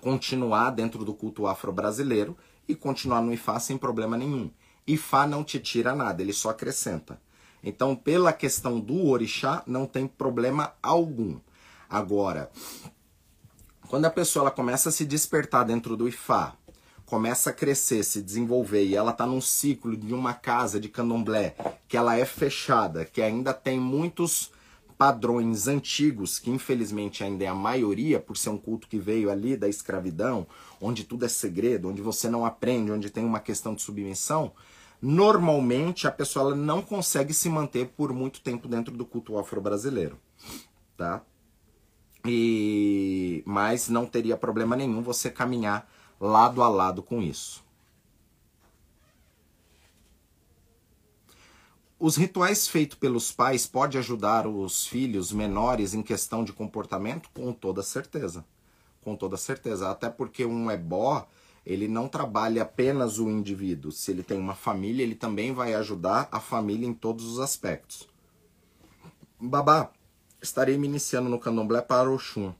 continuar 0.00 0.70
dentro 0.70 1.04
do 1.04 1.14
culto 1.14 1.46
afro-brasileiro 1.46 2.36
e 2.66 2.74
continuar 2.74 3.22
no 3.22 3.32
Ifá 3.32 3.60
sem 3.60 3.78
problema 3.78 4.16
nenhum. 4.16 4.50
Ifá 4.86 5.26
não 5.26 5.44
te 5.44 5.60
tira 5.60 5.94
nada, 5.94 6.20
ele 6.20 6.32
só 6.32 6.50
acrescenta. 6.50 7.20
Então, 7.62 7.94
pela 7.94 8.32
questão 8.32 8.80
do 8.80 9.06
orixá, 9.08 9.62
não 9.66 9.86
tem 9.86 10.06
problema 10.06 10.72
algum. 10.82 11.38
Agora, 11.88 12.50
quando 13.88 14.04
a 14.04 14.10
pessoa 14.10 14.44
ela 14.44 14.50
começa 14.50 14.88
a 14.88 14.92
se 14.92 15.04
despertar 15.04 15.64
dentro 15.64 15.96
do 15.96 16.08
Ifá, 16.08 16.54
começa 17.04 17.50
a 17.50 17.52
crescer, 17.52 18.04
se 18.04 18.22
desenvolver 18.22 18.84
e 18.84 18.94
ela 18.94 19.10
está 19.10 19.26
num 19.26 19.40
ciclo 19.40 19.96
de 19.96 20.14
uma 20.14 20.32
casa 20.32 20.78
de 20.78 20.88
candomblé 20.88 21.56
que 21.88 21.96
ela 21.96 22.16
é 22.16 22.24
fechada, 22.24 23.04
que 23.04 23.20
ainda 23.20 23.52
tem 23.52 23.80
muitos 23.80 24.52
padrões 24.96 25.66
antigos, 25.66 26.38
que 26.38 26.50
infelizmente 26.50 27.24
ainda 27.24 27.42
é 27.42 27.46
a 27.48 27.54
maioria, 27.54 28.20
por 28.20 28.36
ser 28.36 28.50
um 28.50 28.58
culto 28.58 28.86
que 28.86 28.98
veio 28.98 29.30
ali 29.30 29.56
da 29.56 29.66
escravidão, 29.66 30.46
onde 30.80 31.02
tudo 31.02 31.24
é 31.24 31.28
segredo, 31.28 31.88
onde 31.88 32.00
você 32.00 32.28
não 32.28 32.44
aprende, 32.46 32.92
onde 32.92 33.10
tem 33.10 33.24
uma 33.24 33.40
questão 33.40 33.74
de 33.74 33.82
submissão, 33.82 34.52
normalmente 35.00 36.06
a 36.06 36.12
pessoa 36.12 36.54
não 36.54 36.82
consegue 36.82 37.32
se 37.32 37.48
manter 37.48 37.88
por 37.88 38.12
muito 38.12 38.40
tempo 38.40 38.68
dentro 38.68 38.96
do 38.96 39.06
culto 39.06 39.38
afro-brasileiro, 39.38 40.18
tá? 40.96 41.22
E 42.26 43.42
mas 43.46 43.88
não 43.88 44.04
teria 44.06 44.36
problema 44.36 44.76
nenhum 44.76 45.02
você 45.02 45.30
caminhar 45.30 45.90
lado 46.20 46.62
a 46.62 46.68
lado 46.68 47.02
com 47.02 47.22
isso. 47.22 47.64
Os 51.98 52.16
rituais 52.16 52.66
feitos 52.66 52.96
pelos 52.96 53.30
pais 53.30 53.66
pode 53.66 53.98
ajudar 53.98 54.46
os 54.46 54.86
filhos 54.86 55.32
menores 55.32 55.92
em 55.92 56.02
questão 56.02 56.42
de 56.42 56.50
comportamento? 56.50 57.28
Com 57.34 57.52
toda 57.52 57.82
certeza. 57.82 58.42
Com 59.02 59.14
toda 59.14 59.36
certeza. 59.36 59.90
Até 59.90 60.08
porque 60.08 60.46
um 60.46 60.70
ebó, 60.70 61.28
ele 61.70 61.86
não 61.86 62.08
trabalha 62.08 62.62
apenas 62.62 63.20
o 63.20 63.30
indivíduo. 63.30 63.92
Se 63.92 64.10
ele 64.10 64.24
tem 64.24 64.36
uma 64.36 64.56
família, 64.56 65.04
ele 65.04 65.14
também 65.14 65.52
vai 65.52 65.72
ajudar 65.74 66.28
a 66.32 66.40
família 66.40 66.84
em 66.84 66.92
todos 66.92 67.24
os 67.24 67.38
aspectos. 67.38 68.08
Babá, 69.38 69.92
estarei 70.42 70.76
me 70.76 70.88
iniciando 70.88 71.30
no 71.30 71.38
candomblé 71.38 71.80
para 71.80 72.10
Oxum 72.10 72.52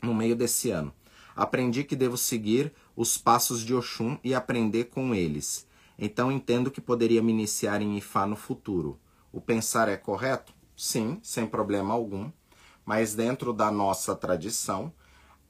no 0.00 0.14
meio 0.14 0.34
desse 0.34 0.70
ano. 0.70 0.94
Aprendi 1.36 1.84
que 1.84 1.94
devo 1.94 2.16
seguir 2.16 2.72
os 2.96 3.18
passos 3.18 3.60
de 3.62 3.74
Oxum 3.74 4.16
e 4.24 4.34
aprender 4.34 4.84
com 4.84 5.14
eles. 5.14 5.66
Então 5.98 6.32
entendo 6.32 6.70
que 6.70 6.80
poderia 6.80 7.22
me 7.22 7.30
iniciar 7.30 7.82
em 7.82 7.98
Ifá 7.98 8.26
no 8.26 8.34
futuro. 8.34 8.98
O 9.30 9.42
pensar 9.42 9.90
é 9.90 9.96
correto? 9.98 10.54
Sim, 10.74 11.20
sem 11.22 11.46
problema 11.46 11.92
algum. 11.92 12.30
Mas 12.82 13.14
dentro 13.14 13.52
da 13.52 13.70
nossa 13.70 14.16
tradição, 14.16 14.90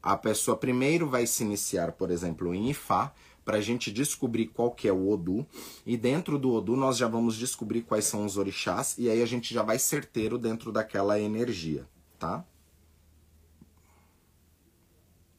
a 0.03 0.17
pessoa 0.17 0.57
primeiro 0.57 1.09
vai 1.09 1.27
se 1.27 1.43
iniciar, 1.43 1.93
por 1.93 2.11
exemplo, 2.11 2.55
em 2.55 2.71
Ifá, 2.71 3.13
para 3.45 3.57
a 3.57 3.61
gente 3.61 3.91
descobrir 3.91 4.49
qual 4.49 4.71
que 4.71 4.87
é 4.87 4.93
o 4.93 5.09
Odu. 5.09 5.47
E 5.87 5.97
dentro 5.97 6.39
do 6.39 6.53
Odu 6.53 6.77
nós 6.77 6.97
já 6.99 7.09
vamos 7.09 7.37
descobrir 7.37 7.83
quais 7.83 8.05
são 8.05 8.25
os 8.25 8.37
orixás, 8.37 8.97
e 8.99 9.09
aí 9.09 9.23
a 9.23 9.27
gente 9.27 9.53
já 9.53 9.63
vai 9.63 9.79
certeiro 9.79 10.39
dentro 10.39 10.71
daquela 10.71 11.19
energia, 11.19 11.89
tá? 12.19 12.45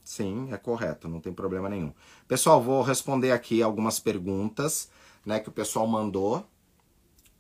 Sim, 0.04 0.50
é 0.52 0.58
correto, 0.58 1.08
não 1.08 1.22
tem 1.22 1.32
problema 1.32 1.70
nenhum. 1.70 1.94
Pessoal, 2.28 2.60
vou 2.60 2.82
responder 2.82 3.32
aqui 3.32 3.62
algumas 3.62 4.00
perguntas, 4.00 4.90
né, 5.24 5.40
que 5.40 5.50
o 5.50 5.52
pessoal 5.52 5.86
mandou. 5.86 6.44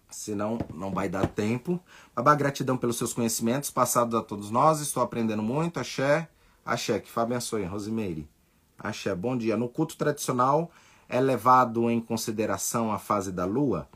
Senão 0.07 0.59
não 0.73 0.91
vai 0.91 1.09
dar 1.09 1.27
tempo. 1.27 1.79
Babá, 2.15 2.35
gratidão 2.35 2.77
pelos 2.77 2.97
seus 2.97 3.13
conhecimentos 3.13 3.71
passados 3.71 4.13
a 4.13 4.21
todos 4.21 4.51
nós. 4.51 4.81
Estou 4.81 5.01
aprendendo 5.01 5.41
muito. 5.41 5.79
Axé. 5.79 6.29
Axé, 6.69 6.99
que 6.99 7.09
Fá 7.09 7.23
abençoe. 7.23 7.65
Rosimeire. 7.65 8.29
Axé, 8.77 9.13
bom 9.15 9.35
dia. 9.35 9.57
No 9.57 9.67
culto 9.67 9.97
tradicional 9.97 10.71
é 11.07 11.19
levado 11.19 11.89
em 11.89 11.99
consideração 11.99 12.91
a 12.91 12.99
fase 12.99 13.31
da 13.31 13.43
lua? 13.43 13.89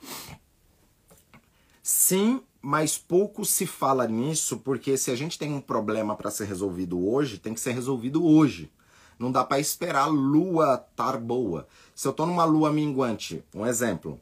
Sim, 1.83 2.41
mas 2.59 2.97
pouco 2.97 3.45
se 3.45 3.67
fala 3.67 4.07
nisso, 4.07 4.57
porque 4.57 4.97
se 4.97 5.11
a 5.11 5.15
gente 5.15 5.37
tem 5.37 5.53
um 5.53 5.61
problema 5.61 6.15
para 6.15 6.31
ser 6.31 6.45
resolvido 6.45 7.07
hoje, 7.07 7.37
tem 7.37 7.53
que 7.53 7.59
ser 7.59 7.73
resolvido 7.73 8.25
hoje. 8.25 8.71
Não 9.19 9.31
dá 9.31 9.43
para 9.43 9.59
esperar 9.59 10.05
a 10.05 10.07
lua 10.07 10.73
estar 10.73 11.17
boa. 11.17 11.67
Se 11.93 12.07
eu 12.07 12.13
tô 12.13 12.25
numa 12.25 12.43
lua 12.43 12.73
minguante, 12.73 13.43
um 13.53 13.67
exemplo, 13.67 14.19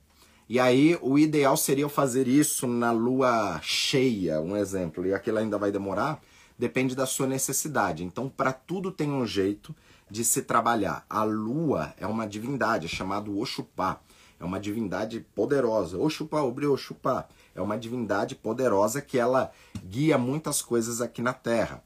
e 0.50 0.60
aí 0.60 1.00
o 1.02 1.18
ideal 1.18 1.56
seria 1.56 1.86
eu 1.86 1.90
fazer 1.90 2.28
isso 2.28 2.68
na 2.68 2.92
lua 2.92 3.62
cheia, 3.64 4.42
um 4.42 4.58
exemplo, 4.58 5.06
e 5.06 5.14
aquilo 5.14 5.38
ainda 5.38 5.58
vai 5.58 5.72
demorar, 5.72 6.22
depende 6.62 6.96
da 6.96 7.08
sua 7.08 7.26
necessidade. 7.26 8.04
Então, 8.04 8.30
para 8.30 8.54
tudo 8.54 8.92
tem 8.92 9.10
um 9.10 9.26
jeito 9.26 9.76
de 10.08 10.24
se 10.24 10.44
trabalhar. 10.44 11.04
A 11.10 11.24
lua 11.24 11.92
é 11.98 12.06
uma 12.06 12.28
divindade, 12.28 12.86
é 12.86 12.88
chamado 12.88 13.36
Oxupá. 13.40 14.00
É 14.40 14.46
uma 14.46 14.60
divindade 14.60 15.22
poderosa. 15.34 15.98
Oxupá, 15.98 16.44
Obri 16.44 16.68
Oxupá 16.68 17.28
é 17.56 17.62
uma 17.62 17.80
divindade 17.80 18.36
poderosa 18.36 19.02
que 19.02 19.18
ela 19.18 19.52
guia 19.84 20.20
muitas 20.20 20.62
coisas 20.62 21.02
aqui 21.02 21.20
na 21.20 21.34
Terra. 21.34 21.84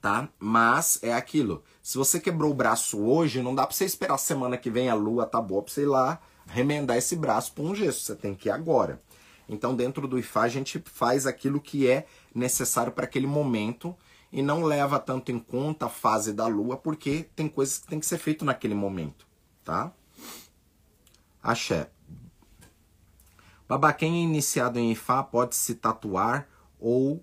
Tá? 0.00 0.28
Mas 0.36 0.98
é 1.00 1.14
aquilo. 1.14 1.62
Se 1.80 1.96
você 1.96 2.18
quebrou 2.18 2.50
o 2.50 2.54
braço 2.54 2.98
hoje, 2.98 3.40
não 3.40 3.54
dá 3.54 3.64
para 3.64 3.76
você 3.76 3.84
esperar 3.84 4.14
a 4.14 4.18
semana 4.18 4.58
que 4.58 4.68
vem 4.68 4.88
a 4.88 4.94
lua 4.94 5.26
tá 5.26 5.40
boa 5.40 5.62
para 5.62 5.72
você 5.72 5.82
ir 5.82 5.86
lá 5.86 6.20
remendar 6.44 6.96
esse 6.96 7.14
braço 7.14 7.52
com 7.54 7.66
um 7.66 7.74
gesso. 7.74 8.00
Você 8.00 8.16
tem 8.16 8.34
que 8.34 8.48
ir 8.48 8.52
agora. 8.52 9.00
Então, 9.48 9.74
dentro 9.74 10.08
do 10.08 10.18
IFA, 10.18 10.40
a 10.40 10.48
gente 10.48 10.82
faz 10.86 11.26
aquilo 11.26 11.60
que 11.60 11.88
é 11.88 12.06
necessário 12.34 12.92
para 12.92 13.04
aquele 13.04 13.26
momento 13.26 13.96
e 14.32 14.42
não 14.42 14.62
leva 14.62 14.98
tanto 14.98 15.30
em 15.30 15.38
conta 15.38 15.86
a 15.86 15.90
fase 15.90 16.32
da 16.32 16.46
lua, 16.46 16.76
porque 16.76 17.26
tem 17.36 17.48
coisas 17.48 17.78
que 17.78 17.86
tem 17.86 18.00
que 18.00 18.06
ser 18.06 18.18
feito 18.18 18.44
naquele 18.44 18.74
momento, 18.74 19.26
tá? 19.62 19.92
Axé. 21.42 21.90
Babá, 23.68 23.92
quem 23.92 24.20
é 24.20 24.22
iniciado 24.22 24.78
em 24.78 24.92
Ifá 24.92 25.22
pode 25.22 25.54
se 25.54 25.74
tatuar 25.74 26.48
ou, 26.78 27.22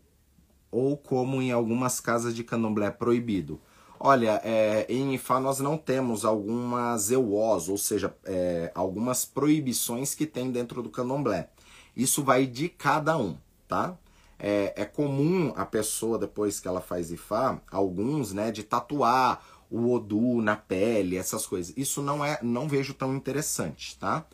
ou 0.71 0.97
como 0.97 1.41
em 1.41 1.51
algumas 1.51 1.99
casas 1.99 2.35
de 2.35 2.43
candomblé 2.43 2.87
é 2.87 2.91
proibido. 2.91 3.59
Olha, 3.99 4.39
é, 4.43 4.85
em 4.89 5.13
Ifá 5.13 5.39
nós 5.39 5.59
não 5.59 5.77
temos 5.77 6.23
algumas 6.23 7.11
euós, 7.11 7.67
ou 7.69 7.77
seja, 7.77 8.15
é, 8.23 8.71
algumas 8.73 9.25
proibições 9.25 10.15
que 10.15 10.25
tem 10.25 10.51
dentro 10.51 10.81
do 10.81 10.89
candomblé. 10.89 11.49
Isso 11.95 12.23
vai 12.23 12.45
de 12.45 12.69
cada 12.69 13.17
um, 13.17 13.37
tá? 13.67 13.97
É, 14.39 14.73
é, 14.75 14.85
comum 14.85 15.53
a 15.55 15.65
pessoa, 15.65 16.17
depois 16.17 16.59
que 16.59 16.67
ela 16.67 16.79
faz 16.79 17.11
Ifá, 17.11 17.61
alguns, 17.69 18.31
né, 18.31 18.51
de 18.51 18.63
tatuar 18.63 19.43
o 19.69 19.93
Odu 19.93 20.41
na 20.41 20.55
pele, 20.55 21.17
essas 21.17 21.45
coisas. 21.45 21.73
Isso 21.75 22.01
não 22.01 22.23
é, 22.23 22.39
não 22.41 22.67
vejo 22.67 22.93
tão 22.93 23.13
interessante, 23.15 23.99
tá? 23.99 24.25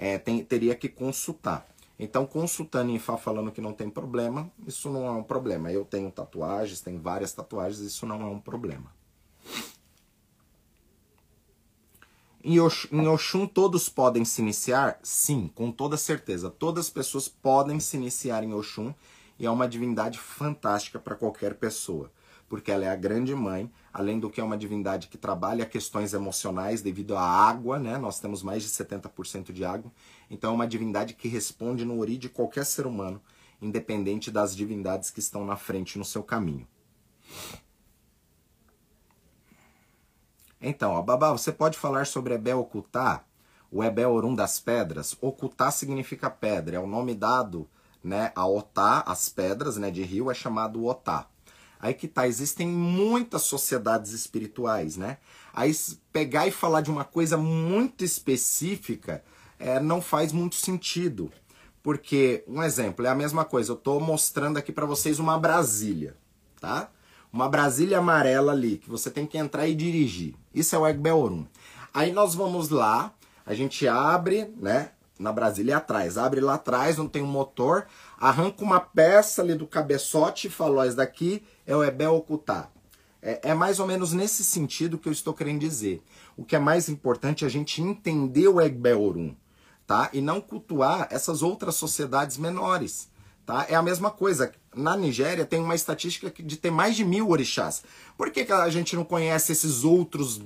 é, 0.00 0.18
tem, 0.18 0.42
teria 0.42 0.74
que 0.74 0.88
consultar. 0.88 1.68
Então, 1.98 2.24
consultando 2.24 2.90
em 2.90 2.98
Fá 2.98 3.18
falando 3.18 3.52
que 3.52 3.60
não 3.60 3.74
tem 3.74 3.90
problema, 3.90 4.50
isso 4.66 4.88
não 4.88 5.06
é 5.06 5.10
um 5.10 5.22
problema. 5.22 5.70
Eu 5.70 5.84
tenho 5.84 6.10
tatuagens, 6.10 6.80
tenho 6.80 6.98
várias 6.98 7.32
tatuagens, 7.32 7.80
isso 7.80 8.06
não 8.06 8.22
é 8.22 8.24
um 8.24 8.40
problema. 8.40 8.90
Em 12.42 12.58
Oxum 12.58 13.46
todos 13.46 13.90
podem 13.90 14.24
se 14.24 14.40
iniciar? 14.40 14.98
Sim, 15.02 15.50
com 15.54 15.70
toda 15.70 15.98
certeza. 15.98 16.48
Todas 16.48 16.86
as 16.86 16.90
pessoas 16.90 17.28
podem 17.28 17.78
se 17.78 17.98
iniciar 17.98 18.42
em 18.42 18.54
Oxum 18.54 18.94
e 19.40 19.46
é 19.46 19.50
uma 19.50 19.66
divindade 19.66 20.20
fantástica 20.20 21.00
para 21.00 21.16
qualquer 21.16 21.54
pessoa 21.54 22.12
porque 22.50 22.72
ela 22.72 22.84
é 22.84 22.88
a 22.88 22.96
grande 22.96 23.32
mãe, 23.32 23.70
além 23.92 24.18
do 24.18 24.28
que 24.28 24.40
é 24.40 24.44
uma 24.44 24.58
divindade 24.58 25.06
que 25.06 25.16
trabalha 25.16 25.64
questões 25.64 26.12
emocionais 26.12 26.82
devido 26.82 27.16
à 27.16 27.22
água, 27.22 27.78
né? 27.78 27.96
Nós 27.96 28.18
temos 28.18 28.42
mais 28.42 28.64
de 28.64 28.68
70% 28.70 29.52
de 29.52 29.64
água. 29.64 29.92
Então 30.28 30.50
é 30.50 30.54
uma 30.54 30.66
divindade 30.66 31.14
que 31.14 31.28
responde 31.28 31.84
no 31.84 32.00
ori 32.00 32.18
de 32.18 32.28
qualquer 32.28 32.66
ser 32.66 32.88
humano, 32.88 33.22
independente 33.62 34.32
das 34.32 34.56
divindades 34.56 35.10
que 35.10 35.20
estão 35.20 35.46
na 35.46 35.54
frente 35.54 35.96
no 35.96 36.04
seu 36.04 36.24
caminho. 36.24 36.66
Então, 40.60 40.90
ó, 40.90 41.02
Babá, 41.02 41.30
você 41.30 41.52
pode 41.52 41.78
falar 41.78 42.04
sobre 42.04 42.34
Ebé 42.34 42.56
Ocultá, 42.56 43.24
o 43.70 43.84
Ebé 43.84 44.08
Orum 44.08 44.34
das 44.34 44.58
pedras? 44.58 45.16
Ocultá 45.20 45.70
significa 45.70 46.28
pedra, 46.28 46.76
é 46.76 46.80
o 46.80 46.86
nome 46.88 47.14
dado 47.14 47.68
né, 48.02 48.32
a 48.34 48.46
Otá, 48.46 49.02
as 49.06 49.28
pedras 49.28 49.76
né, 49.76 49.90
de 49.90 50.02
rio, 50.02 50.30
é 50.30 50.34
chamado 50.34 50.84
Otá. 50.84 51.26
Aí 51.78 51.94
que 51.94 52.06
tá, 52.06 52.28
existem 52.28 52.68
muitas 52.68 53.42
sociedades 53.42 54.12
espirituais, 54.12 54.96
né? 54.96 55.16
Aí 55.52 55.74
pegar 56.12 56.46
e 56.46 56.50
falar 56.50 56.82
de 56.82 56.90
uma 56.90 57.04
coisa 57.04 57.38
muito 57.38 58.04
específica 58.04 59.24
é, 59.58 59.80
não 59.80 60.02
faz 60.02 60.30
muito 60.30 60.56
sentido. 60.56 61.32
Porque, 61.82 62.44
um 62.46 62.62
exemplo, 62.62 63.06
é 63.06 63.08
a 63.08 63.14
mesma 63.14 63.44
coisa, 63.44 63.72
eu 63.72 63.76
tô 63.76 63.98
mostrando 63.98 64.58
aqui 64.58 64.70
para 64.70 64.84
vocês 64.84 65.18
uma 65.18 65.38
Brasília, 65.38 66.14
tá? 66.60 66.90
Uma 67.32 67.48
Brasília 67.48 67.98
amarela 67.98 68.52
ali, 68.52 68.76
que 68.76 68.90
você 68.90 69.10
tem 69.10 69.26
que 69.26 69.38
entrar 69.38 69.66
e 69.66 69.74
dirigir. 69.74 70.34
Isso 70.54 70.76
é 70.76 70.78
o 70.78 70.86
Egbelrum. 70.86 71.46
Aí 71.94 72.12
nós 72.12 72.34
vamos 72.34 72.68
lá, 72.68 73.14
a 73.46 73.54
gente 73.54 73.88
abre, 73.88 74.52
né? 74.58 74.90
Na 75.20 75.32
Brasília 75.32 75.76
atrás. 75.76 76.16
Abre 76.16 76.40
lá 76.40 76.54
atrás, 76.54 76.96
não 76.96 77.06
tem 77.06 77.22
um 77.22 77.26
motor, 77.26 77.86
arranca 78.18 78.64
uma 78.64 78.80
peça 78.80 79.42
ali 79.42 79.54
do 79.54 79.66
cabeçote 79.66 80.46
e 80.46 80.50
fala, 80.50 80.86
esse 80.86 80.96
daqui 80.96 81.44
é 81.66 81.76
o 81.76 81.84
Ebel 81.84 82.14
ocultar. 82.14 82.72
É, 83.22 83.50
é, 83.50 83.54
mais 83.54 83.78
ou 83.78 83.86
menos 83.86 84.14
nesse 84.14 84.42
sentido 84.42 84.96
que 84.96 85.06
eu 85.06 85.12
estou 85.12 85.34
querendo 85.34 85.60
dizer. 85.60 86.02
O 86.38 86.44
que 86.44 86.56
é 86.56 86.58
mais 86.58 86.88
importante 86.88 87.44
é 87.44 87.46
a 87.46 87.50
gente 87.50 87.82
entender 87.82 88.48
o 88.48 88.62
Egbeorum, 88.62 89.36
tá? 89.86 90.08
E 90.14 90.22
não 90.22 90.40
cultuar 90.40 91.06
essas 91.10 91.42
outras 91.42 91.74
sociedades 91.74 92.38
menores, 92.38 93.09
tá? 93.50 93.66
É 93.68 93.74
a 93.74 93.82
mesma 93.82 94.10
coisa. 94.10 94.52
Na 94.74 94.96
Nigéria 94.96 95.44
tem 95.44 95.58
uma 95.60 95.74
estatística 95.74 96.30
de 96.40 96.56
ter 96.56 96.70
mais 96.70 96.94
de 96.94 97.04
mil 97.04 97.28
orixás. 97.30 97.82
Por 98.16 98.30
que, 98.30 98.44
que 98.44 98.52
a 98.52 98.68
gente 98.68 98.94
não 98.94 99.04
conhece 99.04 99.50
esses 99.50 99.82
outros, 99.82 100.40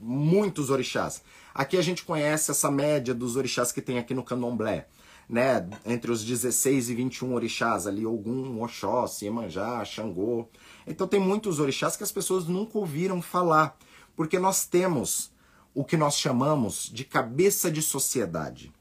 muitos 0.00 0.70
orixás? 0.70 1.22
Aqui 1.54 1.76
a 1.76 1.82
gente 1.82 2.02
conhece 2.02 2.50
essa 2.50 2.70
média 2.70 3.14
dos 3.14 3.36
orixás 3.36 3.72
que 3.72 3.82
tem 3.82 3.98
aqui 3.98 4.14
no 4.14 4.24
candomblé 4.24 4.86
né, 5.28 5.68
entre 5.84 6.10
os 6.10 6.24
16 6.24 6.88
e 6.88 6.94
21 6.94 7.34
orixás 7.34 7.86
ali, 7.86 8.06
Ogum, 8.06 8.62
Oxóssi, 8.62 9.26
Iemanjá, 9.26 9.84
Xangô. 9.84 10.48
Então 10.86 11.06
tem 11.06 11.20
muitos 11.20 11.58
orixás 11.58 11.96
que 11.96 12.04
as 12.04 12.12
pessoas 12.12 12.46
nunca 12.46 12.78
ouviram 12.78 13.20
falar, 13.20 13.76
porque 14.14 14.38
nós 14.38 14.66
temos 14.66 15.30
o 15.74 15.84
que 15.84 15.96
nós 15.96 16.16
chamamos 16.16 16.88
de 16.90 17.04
cabeça 17.04 17.70
de 17.70 17.82
sociedade. 17.82 18.72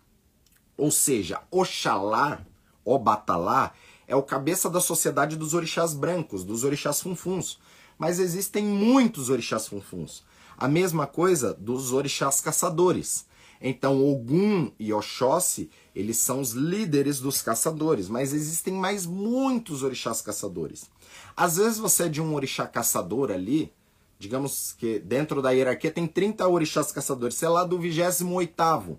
Ou 0.77 0.91
seja, 0.91 1.41
Oxalá, 1.51 2.45
Obatalá, 2.85 3.73
é 4.07 4.15
o 4.15 4.23
cabeça 4.23 4.69
da 4.69 4.79
sociedade 4.79 5.35
dos 5.35 5.53
orixás 5.53 5.93
brancos, 5.93 6.43
dos 6.43 6.63
orixás 6.63 7.01
funfuns. 7.01 7.59
Mas 7.97 8.19
existem 8.19 8.63
muitos 8.63 9.29
orixás 9.29 9.67
funfuns. 9.67 10.23
A 10.57 10.67
mesma 10.67 11.07
coisa 11.07 11.53
dos 11.53 11.91
orixás 11.91 12.39
caçadores. 12.39 13.25
Então, 13.61 14.03
Ogum 14.05 14.71
e 14.77 14.93
Oxóssi, 14.93 15.69
eles 15.95 16.17
são 16.17 16.41
os 16.41 16.51
líderes 16.51 17.19
dos 17.19 17.41
caçadores, 17.41 18.07
mas 18.09 18.33
existem 18.33 18.73
mais 18.73 19.05
muitos 19.05 19.81
orixás 19.81 20.21
caçadores. 20.21 20.89
Às 21.35 21.57
vezes 21.57 21.79
você 21.79 22.03
é 22.03 22.09
de 22.09 22.21
um 22.21 22.33
orixá 22.35 22.67
caçador 22.67 23.31
ali, 23.31 23.71
digamos 24.19 24.75
que 24.77 24.99
dentro 24.99 25.41
da 25.41 25.51
hierarquia 25.51 25.91
tem 25.91 26.05
30 26.05 26.47
orixás 26.47 26.91
caçadores, 26.91 27.35
você 27.35 27.45
é 27.45 27.49
lá 27.49 27.63
do 27.63 27.79
28º, 27.79 28.97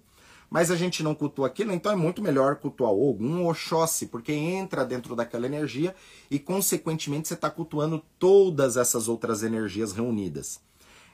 mas 0.50 0.70
a 0.70 0.76
gente 0.76 1.02
não 1.02 1.14
cultua 1.14 1.46
aquilo, 1.48 1.72
então 1.72 1.90
é 1.90 1.96
muito 1.96 2.22
melhor 2.22 2.56
cultuar 2.56 2.92
Ogum 2.92 3.46
Oxóssi, 3.46 4.06
porque 4.06 4.32
entra 4.32 4.84
dentro 4.84 5.16
daquela 5.16 5.46
energia 5.46 5.94
e, 6.30 6.38
consequentemente, 6.38 7.28
você 7.28 7.34
está 7.34 7.50
cultuando 7.50 8.02
todas 8.18 8.76
essas 8.76 9.08
outras 9.08 9.42
energias 9.42 9.92
reunidas. 9.92 10.60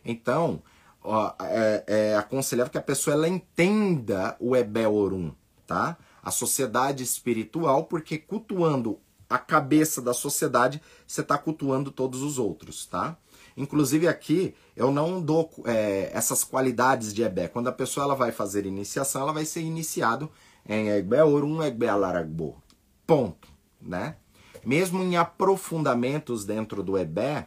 Então, 0.05 0.63
ó, 1.03 1.33
é, 1.41 1.85
é 1.87 2.17
aconselhável 2.17 2.71
que 2.71 2.79
a 2.79 2.83
pessoa 2.83 3.15
ela 3.15 3.29
entenda 3.29 4.37
o 4.39 4.55
Ebel 4.55 5.35
tá? 5.67 5.97
A 6.23 6.31
sociedade 6.31 7.03
espiritual, 7.03 7.85
porque 7.85 8.19
cultuando 8.19 8.99
a 9.29 9.39
cabeça 9.39 10.03
da 10.03 10.13
sociedade, 10.13 10.81
você 11.07 11.23
está 11.23 11.39
cultuando 11.39 11.91
todos 11.91 12.23
os 12.23 12.39
outros, 12.39 12.85
tá? 12.85 13.17
Inclusive 13.57 14.09
aqui 14.09 14.55
eu 14.77 14.91
não 14.91 15.21
dou 15.21 15.51
é, 15.65 16.11
essas 16.13 16.45
qualidades 16.45 17.13
de 17.13 17.23
Ebé. 17.23 17.49
Quando 17.49 17.69
a 17.69 17.73
pessoa 17.73 18.05
ela 18.05 18.15
vai 18.15 18.33
fazer 18.33 18.67
iniciação, 18.67 19.23
ela 19.23 19.33
vai 19.33 19.45
ser 19.45 19.61
iniciado 19.61 20.31
em 20.69 20.89
Egbe 20.89 21.21
Orum, 21.21 21.63
Egbe 21.63 21.89
Alaragbo. 21.89 22.63
Ponto, 23.07 23.49
né? 23.81 24.17
Mesmo 24.65 25.03
em 25.03 25.17
aprofundamentos 25.17 26.45
dentro 26.45 26.83
do 26.83 26.97
EBE, 26.97 27.47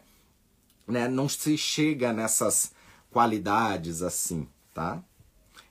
né, 0.86 1.08
não 1.08 1.30
se 1.30 1.58
chega 1.58 2.12
nessas 2.12 2.74
qualidades 3.10 4.02
assim, 4.02 4.48
tá? 4.74 5.02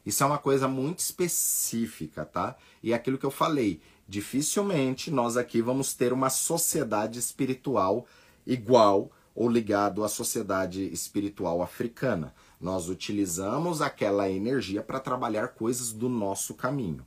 Isso 0.05 0.23
é 0.23 0.27
uma 0.27 0.39
coisa 0.39 0.67
muito 0.67 1.01
específica, 1.01 2.25
tá? 2.25 2.57
E 2.83 2.93
é 2.93 2.97
aquilo 2.97 3.19
que 3.19 3.27
eu 3.27 3.31
falei, 3.31 3.81
dificilmente 4.09 5.11
nós 5.11 5.37
aqui 5.37 5.61
vamos 5.61 5.93
ter 5.95 6.13
uma 6.13 6.31
sociedade 6.31 7.19
espiritual 7.19 8.07
igual 8.47 9.11
ou 9.35 9.49
ligado 9.49 10.05
à 10.05 10.09
sociedade 10.09 10.85
espiritual 10.93 11.61
africana. 11.63 12.33
Nós 12.61 12.89
utilizamos 12.89 13.83
aquela 13.83 14.31
energia 14.31 14.83
para 14.83 15.01
trabalhar 15.01 15.49
coisas 15.49 15.93
do 15.93 16.09
nosso 16.09 16.55
caminho. 16.55 17.05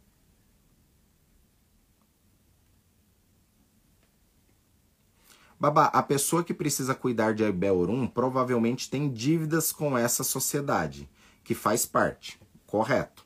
Babá, 5.59 5.86
a 5.86 6.03
pessoa 6.03 6.43
que 6.43 6.53
precisa 6.53 6.93
cuidar 6.93 7.34
de 7.34 7.43
Aibel 7.43 7.84
provavelmente 8.13 8.91
tem 8.91 9.09
dívidas 9.09 9.71
com 9.71 9.97
essa 9.97 10.23
sociedade, 10.23 11.09
que 11.43 11.55
faz 11.55 11.84
parte. 11.84 12.39
Correto. 12.67 13.25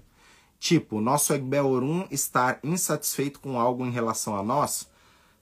Tipo, 0.58 1.02
nosso 1.02 1.34
Aibel 1.34 2.08
estar 2.10 2.60
insatisfeito 2.64 3.40
com 3.40 3.60
algo 3.60 3.86
em 3.86 3.92
relação 3.92 4.38
a 4.38 4.44
nós? 4.44 4.88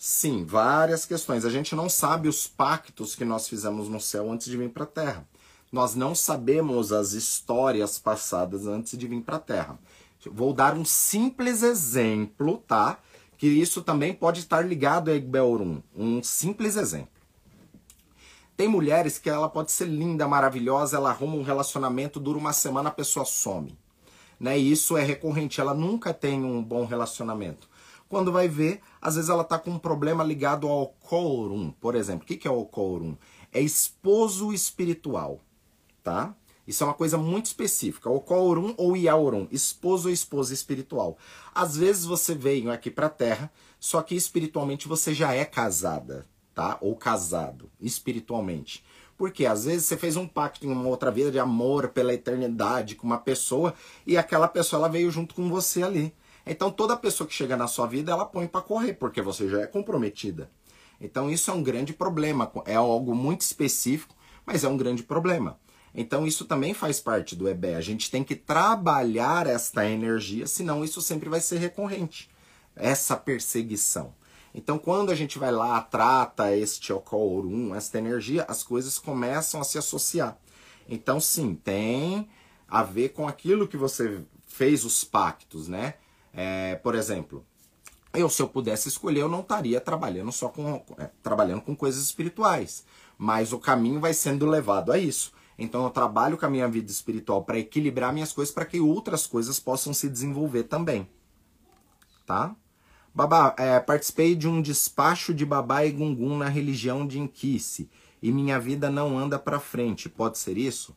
Sim, 0.02 0.46
várias 0.46 1.06
questões. 1.06 1.44
A 1.44 1.50
gente 1.50 1.76
não 1.76 1.90
sabe 1.90 2.30
os 2.30 2.48
pactos 2.48 3.16
que 3.16 3.26
nós 3.26 3.50
fizemos 3.50 3.90
no 3.90 4.00
céu 4.00 4.32
antes 4.32 4.48
de 4.48 4.56
vir 4.56 4.70
para 4.70 4.86
a 4.86 4.88
Terra. 4.88 5.28
Nós 5.70 5.94
não 5.94 6.16
sabemos 6.16 6.94
as 6.94 7.12
histórias 7.12 8.00
passadas 8.00 8.66
antes 8.66 8.98
de 8.98 9.06
vir 9.06 9.22
para 9.22 9.36
a 9.36 9.42
Terra. 9.42 9.78
Vou 10.26 10.54
dar 10.54 10.74
um 10.74 10.86
simples 10.86 11.64
exemplo, 11.64 12.64
tá? 12.66 12.98
que 13.38 13.48
isso 13.48 13.82
também 13.82 14.14
pode 14.14 14.40
estar 14.40 14.62
ligado 14.62 15.10
a 15.10 15.16
Egbeorum. 15.16 15.82
Um 15.94 16.24
simples 16.24 16.78
exemplo. 16.78 17.10
Tem 18.56 18.70
mulheres 18.70 19.18
que 19.18 19.30
ela 19.30 19.50
pode 19.50 19.72
ser 19.72 19.86
linda, 19.86 20.28
maravilhosa, 20.28 20.98
ela 20.98 21.10
arruma 21.10 21.36
um 21.36 21.44
relacionamento, 21.44 22.20
dura 22.20 22.38
uma 22.38 22.52
semana, 22.52 22.90
a 22.90 22.92
pessoa 22.92 23.26
some. 23.26 23.78
Né? 24.38 24.60
E 24.60 24.72
isso 24.72 24.98
é 24.98 25.04
recorrente, 25.04 25.62
ela 25.62 25.74
nunca 25.74 26.14
tem 26.14 26.44
um 26.44 26.64
bom 26.64 26.86
relacionamento. 26.86 27.69
Quando 28.10 28.32
vai 28.32 28.48
ver, 28.48 28.82
às 29.00 29.16
vezes 29.16 29.30
ela 29.30 29.44
está 29.44 29.60
com 29.60 29.70
um 29.70 29.78
problema 29.78 30.24
ligado 30.24 30.68
ao 30.68 30.88
Korum, 30.88 31.72
por 31.80 31.94
exemplo. 31.94 32.24
O 32.24 32.26
que, 32.26 32.48
é 32.48 32.52
o 32.52 32.66
Korum? 32.66 33.16
É 33.54 33.62
esposo 33.62 34.52
espiritual, 34.52 35.40
tá? 36.04 36.36
Isso 36.66 36.84
é 36.84 36.88
uma 36.88 36.94
coisa 36.94 37.20
muito 37.20 37.46
específica. 37.46 38.10
O 38.10 38.20
Korum 38.20 38.74
ou 38.78 38.98
Yaorum, 38.98 39.48
esposo 39.52 40.08
ou 40.08 40.14
esposa 40.14 40.54
espiritual. 40.54 41.18
Às 41.54 41.78
vezes 41.78 42.06
você 42.06 42.34
veio 42.34 42.72
aqui 42.72 42.90
para 42.90 43.06
a 43.06 43.12
Terra, 43.12 43.52
só 43.80 44.02
que 44.02 44.16
espiritualmente 44.16 44.88
você 44.88 45.14
já 45.14 45.34
é 45.34 45.46
casada, 45.46 46.28
tá? 46.54 46.80
Ou 46.82 46.96
casado, 46.96 47.70
espiritualmente. 47.80 48.84
Porque 49.18 49.46
às 49.46 49.66
vezes 49.66 49.86
você 49.86 49.98
fez 49.98 50.16
um 50.16 50.28
pacto 50.28 50.66
em 50.66 50.72
uma 50.72 50.88
outra 50.88 51.12
vida 51.12 51.32
de 51.32 51.38
amor 51.38 51.90
pela 51.90 52.14
eternidade 52.14 52.96
com 52.96 53.06
uma 53.06 53.18
pessoa 53.20 53.74
e 54.06 54.18
aquela 54.18 54.48
pessoa 54.48 54.80
ela 54.80 54.90
veio 54.90 55.12
junto 55.12 55.36
com 55.36 55.48
você 55.50 55.84
ali. 55.84 56.14
Então 56.46 56.72
toda 56.72 56.98
pessoa 56.98 57.28
que 57.28 57.34
chega 57.34 57.56
na 57.56 57.68
sua 57.68 57.88
vida 57.88 58.12
ela 58.12 58.26
põe 58.26 58.48
para 58.48 58.62
correr 58.62 58.94
porque 58.94 59.22
você 59.22 59.48
já 59.50 59.62
é 59.62 59.68
comprometida. 59.68 60.50
Então 61.00 61.30
isso 61.30 61.50
é 61.50 61.54
um 61.54 61.64
grande 61.64 61.94
problema, 61.94 62.52
é 62.66 62.76
algo 62.76 63.16
muito 63.16 63.42
específico, 63.42 64.16
mas 64.46 64.64
é 64.64 64.68
um 64.68 64.78
grande 64.78 65.04
problema. 65.04 65.58
Então 65.94 66.26
isso 66.28 66.46
também 66.46 66.74
faz 66.74 67.00
parte 67.00 67.36
do 67.36 67.48
EBE. 67.48 67.76
A 67.76 67.82
gente 67.82 68.12
tem 68.12 68.24
que 68.24 68.36
trabalhar 68.36 69.48
esta 69.48 69.88
energia, 69.88 70.46
senão 70.46 70.84
isso 70.84 71.02
sempre 71.02 71.30
vai 71.30 71.42
ser 71.42 71.58
recorrente. 71.58 72.30
Essa 72.76 73.16
perseguição. 73.16 74.14
Então 74.54 74.78
quando 74.78 75.12
a 75.12 75.16
gente 75.16 75.40
vai 75.40 75.52
lá, 75.52 75.80
trata 75.82 76.56
este 76.56 76.92
Okorum, 76.92 77.74
esta 77.74 77.98
energia, 77.98 78.46
as 78.48 78.64
coisas 78.64 78.98
começam 78.98 79.62
a 79.62 79.64
se 79.64 79.78
associar. 79.78 80.38
Então 80.88 81.20
sim, 81.20 81.56
tem 81.56 82.28
a 82.68 82.84
ver 82.84 83.10
com 83.10 83.28
aquilo 83.28 83.68
que 83.68 83.78
você 83.78 84.22
fez 84.48 84.84
os 84.84 85.04
pactos, 85.04 85.68
né? 85.68 85.96
É, 86.34 86.76
por 86.76 86.96
exemplo, 86.96 87.46
eu 88.14 88.30
se 88.30 88.42
eu 88.42 88.48
pudesse 88.48 88.88
escolher, 88.88 89.22
eu 89.22 89.30
não 89.30 89.42
estaria 89.42 89.80
trabalhando 89.80 90.32
só 90.32 90.50
com 90.50 90.84
é, 90.98 91.10
trabalhando 91.22 91.62
com 91.62 91.76
coisas 91.76 92.04
espirituais, 92.04 92.84
mas 93.18 93.54
o 93.54 93.60
caminho 93.60 94.00
vai 94.00 94.14
sendo 94.14 94.46
levado 94.46 94.92
a 94.92 94.98
isso. 94.98 95.32
Então 95.58 95.84
eu 95.84 95.90
trabalho 95.90 96.38
com 96.38 96.46
a 96.46 96.50
minha 96.50 96.68
vida 96.68 96.90
espiritual 96.90 97.44
para 97.44 97.60
equilibrar 97.60 98.14
minhas 98.14 98.32
coisas 98.32 98.54
para 98.54 98.66
que 98.66 98.80
outras 98.80 99.28
coisas 99.28 99.60
possam 99.60 99.94
se 99.94 100.10
desenvolver 100.10 100.64
também. 100.64 101.08
Tá? 102.26 102.56
Babá, 103.14 103.54
é, 103.58 103.80
participei 103.80 104.36
de 104.36 104.48
um 104.48 104.62
despacho 104.62 105.34
de 105.34 105.46
babá 105.46 105.84
e 105.84 105.92
gungun 105.92 106.38
na 106.38 106.48
religião 106.48 107.06
de 107.06 107.20
Inquice 107.20 107.90
e 108.22 108.32
minha 108.32 108.60
vida 108.60 108.90
não 108.90 109.18
anda 109.18 109.38
para 109.38 109.60
frente. 109.60 110.08
Pode 110.08 110.38
ser 110.38 110.58
isso? 110.58 110.96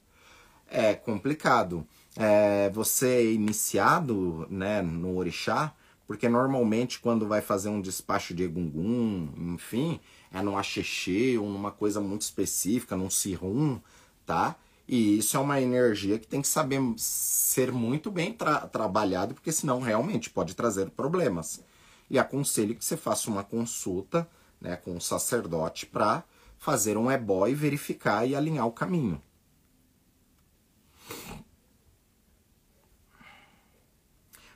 É 0.68 0.94
complicado. 0.94 1.86
É, 2.16 2.70
você 2.70 3.08
é 3.08 3.32
iniciado 3.32 4.46
né, 4.50 4.82
no 4.82 5.16
orixá, 5.16 5.74
porque 6.06 6.28
normalmente 6.28 7.00
quando 7.00 7.26
vai 7.26 7.40
fazer 7.40 7.68
um 7.68 7.80
despacho 7.80 8.34
de 8.34 8.42
egungun, 8.42 9.28
enfim, 9.54 9.98
é 10.32 10.42
num 10.42 10.58
axexê 10.58 11.38
ou 11.38 11.48
numa 11.48 11.70
coisa 11.70 12.00
muito 12.00 12.22
específica, 12.22 12.96
num 12.96 13.08
sirum, 13.08 13.80
tá? 14.26 14.56
E 14.86 15.18
isso 15.18 15.36
é 15.36 15.40
uma 15.40 15.60
energia 15.60 16.18
que 16.18 16.26
tem 16.26 16.42
que 16.42 16.48
saber 16.48 16.80
ser 16.96 17.72
muito 17.72 18.10
bem 18.10 18.32
tra 18.32 18.66
trabalhado, 18.66 19.32
porque 19.34 19.52
senão 19.52 19.80
realmente 19.80 20.28
pode 20.28 20.54
trazer 20.54 20.90
problemas. 20.90 21.62
E 22.10 22.18
aconselho 22.18 22.74
que 22.74 22.84
você 22.84 22.96
faça 22.96 23.30
uma 23.30 23.42
consulta 23.42 24.28
né, 24.60 24.76
com 24.76 24.96
o 24.96 25.00
sacerdote 25.00 25.86
para 25.86 26.24
fazer 26.58 26.96
um 26.96 27.10
ebó 27.10 27.46
e 27.46 27.54
verificar 27.54 28.26
e 28.28 28.36
alinhar 28.36 28.66
o 28.66 28.72
caminho. 28.72 29.20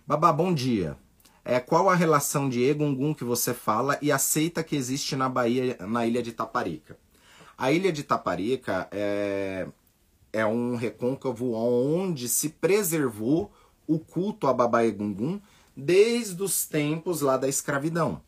Babá, 0.08 0.32
bom 0.32 0.54
dia. 0.54 0.96
É, 1.44 1.58
qual 1.58 1.90
a 1.90 1.94
relação 1.96 2.48
de 2.48 2.62
Egungun 2.62 3.12
que 3.12 3.24
você 3.24 3.52
fala 3.52 3.98
e 4.00 4.12
aceita 4.12 4.62
que 4.62 4.76
existe 4.76 5.16
na 5.16 5.28
Bahia, 5.28 5.76
na 5.80 6.06
ilha 6.06 6.22
de 6.22 6.30
Taparica? 6.30 6.96
A 7.58 7.72
ilha 7.72 7.92
de 7.92 8.04
Taparica 8.04 8.86
é, 8.92 9.66
é 10.32 10.46
um 10.46 10.76
recôncavo 10.76 11.54
onde 11.54 12.28
se 12.28 12.50
preservou 12.50 13.50
o 13.84 13.98
culto 13.98 14.46
a 14.46 14.54
Babá 14.54 14.84
Egungun 14.84 15.40
desde 15.76 16.40
os 16.40 16.66
tempos 16.66 17.20
lá 17.20 17.36
da 17.36 17.48
escravidão. 17.48 18.22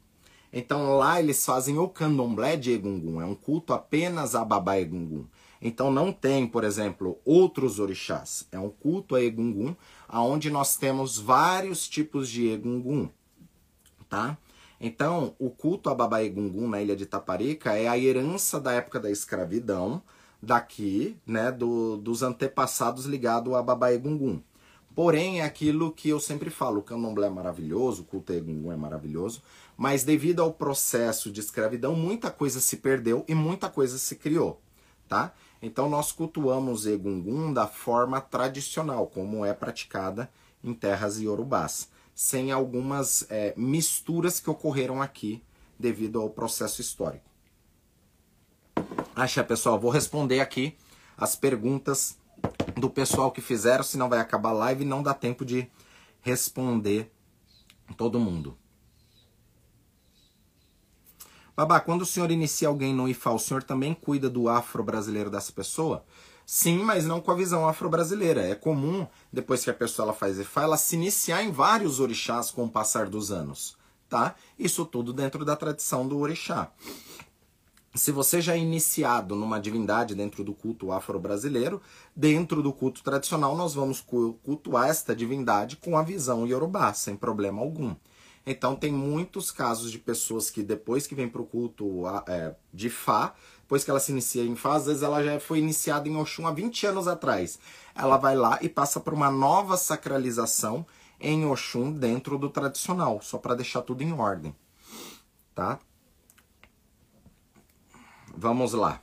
Então 0.52 0.96
lá 0.96 1.20
eles 1.20 1.46
fazem 1.46 1.78
o 1.78 1.86
candomblé 1.88 2.56
de 2.56 2.72
Egungun, 2.72 3.22
é 3.22 3.24
um 3.24 3.36
culto 3.36 3.72
apenas 3.72 4.34
a 4.34 4.44
Babá 4.44 4.80
Egungun. 4.80 5.26
Então 5.60 5.90
não 5.90 6.12
tem, 6.12 6.46
por 6.46 6.64
exemplo, 6.64 7.18
outros 7.24 7.78
orixás. 7.78 8.46
É 8.52 8.58
um 8.58 8.70
culto 8.70 9.14
a 9.14 9.22
Egungun, 9.22 9.74
aonde 10.08 10.50
nós 10.50 10.76
temos 10.76 11.18
vários 11.18 11.88
tipos 11.88 12.28
de 12.28 12.48
Egungun, 12.48 13.08
tá? 14.08 14.38
Então, 14.80 15.34
o 15.38 15.50
culto 15.50 15.90
a 15.90 15.94
Baba 15.94 16.22
Egungun 16.22 16.68
na 16.68 16.80
ilha 16.80 16.94
de 16.94 17.04
Taparica 17.04 17.72
é 17.72 17.88
a 17.88 17.98
herança 17.98 18.60
da 18.60 18.72
época 18.72 19.00
da 19.00 19.10
escravidão, 19.10 20.00
daqui, 20.40 21.16
né, 21.26 21.50
do, 21.50 21.96
dos 21.96 22.22
antepassados 22.22 23.04
ligado 23.04 23.56
a 23.56 23.62
Baba 23.62 23.92
Egungun. 23.92 24.40
Porém, 24.94 25.40
é 25.40 25.44
aquilo 25.44 25.92
que 25.92 26.08
eu 26.08 26.18
sempre 26.18 26.50
falo, 26.50 26.80
o 26.80 26.82
candomblé 26.82 27.26
é 27.26 27.30
maravilhoso, 27.30 28.02
o 28.02 28.04
culto 28.04 28.32
Egungun 28.32 28.72
é 28.72 28.76
maravilhoso, 28.76 29.42
mas 29.76 30.02
devido 30.04 30.42
ao 30.42 30.52
processo 30.52 31.30
de 31.30 31.40
escravidão, 31.40 31.94
muita 31.94 32.30
coisa 32.30 32.60
se 32.60 32.76
perdeu 32.78 33.24
e 33.28 33.34
muita 33.34 33.68
coisa 33.68 33.96
se 33.96 34.16
criou, 34.16 34.60
tá? 35.08 35.32
Então, 35.60 35.88
nós 35.88 36.12
cultuamos 36.12 36.86
Egungun 36.86 37.52
da 37.52 37.66
forma 37.66 38.20
tradicional, 38.20 39.06
como 39.06 39.44
é 39.44 39.52
praticada 39.52 40.30
em 40.62 40.72
terras 40.72 41.18
iorubás 41.20 41.88
sem 42.18 42.50
algumas 42.50 43.24
é, 43.30 43.54
misturas 43.56 44.40
que 44.40 44.50
ocorreram 44.50 45.00
aqui 45.00 45.40
devido 45.78 46.20
ao 46.20 46.28
processo 46.28 46.80
histórico. 46.80 47.30
Acha, 49.14 49.44
pessoal, 49.44 49.78
vou 49.78 49.92
responder 49.92 50.40
aqui 50.40 50.76
as 51.16 51.36
perguntas 51.36 52.18
do 52.76 52.90
pessoal 52.90 53.30
que 53.30 53.40
fizeram, 53.40 53.84
senão 53.84 54.08
vai 54.08 54.18
acabar 54.18 54.48
a 54.48 54.54
live 54.54 54.82
e 54.82 54.84
não 54.84 55.00
dá 55.00 55.14
tempo 55.14 55.44
de 55.44 55.70
responder 56.20 57.08
todo 57.96 58.18
mundo. 58.18 58.58
Babá, 61.58 61.80
quando 61.80 62.02
o 62.02 62.06
senhor 62.06 62.30
inicia 62.30 62.68
alguém 62.68 62.94
no 62.94 63.08
IFA, 63.08 63.32
o 63.32 63.38
senhor 63.40 63.64
também 63.64 63.92
cuida 63.92 64.30
do 64.30 64.48
afro-brasileiro 64.48 65.28
dessa 65.28 65.50
pessoa? 65.50 66.04
Sim, 66.46 66.78
mas 66.84 67.04
não 67.04 67.20
com 67.20 67.32
a 67.32 67.34
visão 67.34 67.68
afro-brasileira. 67.68 68.46
É 68.46 68.54
comum, 68.54 69.04
depois 69.32 69.64
que 69.64 69.70
a 69.70 69.74
pessoa 69.74 70.06
ela 70.06 70.14
faz 70.14 70.38
EFA, 70.38 70.62
ela 70.62 70.76
se 70.76 70.94
iniciar 70.94 71.42
em 71.42 71.50
vários 71.50 71.98
orixás 71.98 72.52
com 72.52 72.62
o 72.62 72.70
passar 72.70 73.08
dos 73.08 73.32
anos. 73.32 73.76
Tá? 74.08 74.36
Isso 74.56 74.84
tudo 74.84 75.12
dentro 75.12 75.44
da 75.44 75.56
tradição 75.56 76.06
do 76.06 76.20
orixá. 76.20 76.70
Se 77.92 78.12
você 78.12 78.40
já 78.40 78.54
é 78.54 78.58
iniciado 78.58 79.34
numa 79.34 79.58
divindade 79.58 80.14
dentro 80.14 80.44
do 80.44 80.54
culto 80.54 80.92
afro-brasileiro, 80.92 81.82
dentro 82.14 82.62
do 82.62 82.72
culto 82.72 83.02
tradicional, 83.02 83.56
nós 83.56 83.74
vamos 83.74 84.00
cultuar 84.00 84.90
esta 84.90 85.12
divindade 85.12 85.76
com 85.76 85.98
a 85.98 86.04
visão 86.04 86.46
iorubá, 86.46 86.94
sem 86.94 87.16
problema 87.16 87.60
algum. 87.60 87.96
Então 88.50 88.74
tem 88.74 88.90
muitos 88.90 89.50
casos 89.50 89.92
de 89.92 89.98
pessoas 89.98 90.48
que 90.48 90.62
depois 90.62 91.06
que 91.06 91.14
vem 91.14 91.28
para 91.28 91.42
o 91.42 91.46
culto 91.46 92.04
é, 92.26 92.54
de 92.72 92.88
Fá, 92.88 93.34
depois 93.60 93.84
que 93.84 93.90
ela 93.90 94.00
se 94.00 94.10
inicia 94.10 94.42
em 94.42 94.56
Fá, 94.56 94.76
às 94.76 94.86
vezes 94.86 95.02
ela 95.02 95.22
já 95.22 95.38
foi 95.38 95.58
iniciada 95.58 96.08
em 96.08 96.16
Oxum 96.16 96.46
há 96.46 96.50
20 96.50 96.86
anos 96.86 97.06
atrás. 97.06 97.58
Ela 97.94 98.16
vai 98.16 98.34
lá 98.34 98.58
e 98.62 98.68
passa 98.70 99.00
por 99.00 99.12
uma 99.12 99.30
nova 99.30 99.76
sacralização 99.76 100.86
em 101.20 101.44
Oxum 101.44 101.92
dentro 101.92 102.38
do 102.38 102.48
tradicional, 102.48 103.20
só 103.20 103.36
para 103.36 103.54
deixar 103.54 103.82
tudo 103.82 104.02
em 104.02 104.14
ordem. 104.14 104.56
Tá? 105.54 105.78
Vamos 108.34 108.72
lá. 108.72 109.02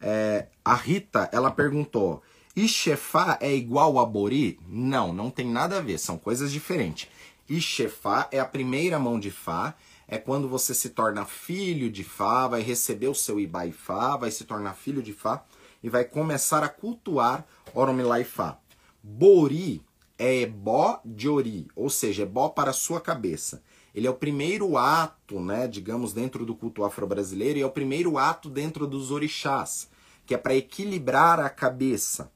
É, 0.00 0.48
a 0.64 0.74
Rita, 0.74 1.28
ela 1.30 1.50
perguntou: 1.50 2.22
Ixefá 2.56 3.36
é 3.42 3.54
igual 3.54 3.98
a 3.98 4.06
Bori? 4.06 4.58
Não, 4.66 5.12
não 5.12 5.28
tem 5.28 5.46
nada 5.46 5.76
a 5.76 5.80
ver, 5.82 5.98
são 5.98 6.16
coisas 6.16 6.50
diferentes. 6.50 7.10
Ixefá 7.48 8.28
é 8.30 8.40
a 8.40 8.44
primeira 8.44 8.98
mão 8.98 9.20
de 9.20 9.30
Fá, 9.30 9.74
é 10.08 10.18
quando 10.18 10.48
você 10.48 10.74
se 10.74 10.90
torna 10.90 11.24
filho 11.24 11.90
de 11.90 12.04
Fá, 12.04 12.48
vai 12.48 12.62
receber 12.62 13.08
o 13.08 13.14
seu 13.14 13.38
Ibai 13.38 13.72
Fá, 13.72 14.16
vai 14.16 14.30
se 14.30 14.44
tornar 14.44 14.74
filho 14.74 15.02
de 15.02 15.12
Fá 15.12 15.44
e 15.82 15.88
vai 15.88 16.04
começar 16.04 16.62
a 16.62 16.68
cultuar 16.68 17.46
Oromilai 17.74 18.24
Fá. 18.24 18.58
Bori 19.02 19.82
é 20.18 20.42
ebó 20.42 21.00
de 21.04 21.28
ori, 21.28 21.66
ou 21.74 21.90
seja, 21.90 22.22
ebó 22.22 22.48
para 22.48 22.70
a 22.70 22.74
sua 22.74 23.00
cabeça. 23.00 23.62
Ele 23.94 24.06
é 24.06 24.10
o 24.10 24.14
primeiro 24.14 24.76
ato, 24.76 25.40
né, 25.40 25.68
digamos, 25.68 26.12
dentro 26.12 26.44
do 26.44 26.54
culto 26.54 26.84
afro-brasileiro 26.84 27.58
e 27.58 27.62
é 27.62 27.66
o 27.66 27.70
primeiro 27.70 28.16
ato 28.18 28.48
dentro 28.48 28.86
dos 28.86 29.10
orixás, 29.10 29.88
que 30.26 30.34
é 30.34 30.38
para 30.38 30.54
equilibrar 30.54 31.38
a 31.38 31.50
cabeça. 31.50 32.32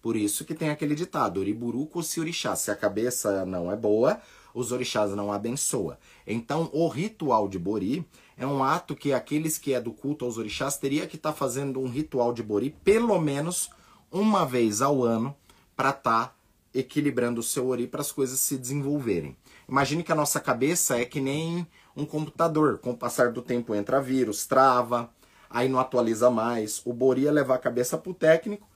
Por 0.00 0.16
isso 0.16 0.44
que 0.44 0.54
tem 0.54 0.70
aquele 0.70 0.94
ditado, 0.94 1.38
oriburuco 1.38 2.02
se 2.02 2.18
orixá, 2.18 2.56
se 2.56 2.70
a 2.70 2.76
cabeça 2.76 3.44
não 3.44 3.70
é 3.70 3.76
boa, 3.76 4.20
os 4.54 4.72
orixás 4.72 5.12
não 5.12 5.32
abençoa. 5.32 5.98
Então, 6.26 6.70
o 6.72 6.88
ritual 6.88 7.48
de 7.48 7.58
Bori 7.58 8.06
é 8.36 8.46
um 8.46 8.62
ato 8.62 8.94
que 8.94 9.12
aqueles 9.12 9.58
que 9.58 9.74
é 9.74 9.80
do 9.80 9.92
culto 9.92 10.24
aos 10.24 10.38
orixás 10.38 10.76
teria 10.76 11.06
que 11.06 11.16
estar 11.16 11.32
tá 11.32 11.36
fazendo 11.36 11.80
um 11.80 11.88
ritual 11.88 12.32
de 12.32 12.42
Bori 12.42 12.70
pelo 12.84 13.18
menos 13.20 13.70
uma 14.10 14.44
vez 14.44 14.82
ao 14.82 15.02
ano 15.02 15.34
para 15.76 15.90
estar 15.90 16.28
tá 16.28 16.34
equilibrando 16.74 17.40
o 17.40 17.42
seu 17.44 17.68
ori 17.68 17.86
para 17.86 18.00
as 18.00 18.10
coisas 18.10 18.40
se 18.40 18.56
desenvolverem. 18.56 19.36
Imagine 19.68 20.02
que 20.02 20.12
a 20.12 20.16
nossa 20.16 20.40
cabeça 20.40 20.98
é 20.98 21.04
que 21.04 21.20
nem 21.20 21.66
um 21.96 22.04
computador. 22.04 22.78
Com 22.78 22.90
o 22.90 22.96
passar 22.96 23.32
do 23.32 23.42
tempo 23.42 23.74
entra 23.74 24.00
vírus, 24.00 24.46
trava, 24.46 25.10
aí 25.48 25.68
não 25.68 25.78
atualiza 25.78 26.30
mais. 26.30 26.80
O 26.84 26.92
Bori 26.92 27.26
é 27.26 27.30
levar 27.30 27.56
a 27.56 27.58
cabeça 27.58 27.98
para 27.98 28.10
o 28.10 28.14
técnico, 28.14 28.66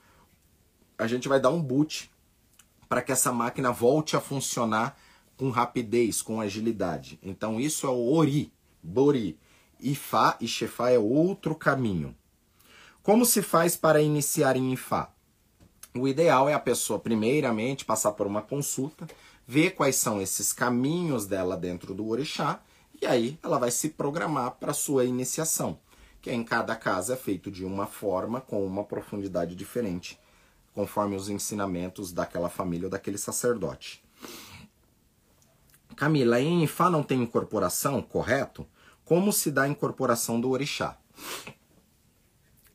a 0.99 1.07
gente 1.07 1.29
vai 1.29 1.39
dar 1.39 1.51
um 1.51 1.63
boot 1.63 2.11
para 2.89 3.03
que 3.03 3.13
essa 3.13 3.33
máquina 3.33 3.71
volte 3.71 4.17
a 4.17 4.21
funcionar 4.21 4.97
com 5.37 5.51
rapidez, 5.51 6.23
com 6.23 6.41
agilidade. 6.41 7.19
Então 7.23 7.61
isso 7.61 7.87
é 7.87 7.91
o 7.91 8.13
Ori, 8.13 8.53
Bori. 8.83 9.39
Ifá 9.79 10.37
e 10.41 10.49
Shefá 10.49 10.91
é 10.91 10.99
outro 10.99 11.55
caminho. 11.55 12.17
Como 13.03 13.27
se 13.27 13.43
faz 13.43 13.77
para 13.77 14.01
iniciar 14.01 14.57
em 14.57 14.73
Ifá? 14.73 15.13
O 15.95 16.09
ideal 16.09 16.49
é 16.49 16.55
a 16.55 16.59
pessoa, 16.59 16.99
primeiramente, 16.99 17.85
passar 17.85 18.13
por 18.13 18.27
uma 18.27 18.43
consulta, 18.43 19.07
ver 19.47 19.73
quais 19.73 19.97
são 19.97 20.21
esses 20.21 20.53
caminhos 20.53 21.27
dela 21.27 21.57
dentro 21.57 21.95
do 21.95 22.09
orixá, 22.09 22.61
e 23.01 23.07
aí 23.07 23.39
ela 23.43 23.59
vai 23.59 23.71
se 23.71 23.91
programar 23.91 24.53
para 24.53 24.73
sua 24.73 25.05
iniciação, 25.05 25.79
que 26.21 26.33
em 26.33 26.43
cada 26.43 26.75
casa 26.75 27.15
é 27.15 27.17
feito 27.17 27.51
de 27.51 27.65
uma 27.65 27.87
forma, 27.87 28.41
com 28.41 28.67
uma 28.67 28.85
profundidade 28.85 29.55
diferente, 29.55 30.19
conforme 30.75 31.17
os 31.17 31.29
ensinamentos 31.29 32.13
daquela 32.13 32.49
família 32.49 32.87
ou 32.87 32.91
daquele 32.91 33.19
sacerdote. 33.19 34.03
Camila, 35.97 36.39
em 36.39 36.63
Ifá 36.63 36.91
não 36.91 37.03
tem 37.03 37.23
incorporação, 37.23 38.03
correto? 38.03 38.67
Como 39.03 39.33
se 39.33 39.51
dá 39.51 39.63
a 39.63 39.69
incorporação 39.69 40.39
do 40.39 40.51
orixá? 40.51 40.99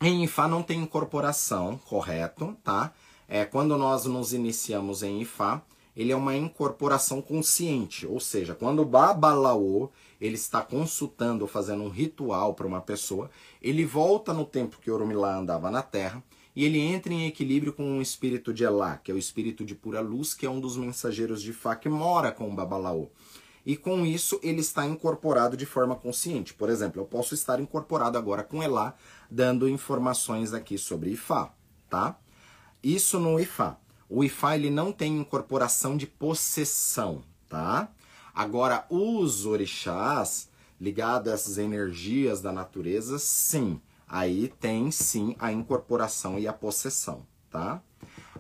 Em 0.01 0.23
Ifá 0.23 0.47
não 0.47 0.63
tem 0.63 0.81
incorporação, 0.81 1.77
correto, 1.85 2.57
tá? 2.63 2.91
É, 3.27 3.45
quando 3.45 3.77
nós 3.77 4.05
nos 4.05 4.33
iniciamos 4.33 5.03
em 5.03 5.21
Ifá, 5.21 5.61
ele 5.95 6.11
é 6.11 6.15
uma 6.15 6.35
incorporação 6.35 7.21
consciente, 7.21 8.07
ou 8.07 8.19
seja, 8.19 8.55
quando 8.55 8.81
o 8.81 8.85
Babalaô 8.85 9.89
ele 10.19 10.35
está 10.35 10.63
consultando 10.63 11.43
ou 11.43 11.47
fazendo 11.47 11.83
um 11.83 11.89
ritual 11.89 12.55
para 12.55 12.65
uma 12.65 12.81
pessoa, 12.81 13.29
ele 13.61 13.85
volta 13.85 14.33
no 14.33 14.45
tempo 14.45 14.79
que 14.79 14.89
Orumilá 14.89 15.37
andava 15.37 15.69
na 15.69 15.83
Terra 15.83 16.23
e 16.55 16.65
ele 16.65 16.79
entra 16.79 17.13
em 17.13 17.27
equilíbrio 17.27 17.73
com 17.73 17.97
o 17.97 18.01
espírito 18.01 18.53
de 18.53 18.63
Elá, 18.63 18.97
que 18.97 19.11
é 19.11 19.13
o 19.13 19.17
espírito 19.17 19.63
de 19.63 19.73
pura 19.75 20.01
luz, 20.01 20.33
que 20.33 20.45
é 20.45 20.49
um 20.49 20.59
dos 20.59 20.75
mensageiros 20.75 21.41
de 21.41 21.53
Fá 21.53 21.75
que 21.75 21.87
mora 21.87 22.31
com 22.31 22.49
o 22.49 22.55
Babalaô. 22.55 23.09
E 23.65 23.77
com 23.77 24.05
isso 24.05 24.39
ele 24.41 24.61
está 24.61 24.85
incorporado 24.85 25.55
de 25.55 25.65
forma 25.65 25.95
consciente. 25.95 26.53
Por 26.53 26.69
exemplo, 26.69 27.01
eu 27.01 27.05
posso 27.05 27.33
estar 27.33 27.59
incorporado 27.59 28.17
agora 28.17 28.43
com 28.43 28.61
Elá, 28.61 28.95
dando 29.29 29.69
informações 29.69 30.53
aqui 30.53 30.77
sobre 30.77 31.11
Ifá, 31.11 31.53
tá? 31.89 32.17
Isso 32.83 33.19
no 33.19 33.39
Ifá. 33.39 33.77
O 34.09 34.23
Ifá 34.23 34.55
ele 34.55 34.69
não 34.69 34.91
tem 34.91 35.17
incorporação 35.17 35.95
de 35.95 36.07
possessão, 36.07 37.23
tá? 37.47 37.89
Agora, 38.33 38.85
os 38.89 39.45
orixás, 39.45 40.49
ligados 40.79 41.31
a 41.31 41.35
essas 41.35 41.57
energias 41.57 42.41
da 42.41 42.51
natureza, 42.51 43.19
sim. 43.19 43.79
Aí 44.13 44.49
tem 44.59 44.91
sim 44.91 45.37
a 45.39 45.53
incorporação 45.53 46.37
e 46.37 46.45
a 46.45 46.51
possessão, 46.51 47.25
tá? 47.49 47.81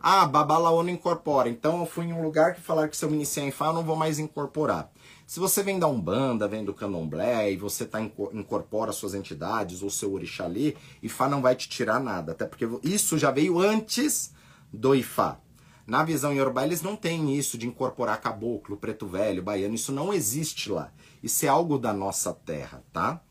Ah, 0.01 0.25
Babalaô 0.25 0.83
não 0.83 0.89
incorpora. 0.89 1.47
Então 1.47 1.79
eu 1.79 1.85
fui 1.85 2.03
em 2.07 2.11
um 2.11 2.21
lugar 2.21 2.53
que 2.53 2.59
falaram 2.59 2.89
que 2.89 2.97
se 2.97 3.05
eu 3.05 3.09
me 3.09 3.15
iniciar 3.15 3.45
em 3.45 3.51
Fá, 3.51 3.67
eu 3.67 3.73
não 3.73 3.81
vou 3.81 3.95
mais 3.95 4.19
incorporar. 4.19 4.91
Se 5.25 5.39
você 5.39 5.63
vem 5.63 5.79
da 5.79 5.87
Umbanda, 5.87 6.45
vem 6.45 6.65
do 6.65 6.73
Candomblé 6.73 7.53
e 7.53 7.55
você 7.55 7.85
tá, 7.85 8.01
incorpora 8.01 8.91
suas 8.91 9.13
entidades 9.13 9.81
ou 9.81 9.89
seu 9.89 10.11
orixá 10.11 10.43
ali, 10.43 10.75
Ifá 11.01 11.29
não 11.29 11.41
vai 11.41 11.55
te 11.55 11.69
tirar 11.69 12.01
nada. 12.01 12.33
Até 12.33 12.45
porque 12.45 12.67
isso 12.83 13.17
já 13.17 13.31
veio 13.31 13.57
antes 13.57 14.33
do 14.73 14.93
Ifá. 14.93 15.39
Na 15.87 16.03
visão 16.03 16.33
Yorubá, 16.33 16.65
eles 16.65 16.81
não 16.81 16.97
têm 16.97 17.33
isso 17.37 17.57
de 17.57 17.65
incorporar 17.65 18.19
caboclo, 18.19 18.75
preto 18.75 19.07
velho, 19.07 19.41
baiano. 19.41 19.75
Isso 19.75 19.93
não 19.93 20.13
existe 20.13 20.69
lá. 20.69 20.91
Isso 21.23 21.45
é 21.45 21.47
algo 21.47 21.77
da 21.77 21.93
nossa 21.93 22.33
terra, 22.33 22.83
tá? 22.91 23.21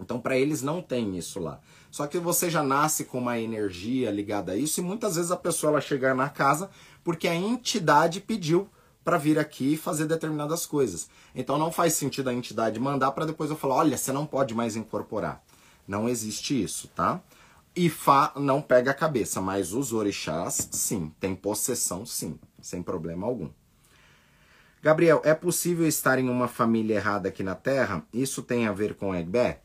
Então, 0.00 0.20
para 0.20 0.36
eles 0.36 0.62
não 0.62 0.82
tem 0.82 1.16
isso 1.16 1.38
lá. 1.38 1.60
Só 1.90 2.06
que 2.06 2.18
você 2.18 2.50
já 2.50 2.62
nasce 2.62 3.04
com 3.04 3.18
uma 3.18 3.38
energia 3.38 4.10
ligada 4.10 4.52
a 4.52 4.56
isso 4.56 4.80
e 4.80 4.82
muitas 4.82 5.16
vezes 5.16 5.30
a 5.30 5.36
pessoa 5.36 5.70
ela 5.70 5.80
chegar 5.80 6.14
na 6.14 6.28
casa 6.28 6.68
porque 7.04 7.28
a 7.28 7.34
entidade 7.34 8.20
pediu 8.20 8.68
para 9.04 9.18
vir 9.18 9.38
aqui 9.38 9.74
e 9.74 9.76
fazer 9.76 10.06
determinadas 10.06 10.66
coisas. 10.66 11.08
Então 11.34 11.58
não 11.58 11.70
faz 11.70 11.92
sentido 11.92 12.30
a 12.30 12.34
entidade 12.34 12.80
mandar 12.80 13.12
para 13.12 13.26
depois 13.26 13.50
eu 13.50 13.56
falar, 13.56 13.76
olha, 13.76 13.96
você 13.96 14.12
não 14.12 14.26
pode 14.26 14.54
mais 14.54 14.74
incorporar. 14.74 15.44
Não 15.86 16.08
existe 16.08 16.60
isso, 16.60 16.88
tá? 16.88 17.20
Ifá 17.76 18.32
não 18.36 18.62
pega 18.62 18.92
a 18.92 18.94
cabeça, 18.94 19.40
mas 19.40 19.72
os 19.72 19.92
orixás, 19.92 20.68
sim, 20.72 21.12
tem 21.20 21.34
possessão, 21.34 22.06
sim, 22.06 22.38
sem 22.60 22.82
problema 22.82 23.26
algum. 23.26 23.50
Gabriel, 24.84 25.22
é 25.24 25.32
possível 25.32 25.88
estar 25.88 26.18
em 26.18 26.28
uma 26.28 26.46
família 26.46 26.96
errada 26.96 27.30
aqui 27.30 27.42
na 27.42 27.54
Terra? 27.54 28.04
Isso 28.12 28.42
tem 28.42 28.66
a 28.66 28.72
ver 28.72 28.96
com 28.96 29.14
Egbé? 29.14 29.62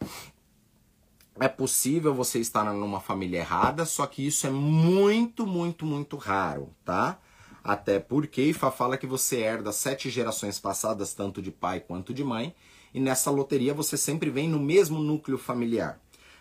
É 1.38 1.49
possível 1.49 2.13
você 2.15 2.39
estar 2.39 2.63
numa 2.74 3.01
família 3.01 3.39
errada, 3.39 3.84
só 3.84 4.07
que 4.07 4.26
isso 4.26 4.47
é 4.47 4.49
muito, 4.49 5.45
muito, 5.45 5.86
muito 5.86 6.15
raro, 6.15 6.74
tá? 6.86 7.20
Até 7.61 7.99
porque 7.99 8.43
Ifá 8.43 8.72
fala 8.72 8.95
que 8.95 9.05
você 9.05 9.41
herda 9.41 9.74
sete 9.74 10.09
gerações 10.09 10.57
passadas, 10.57 11.13
tanto 11.13 11.41
de 11.41 11.51
pai 11.51 11.82
quanto 11.82 12.13
de 12.13 12.24
mãe, 12.24 12.55
e 12.93 13.01
nessa 13.01 13.30
loteria 13.30 13.74
você 13.74 13.97
sempre 13.97 14.30
vem 14.30 14.47
no 14.47 14.57
mesmo 14.57 14.99
núcleo 14.99 15.38
familiar. 15.38 15.99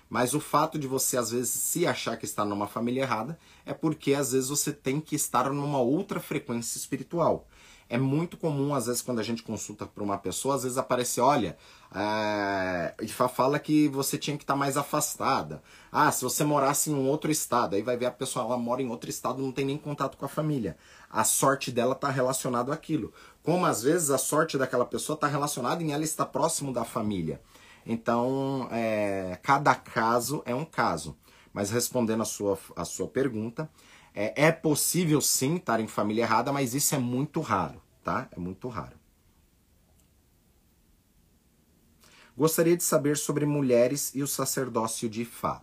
Mas 0.08 0.34
o 0.34 0.40
fato 0.40 0.78
de 0.78 0.86
você, 0.86 1.16
às 1.16 1.32
vezes, 1.32 1.50
se 1.50 1.84
achar 1.84 2.16
que 2.16 2.24
está 2.24 2.44
numa 2.44 2.68
família 2.68 3.02
errada 3.02 3.36
é 3.66 3.74
porque, 3.74 4.14
às 4.14 4.30
vezes, 4.30 4.48
você 4.48 4.72
tem 4.72 5.00
que 5.00 5.16
estar 5.16 5.52
numa 5.52 5.80
outra 5.80 6.20
frequência 6.20 6.78
espiritual. 6.78 7.48
É 7.90 7.96
muito 7.96 8.36
comum, 8.36 8.74
às 8.74 8.86
vezes, 8.86 9.00
quando 9.00 9.18
a 9.18 9.22
gente 9.22 9.42
consulta 9.42 9.86
para 9.86 10.04
uma 10.04 10.18
pessoa, 10.18 10.54
às 10.54 10.62
vezes 10.62 10.76
aparece, 10.76 11.20
olha, 11.20 11.56
é... 11.94 12.94
Fala 13.34 13.58
que 13.58 13.88
você 13.88 14.18
tinha 14.18 14.36
que 14.36 14.44
estar 14.44 14.54
tá 14.54 14.58
mais 14.58 14.76
afastada. 14.76 15.62
Ah, 15.90 16.10
se 16.12 16.22
você 16.22 16.44
morasse 16.44 16.90
em 16.90 16.94
um 16.94 17.08
outro 17.08 17.30
estado, 17.30 17.76
aí 17.76 17.82
vai 17.82 17.96
ver 17.96 18.06
a 18.06 18.10
pessoa, 18.10 18.44
ela 18.44 18.58
mora 18.58 18.82
em 18.82 18.90
outro 18.90 19.08
estado, 19.08 19.40
não 19.40 19.52
tem 19.52 19.64
nem 19.64 19.78
contato 19.78 20.16
com 20.18 20.24
a 20.24 20.28
família. 20.28 20.76
A 21.10 21.24
sorte 21.24 21.72
dela 21.72 21.92
está 21.92 22.10
relacionada 22.10 22.72
àquilo. 22.72 23.12
Como, 23.42 23.64
às 23.64 23.82
vezes, 23.82 24.10
a 24.10 24.18
sorte 24.18 24.58
daquela 24.58 24.84
pessoa 24.84 25.14
está 25.14 25.26
relacionada 25.26 25.82
em 25.82 25.92
ela 25.92 26.04
estar 26.04 26.26
próximo 26.26 26.72
da 26.72 26.84
família. 26.84 27.40
Então, 27.86 28.68
é, 28.70 29.38
cada 29.42 29.74
caso 29.74 30.42
é 30.44 30.54
um 30.54 30.64
caso. 30.64 31.16
Mas 31.52 31.70
respondendo 31.70 32.22
a 32.22 32.26
sua, 32.26 32.58
a 32.76 32.84
sua 32.84 33.08
pergunta, 33.08 33.70
é, 34.20 34.46
é 34.46 34.50
possível 34.50 35.20
sim 35.20 35.54
estar 35.54 35.78
em 35.78 35.86
família 35.86 36.22
errada, 36.22 36.52
mas 36.52 36.74
isso 36.74 36.92
é 36.92 36.98
muito 36.98 37.40
raro, 37.40 37.80
tá? 38.02 38.28
É 38.32 38.40
muito 38.40 38.66
raro. 38.66 38.96
Gostaria 42.36 42.76
de 42.76 42.82
saber 42.82 43.16
sobre 43.16 43.46
mulheres 43.46 44.12
e 44.16 44.22
o 44.22 44.26
sacerdócio 44.26 45.08
de 45.08 45.22
Ifá. 45.22 45.62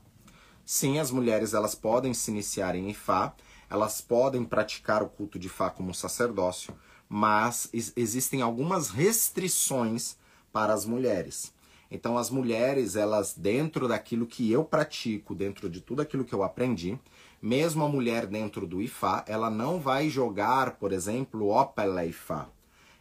Sim, 0.66 1.00
as 1.00 1.12
mulheres 1.12 1.54
elas 1.54 1.76
podem 1.76 2.14
se 2.14 2.32
iniciar 2.32 2.76
em 2.76 2.90
Ifá, 2.90 3.36
elas 3.70 4.00
podem 4.00 4.46
praticar 4.46 5.04
o 5.04 5.10
culto 5.10 5.38
de 5.38 5.48
Ifá 5.48 5.70
como 5.70 5.94
sacerdócio, 5.94 6.74
mas 7.10 7.70
existem 7.74 8.42
algumas 8.42 8.90
restrições 8.90 10.16
para 10.54 10.74
as 10.74 10.86
mulheres. 10.86 11.54
Então 11.90 12.18
as 12.18 12.30
mulheres, 12.30 12.96
elas 12.96 13.34
dentro 13.34 13.88
daquilo 13.88 14.26
que 14.26 14.52
eu 14.52 14.64
pratico, 14.64 15.36
dentro 15.36 15.70
de 15.70 15.82
tudo 15.82 16.02
aquilo 16.02 16.26
que 16.26 16.34
eu 16.34 16.44
aprendi, 16.44 17.00
mesmo 17.42 17.84
a 17.84 17.90
mulher 17.90 18.26
dentro 18.26 18.66
do 18.66 18.82
Ifá, 18.82 19.24
ela 19.28 19.50
não 19.50 19.80
vai 19.80 20.10
jogar, 20.10 20.78
por 20.78 20.92
exemplo, 20.92 21.50
Opela 21.50 22.06
Ifá. 22.06 22.48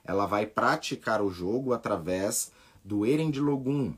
Ela 0.05 0.27
vai 0.27 0.45
praticar 0.45 1.23
o 1.23 1.31
jogo 1.31 1.73
através 1.73 2.53
do 2.85 3.07
Erendilogum. 3.07 3.95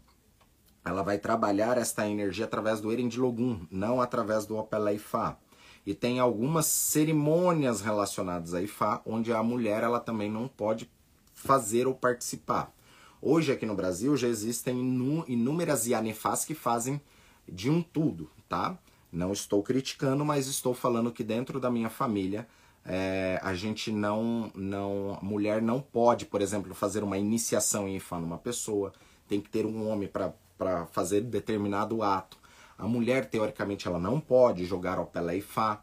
Ela 0.85 1.03
vai 1.03 1.19
trabalhar 1.19 1.77
esta 1.77 2.09
energia 2.09 2.45
através 2.45 2.81
do 2.81 2.93
Erendilogum, 2.93 3.67
não 3.69 4.01
através 4.01 4.47
do 4.47 4.57
Opela 4.57 4.93
Ifá. 4.93 5.37
E 5.85 5.95
tem 5.95 6.21
algumas 6.21 6.67
cerimônias 6.67 7.81
relacionadas 7.81 8.55
a 8.55 8.63
Ifá, 8.63 9.03
onde 9.05 9.33
a 9.33 9.43
mulher 9.43 9.83
ela 9.83 9.99
também 9.99 10.31
não 10.31 10.47
pode 10.47 10.89
fazer 11.35 11.89
ou 11.89 11.95
participar. 11.95 12.73
Hoje 13.21 13.53
aqui 13.53 13.65
no 13.65 13.75
Brasil 13.75 14.17
já 14.17 14.29
existem 14.29 14.79
inúmeras 15.27 15.87
Yanefás 15.87 16.45
que 16.45 16.55
fazem 16.55 17.01
de 17.49 17.71
um 17.71 17.83
tudo, 17.83 18.31
tá? 18.49 18.79
Não 19.11 19.33
estou 19.33 19.63
criticando, 19.63 20.25
mas 20.25 20.47
estou 20.47 20.75
falando 20.75 21.13
que 21.13 21.25
dentro 21.25 21.59
da 21.59 21.71
minha 21.71 21.89
família 21.89 22.47
é, 22.85 23.41
a 23.43 23.55
gente 23.55 23.91
não, 23.91 24.51
não, 24.55 25.19
mulher 25.23 25.61
não 25.63 25.81
pode, 25.81 26.27
por 26.27 26.41
exemplo, 26.41 26.75
fazer 26.75 27.03
uma 27.03 27.19
iniciação 27.19 27.89
em 27.89 27.97
Ifá 27.97 28.19
numa 28.19 28.39
pessoa, 28.39 28.93
tem 29.29 29.41
que 29.41 29.51
ter 29.51 29.67
um 29.67 29.89
homem 29.89 30.09
para 30.09 30.87
fazer 30.87 31.23
determinado 31.23 32.03
ato. 32.03 32.39
A 32.79 32.87
mulher, 32.87 33.29
teoricamente, 33.29 33.89
ela 33.89 33.99
não 33.99 34.21
pode 34.21 34.65
jogar 34.65 34.99
ao 34.99 35.07
Pelé 35.07 35.39
Ifá, 35.39 35.83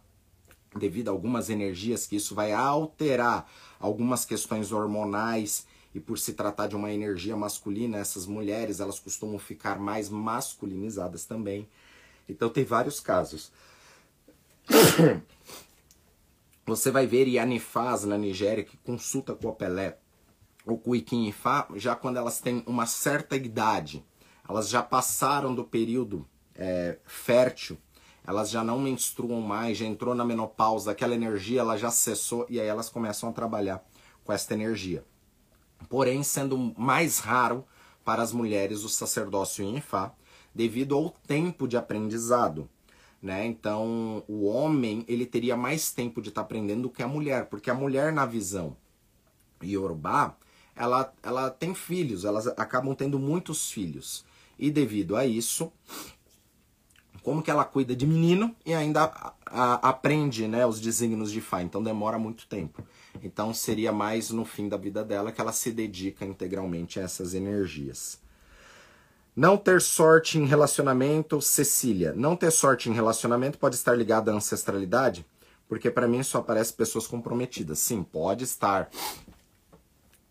devido 0.76 1.10
a 1.10 1.12
algumas 1.12 1.50
energias 1.50 2.08
que 2.08 2.16
isso 2.16 2.34
vai 2.34 2.52
alterar 2.52 3.50
algumas 3.80 4.26
questões 4.26 4.72
hormonais 4.72 5.68
e 5.94 6.00
por 6.00 6.18
se 6.18 6.34
tratar 6.34 6.68
de 6.68 6.76
uma 6.76 6.92
energia 6.92 7.36
masculina, 7.36 7.98
essas 7.98 8.26
mulheres 8.26 8.80
elas 8.80 9.00
costumam 9.00 9.38
ficar 9.38 9.80
mais 9.80 10.10
masculinizadas 10.10 11.26
também. 11.26 11.68
Então 12.28 12.50
tem 12.50 12.64
vários 12.64 13.00
casos. 13.00 13.52
Você 16.66 16.90
vai 16.90 17.06
ver 17.06 17.28
Yanifás 17.28 18.06
na 18.06 18.18
Nigéria 18.18 18.64
que 18.64 18.78
consulta 18.78 19.36
com 19.36 19.50
o 19.50 19.54
Pelé 19.54 19.98
ou 20.66 20.78
com 20.78 20.92
o 20.92 20.96
Iquinifá 20.96 21.68
já 21.76 21.96
quando 21.96 22.18
elas 22.18 22.40
têm 22.40 22.64
uma 22.66 22.86
certa 22.86 23.36
idade. 23.36 24.04
Elas 24.48 24.70
já 24.70 24.82
passaram 24.82 25.54
do 25.54 25.64
período 25.64 26.28
é, 26.56 26.98
fértil, 27.06 27.78
elas 28.26 28.50
já 28.50 28.64
não 28.64 28.80
menstruam 28.80 29.42
mais, 29.42 29.78
já 29.78 29.86
entrou 29.86 30.16
na 30.16 30.24
menopausa, 30.24 30.92
aquela 30.92 31.14
energia 31.14 31.60
ela 31.60 31.78
já 31.78 31.92
cessou 31.92 32.46
e 32.50 32.60
aí 32.60 32.68
elas 32.68 32.90
começam 32.90 33.30
a 33.30 33.34
trabalhar 33.34 33.86
com 34.24 34.32
esta 34.32 34.54
energia. 34.54 35.04
Porém, 35.90 36.24
sendo 36.24 36.58
mais 36.78 37.20
raro 37.20 37.66
para 38.04 38.22
as 38.22 38.32
mulheres 38.32 38.84
o 38.84 38.90
sacerdócio 38.90 39.64
em 39.64 39.78
Ifá, 39.78 40.14
devido 40.54 40.96
ao 40.96 41.10
tempo 41.10 41.68
de 41.68 41.78
aprendizado. 41.78 42.70
Né? 43.22 43.46
Então, 43.46 44.24
o 44.28 44.46
homem 44.46 45.06
ele 45.08 45.26
teria 45.26 45.56
mais 45.56 45.92
tempo 45.92 46.22
de 46.22 46.30
estar 46.30 46.42
tá 46.42 46.46
aprendendo 46.46 46.84
do 46.84 46.90
que 46.90 47.02
a 47.02 47.08
mulher, 47.08 47.46
porque 47.46 47.70
a 47.70 47.74
mulher 47.74 48.12
na 48.12 48.26
visão 48.26 48.76
Yorubá, 49.64 50.36
ela, 50.76 51.14
ela 51.24 51.50
tem 51.50 51.74
filhos, 51.74 52.26
elas 52.26 52.48
acabam 52.48 52.94
tendo 52.94 53.18
muitos 53.18 53.72
filhos. 53.72 54.26
E 54.60 54.70
devido 54.70 55.16
a 55.16 55.26
isso, 55.26 55.72
como 57.22 57.42
que 57.42 57.50
ela 57.50 57.64
cuida 57.64 57.96
de 57.96 58.06
menino 58.06 58.56
e 58.66 58.74
ainda 58.74 59.04
a, 59.06 59.34
a, 59.46 59.74
aprende 59.90 60.48
né, 60.48 60.66
os 60.66 60.80
desígnios 60.80 61.32
de 61.32 61.42
Fá, 61.42 61.62
então 61.62 61.82
demora 61.82 62.20
muito 62.20 62.46
tempo. 62.48 62.84
Então 63.22 63.54
seria 63.54 63.92
mais 63.92 64.30
no 64.30 64.46
fim 64.46 64.68
da 64.68 64.78
vida 64.78 65.04
dela 65.04 65.32
que 65.32 65.40
ela 65.40 65.52
se 65.52 65.72
dedica 65.72 66.26
integralmente 66.26 67.00
a 67.00 67.04
essas 67.04 67.34
energias. 67.34 68.22
Não 69.36 69.58
ter 69.58 69.82
sorte 69.82 70.38
em 70.38 70.46
relacionamento, 70.46 71.42
Cecília. 71.42 72.14
Não 72.16 72.36
ter 72.36 72.52
sorte 72.52 72.90
em 72.90 72.94
relacionamento 72.94 73.58
pode 73.58 73.76
estar 73.76 73.96
ligado 73.96 74.30
à 74.30 74.34
ancestralidade? 74.34 75.26
Porque 75.68 75.90
para 75.90 76.08
mim 76.08 76.22
só 76.22 76.40
aparece 76.40 76.74
pessoas 76.74 77.08
comprometidas. 77.08 77.80
Sim, 77.80 78.04
pode 78.04 78.44
estar 78.44 78.90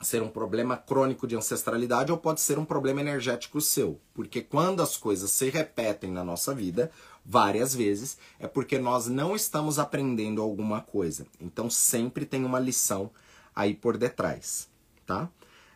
ser 0.05 0.23
um 0.23 0.29
problema 0.29 0.77
crônico 0.77 1.27
de 1.27 1.37
ancestralidade 1.37 2.11
ou 2.13 2.19
pode 2.19 2.41
ser 2.41 2.59
um 2.59 2.65
problema 2.65 3.01
energético 3.01 3.61
seu. 3.61 4.01
Porque 4.15 4.41
quando 4.41 4.83
as 4.83 4.97
coisas 4.97 5.31
se 5.31 5.49
repetem 5.49 6.11
na 6.11 6.25
nossa 6.25 6.55
vida 6.55 6.91
várias 7.25 7.75
vezes, 7.75 8.19
é 8.39 8.47
porque 8.47 8.79
nós 8.79 9.07
não 9.07 9.35
estamos 9.35 9.79
aprendendo 9.79 10.43
alguma 10.43 10.81
coisa. 10.81 11.27
Então 11.41 11.71
sempre 11.71 12.27
tem 12.27 12.45
uma 12.45 12.59
lição 12.59 13.11
aí 13.55 13.75
por 13.75 13.97
detrás, 13.97 14.69
tá? 15.07 15.29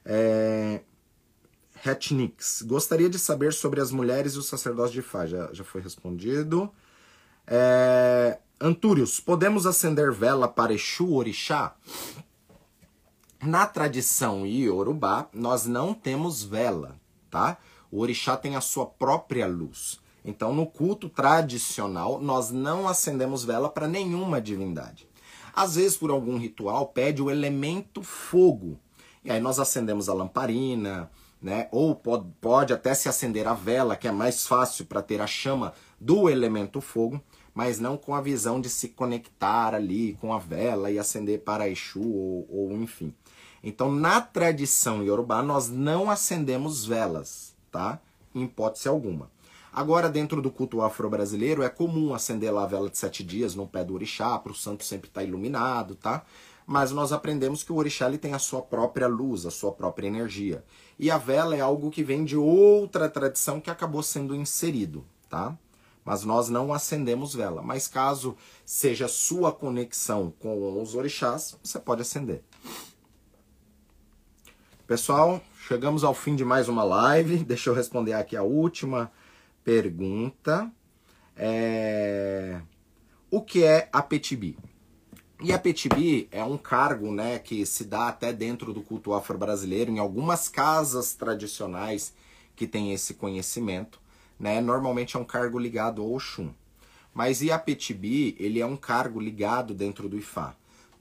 É... 0.05 0.81
Hatnix. 1.85 2.63
Gostaria 2.63 3.09
de 3.09 3.19
saber 3.19 3.53
sobre 3.53 3.81
as 3.81 3.91
mulheres 3.91 4.35
e 4.35 4.39
os 4.39 4.47
sacerdotes 4.47 4.93
de 4.93 5.03
Fá. 5.03 5.27
Já, 5.27 5.53
já 5.53 5.63
foi 5.63 5.81
respondido. 5.81 6.71
É... 7.47 8.39
Antúrios, 8.61 9.21
podemos 9.21 9.67
acender 9.67 10.11
vela 10.13 10.49
para 10.49 10.73
Exu 10.73 11.13
Orixá? 11.13 11.77
Na 13.43 13.67
tradição 13.67 14.47
Iorubá, 14.47 15.29
nós 15.33 15.67
não 15.67 15.93
temos 15.93 16.43
vela, 16.43 16.97
tá? 17.31 17.59
O 17.91 18.01
orixá 18.01 18.37
tem 18.37 18.57
a 18.57 18.61
sua 18.61 18.87
própria 18.87 19.47
luz. 19.47 20.01
Então, 20.27 20.53
no 20.53 20.66
culto 20.66 21.09
tradicional, 21.09 22.20
nós 22.20 22.51
não 22.51 22.89
acendemos 22.89 23.45
vela 23.45 23.68
para 23.68 23.87
nenhuma 23.87 24.41
divindade. 24.41 25.09
Às 25.55 25.77
vezes, 25.77 25.97
por 25.97 26.11
algum 26.11 26.37
ritual, 26.37 26.89
pede 26.89 27.22
o 27.22 27.31
elemento 27.31 28.03
fogo. 28.03 28.77
E 29.24 29.31
aí 29.31 29.41
nós 29.41 29.61
acendemos 29.61 30.09
a 30.09 30.14
lamparina, 30.14 31.09
né? 31.41 31.68
Ou 31.70 31.95
pode, 31.95 32.27
pode 32.41 32.72
até 32.72 32.93
se 32.93 33.09
acender 33.09 33.47
a 33.47 33.55
vela, 33.55 33.95
que 33.95 34.09
é 34.09 34.12
mais 34.12 34.49
fácil 34.49 34.85
para 34.87 35.01
ter 35.01 35.20
a 35.20 35.29
chama 35.29 35.72
do 36.01 36.29
elemento 36.29 36.81
fogo, 36.81 37.22
mas 37.55 37.79
não 37.79 37.97
com 37.97 38.12
a 38.12 38.20
visão 38.20 38.61
de 38.61 38.68
se 38.68 38.89
conectar 38.89 39.74
ali 39.74 40.18
com 40.20 40.35
a 40.35 40.39
vela 40.39 40.91
e 40.91 40.99
acender 40.99 41.45
para 41.45 41.68
Exu 41.68 42.03
ou, 42.03 42.49
ou 42.51 42.72
enfim. 42.72 43.14
Então, 43.62 43.93
na 43.93 44.20
tradição 44.20 45.05
iorubá, 45.05 45.41
nós 45.41 45.68
não 45.68 46.11
acendemos 46.11 46.85
velas, 46.85 47.55
tá? 47.70 48.01
Em 48.35 48.43
hipótese 48.43 48.89
alguma. 48.89 49.31
Agora, 49.77 50.09
dentro 50.09 50.41
do 50.41 50.51
culto 50.51 50.81
afro-brasileiro, 50.81 51.62
é 51.62 51.68
comum 51.68 52.14
acender 52.14 52.51
lá 52.51 52.62
a 52.62 52.66
vela 52.66 52.89
de 52.89 52.97
sete 52.97 53.22
dias 53.22 53.55
no 53.55 53.66
pé 53.66 53.85
do 53.85 53.93
orixá, 53.93 54.39
para 54.39 54.51
o 54.51 54.55
santo 54.55 54.83
sempre 54.83 55.09
estar 55.09 55.20
tá 55.20 55.27
iluminado, 55.27 55.95
tá? 55.95 56.24
Mas 56.66 56.93
nós 56.93 57.12
aprendemos 57.12 57.62
que 57.62 57.70
o 57.70 57.77
orixá 57.77 58.07
ele 58.07 58.16
tem 58.16 58.33
a 58.33 58.39
sua 58.39 58.62
própria 58.62 59.07
luz, 59.07 59.45
a 59.45 59.51
sua 59.51 59.70
própria 59.70 60.07
energia. 60.07 60.64
E 60.99 61.11
a 61.11 61.18
vela 61.18 61.55
é 61.55 61.61
algo 61.61 61.91
que 61.91 62.03
vem 62.03 62.24
de 62.24 62.39
outra 62.39 63.07
tradição 63.07 63.61
que 63.61 63.68
acabou 63.68 64.03
sendo 64.03 64.35
inserido, 64.35 65.05
tá? 65.29 65.55
Mas 66.03 66.24
nós 66.24 66.49
não 66.49 66.72
acendemos 66.72 67.35
vela. 67.35 67.61
Mas 67.61 67.87
caso 67.87 68.35
seja 68.64 69.07
sua 69.09 69.53
conexão 69.53 70.33
com 70.41 70.81
os 70.81 70.95
orixás, 70.95 71.55
você 71.62 71.79
pode 71.79 72.01
acender. 72.01 72.43
Pessoal, 74.87 75.39
chegamos 75.68 76.03
ao 76.03 76.14
fim 76.14 76.35
de 76.35 76.47
mais 76.47 76.66
uma 76.66 76.83
live. 76.83 77.45
Deixa 77.45 77.68
eu 77.68 77.74
responder 77.74 78.14
aqui 78.14 78.35
a 78.37 78.43
última 78.43 79.12
pergunta. 79.67 80.71
É... 81.37 82.61
O 83.29 83.43
que 83.43 83.64
é 83.64 83.89
a 83.93 84.01
Petibi? 84.01 84.57
E 85.43 85.53
a 85.53 85.59
Petibi 85.59 86.29
é 86.31 86.45
um 86.45 86.57
cargo 86.57 87.12
né, 87.12 87.41
que 87.41 87.67
se 87.67 87.85
dá 87.85 88.07
até 88.07 88.33
dentro 88.33 88.73
do 88.73 88.81
culto 88.81 89.12
afro-brasileiro, 89.12 89.91
em 89.91 89.99
algumas 89.99 90.49
casas 90.49 91.14
tradicionais 91.14 92.14
que 92.55 92.64
tem 92.64 92.93
esse 92.93 93.14
conhecimento. 93.14 94.01
Né? 94.39 94.61
Normalmente 94.61 95.17
é 95.17 95.19
um 95.19 95.25
cargo 95.25 95.59
ligado 95.59 96.01
ao 96.01 96.12
Oxum. 96.12 96.55
Mas 97.12 97.43
Iapetibi, 97.43 98.37
ele 98.39 98.61
é 98.61 98.67
um 98.67 98.77
cargo 98.77 99.19
ligado 99.19 99.75
dentro 99.75 100.09
do 100.09 100.17
Ifá. 100.17 100.55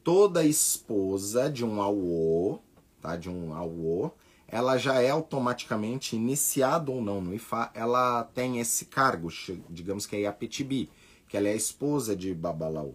Toda 0.03 0.43
esposa 0.43 1.51
de 1.51 1.63
um 1.63 1.81
Awo, 1.81 2.59
tá? 2.99 3.15
de 3.15 3.29
um 3.29 3.53
Awo, 3.53 4.11
ela 4.47 4.77
já 4.77 5.01
é 5.01 5.09
automaticamente 5.09 6.15
iniciada 6.15 6.91
ou 6.91 7.01
não 7.01 7.19
no 7.21 7.33
Ifá, 7.33 7.71
ela 7.73 8.23
tem 8.23 8.59
esse 8.59 8.85
cargo, 8.85 9.29
digamos 9.69 10.05
que 10.05 10.15
é 10.15 10.21
Iapetibi, 10.21 10.89
que 11.27 11.35
ela 11.35 11.47
é 11.47 11.51
a 11.51 11.55
esposa 11.55 12.15
de 12.15 12.33
Babalau. 12.33 12.93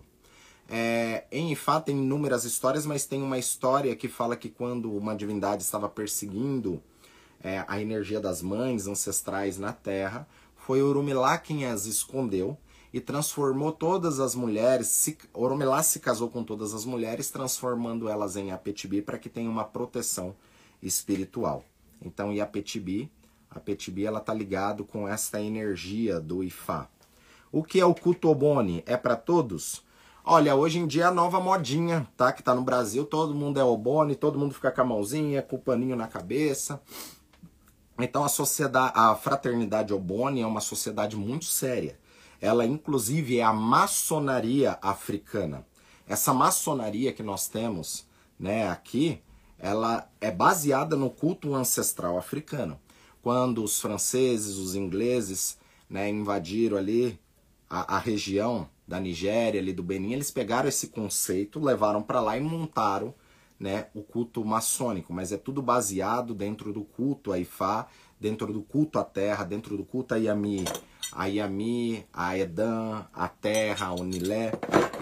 É, 0.69 1.25
em 1.33 1.51
Ifá 1.51 1.81
tem 1.81 1.97
inúmeras 1.99 2.45
histórias, 2.45 2.87
mas 2.87 3.05
tem 3.05 3.21
uma 3.23 3.39
história 3.39 3.97
que 3.97 4.07
fala 4.07 4.37
que 4.37 4.49
quando 4.49 4.97
uma 4.97 5.17
divindade 5.17 5.65
estava 5.65 5.89
perseguindo 5.89 6.81
é, 7.43 7.65
a 7.67 7.81
energia 7.81 8.21
das 8.21 8.41
mães 8.41 8.87
ancestrais 8.87 9.59
na 9.59 9.73
terra, 9.73 10.29
foi 10.57 10.81
Urumilá 10.81 11.37
quem 11.39 11.67
as 11.67 11.87
escondeu 11.87 12.57
e 12.93 13.01
transformou 13.01 13.73
todas 13.73 14.21
as 14.21 14.37
mulheres. 14.37 14.87
Se, 14.87 15.19
Orumilá 15.33 15.83
se 15.83 15.99
casou 15.99 16.29
com 16.29 16.45
todas 16.45 16.73
as 16.73 16.85
mulheres, 16.85 17.31
transformando 17.31 18.09
elas 18.09 18.37
em 18.37 18.53
Apetibi 18.53 19.03
para 19.03 19.19
que 19.19 19.29
tenha 19.29 19.51
uma 19.51 19.65
proteção 19.65 20.37
espiritual. 20.83 21.65
Então, 22.03 22.33
e 22.33 22.41
Apetibi, 22.41 23.11
Apetibi 23.51 24.07
ela 24.07 24.21
tá 24.21 24.33
ligado 24.33 24.85
com 24.85 25.09
esta 25.09 25.41
energia 25.41 26.21
do 26.21 26.45
Ifá. 26.45 26.89
O 27.51 27.65
que 27.65 27.81
é 27.81 27.85
o 27.85 27.95
Kutobone? 27.95 28.83
É 28.87 28.97
para 28.97 29.17
todos? 29.17 29.83
Olha, 30.25 30.55
hoje 30.55 30.79
em 30.79 30.87
dia 30.87 31.05
é 31.05 31.07
a 31.07 31.11
nova 31.11 31.41
modinha, 31.41 32.07
tá? 32.17 32.33
Que 32.33 32.43
tá 32.43 32.55
no 32.55 32.63
Brasil, 32.63 33.05
todo 33.05 33.35
mundo 33.35 33.59
é 33.59 33.65
obone, 33.65 34.15
todo 34.15 34.39
mundo 34.39 34.55
fica 34.55 34.71
com 34.71 34.81
a 34.81 34.85
mãozinha, 34.85 35.43
com 35.43 35.57
o 35.57 35.59
paninho 35.59 35.97
na 35.97 36.07
cabeça. 36.07 36.81
Então 37.99 38.23
a 38.23 38.29
sociedade, 38.29 38.93
a 38.95 39.15
fraternidade 39.17 39.93
obone 39.93 40.41
é 40.41 40.47
uma 40.47 40.61
sociedade 40.61 41.17
muito 41.17 41.47
séria. 41.47 41.99
Ela 42.41 42.65
inclusive 42.65 43.39
é 43.39 43.43
a 43.43 43.53
maçonaria 43.53 44.79
africana. 44.81 45.67
Essa 46.07 46.33
maçonaria 46.33 47.13
que 47.13 47.23
nós 47.23 47.49
temos, 47.49 48.07
né, 48.39 48.69
aqui, 48.69 49.21
ela 49.61 50.11
é 50.21 50.31
baseada 50.31 50.97
no 50.97 51.11
culto 51.11 51.55
ancestral 51.55 52.19
africano. 52.19 52.81
Quando 53.23 53.63
os 53.63 53.79
franceses, 53.79 54.57
os 54.57 54.75
ingleses, 54.75 55.59
né, 55.89 56.09
invadiram 56.09 56.77
ali 56.77 57.19
a, 57.69 57.97
a 57.97 57.99
região 57.99 58.69
da 58.89 58.99
Nigéria, 58.99 59.61
ali 59.61 59.73
do 59.73 59.83
Benin, 59.83 60.15
eles 60.15 60.31
pegaram 60.31 60.69
esse 60.69 60.89
conceito, 60.89 61.61
levaram 61.61 62.03
para 62.03 62.21
lá 62.21 62.37
e 62.37 62.41
montaram 62.41 63.15
né, 63.59 63.87
o 63.95 64.03
culto 64.03 64.43
maçônico, 64.43 65.13
mas 65.13 65.31
é 65.31 65.37
tudo 65.37 65.61
baseado 65.61 66.35
dentro 66.35 66.73
do 66.73 66.83
culto 66.83 67.31
a 67.31 67.39
Ifá, 67.39 67.87
dentro 68.19 68.53
do 68.53 68.63
culto 68.63 68.99
à 68.99 69.05
terra, 69.05 69.45
dentro 69.45 69.77
do 69.77 69.85
culto 69.85 70.15
a 70.15 70.17
Yami, 70.17 70.65
a 71.13 71.27
Yami, 71.27 72.07
a 72.11 72.39
Edan, 72.39 73.05
a 73.13 73.29
terra, 73.29 73.89
a 73.89 73.95
Onilé. 73.95 74.53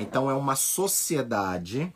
Então 0.00 0.28
é 0.28 0.34
uma 0.34 0.56
sociedade 0.56 1.92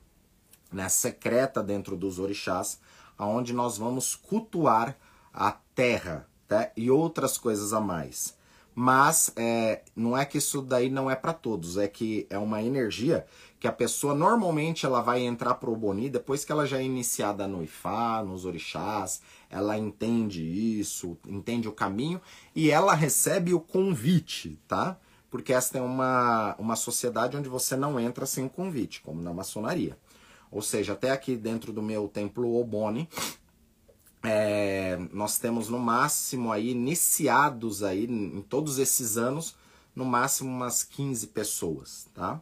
né, 0.73 0.89
secreta 0.89 1.63
dentro 1.63 1.97
dos 1.97 2.19
orixás, 2.19 2.81
onde 3.19 3.53
nós 3.53 3.79
vamos 3.79 4.15
cultuar 4.15 4.97
a 5.33 5.53
terra 5.75 6.27
tá? 6.49 6.71
e 6.77 6.91
outras 6.91 7.39
coisas 7.39 7.73
a 7.73 7.81
mais. 7.81 8.37
Mas 8.75 9.31
é, 9.37 9.83
não 9.95 10.17
é 10.17 10.25
que 10.25 10.39
isso 10.39 10.63
daí 10.63 10.89
não 10.89 11.11
é 11.11 11.15
para 11.15 11.35
todos, 11.35 11.77
é 11.77 11.87
que 11.87 12.27
é 12.31 12.39
uma 12.39 12.63
energia 12.63 13.27
que 13.61 13.69
a 13.69 13.73
pessoa 13.73 14.15
normalmente 14.15 14.87
ela 14.87 15.03
vai 15.03 15.21
entrar 15.21 15.55
pro 15.55 15.77
Boni 15.77 16.09
depois 16.09 16.45
que 16.45 16.51
ela 16.51 16.67
já 16.67 16.79
é 16.79 16.83
iniciada 16.83 17.47
no 17.47 17.63
Ifá, 17.63 18.23
nos 18.27 18.45
orixás, 18.45 19.21
ela 19.51 19.77
entende 19.77 20.43
isso, 20.43 21.17
entende 21.29 21.69
o 21.69 21.73
caminho 21.73 22.21
e 22.57 22.71
ela 22.71 22.95
recebe 22.95 23.53
o 23.53 23.61
convite, 23.61 24.59
tá? 24.67 24.99
Porque 25.31 25.53
esta 25.53 25.79
é 25.79 25.81
uma, 25.81 26.57
uma 26.59 26.77
sociedade 26.77 27.37
onde 27.37 27.49
você 27.49 27.77
não 27.77 28.01
entra 28.01 28.27
sem 28.27 28.49
convite, 28.49 29.01
como 29.03 29.23
na 29.23 29.33
maçonaria. 29.33 29.97
Ou 30.53 30.61
seja, 30.61 30.93
até 30.93 31.11
aqui 31.11 31.35
dentro 31.35 31.73
do 31.73 31.83
meu 31.83 32.07
templo 32.07 32.55
Oboni, 32.55 33.09
é, 34.23 34.99
nós 35.11 35.39
temos 35.39 35.71
no 35.71 35.79
máximo 35.79 36.53
aí, 36.53 36.71
iniciados 36.71 37.83
aí, 37.83 38.05
em 38.05 38.43
todos 38.43 38.79
esses 38.79 39.17
anos, 39.17 39.57
no 39.97 40.05
máximo 40.05 40.51
umas 40.51 40.85
15 40.85 41.29
pessoas, 41.29 42.07
tá? 42.15 42.41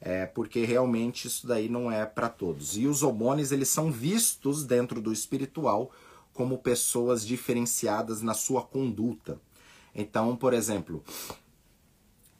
É, 0.00 0.26
porque 0.26 0.64
realmente 0.64 1.28
isso 1.28 1.46
daí 1.46 1.68
não 1.68 1.90
é 1.90 2.04
para 2.04 2.28
todos. 2.28 2.76
E 2.76 2.86
os 2.86 3.02
obones, 3.02 3.52
eles 3.52 3.68
são 3.68 3.90
vistos 3.90 4.64
dentro 4.64 5.00
do 5.00 5.12
espiritual 5.12 5.90
como 6.34 6.58
pessoas 6.58 7.24
diferenciadas 7.24 8.20
na 8.20 8.34
sua 8.34 8.62
conduta. 8.62 9.40
Então, 9.94 10.36
por 10.36 10.52
exemplo, 10.52 11.02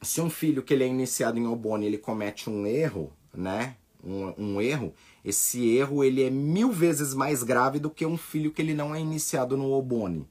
se 0.01 0.21
um 0.21 0.29
filho 0.29 0.61
que 0.61 0.73
ele 0.73 0.83
é 0.83 0.87
iniciado 0.87 1.39
em 1.39 1.47
obone, 1.47 1.85
ele 1.85 1.97
comete 1.97 2.49
um 2.49 2.67
erro, 2.67 3.11
né? 3.33 3.77
Um, 4.05 4.33
um 4.37 4.61
erro, 4.61 4.93
esse 5.23 5.67
erro 5.75 6.03
ele 6.03 6.23
é 6.23 6.29
mil 6.29 6.71
vezes 6.71 7.13
mais 7.13 7.41
grave 7.41 7.79
do 7.79 7.89
que 7.89 8.05
um 8.05 8.17
filho 8.17 8.51
que 8.51 8.61
ele 8.61 8.73
não 8.73 8.93
é 8.93 8.99
iniciado 8.99 9.57
no 9.57 9.71
Obone. 9.71 10.27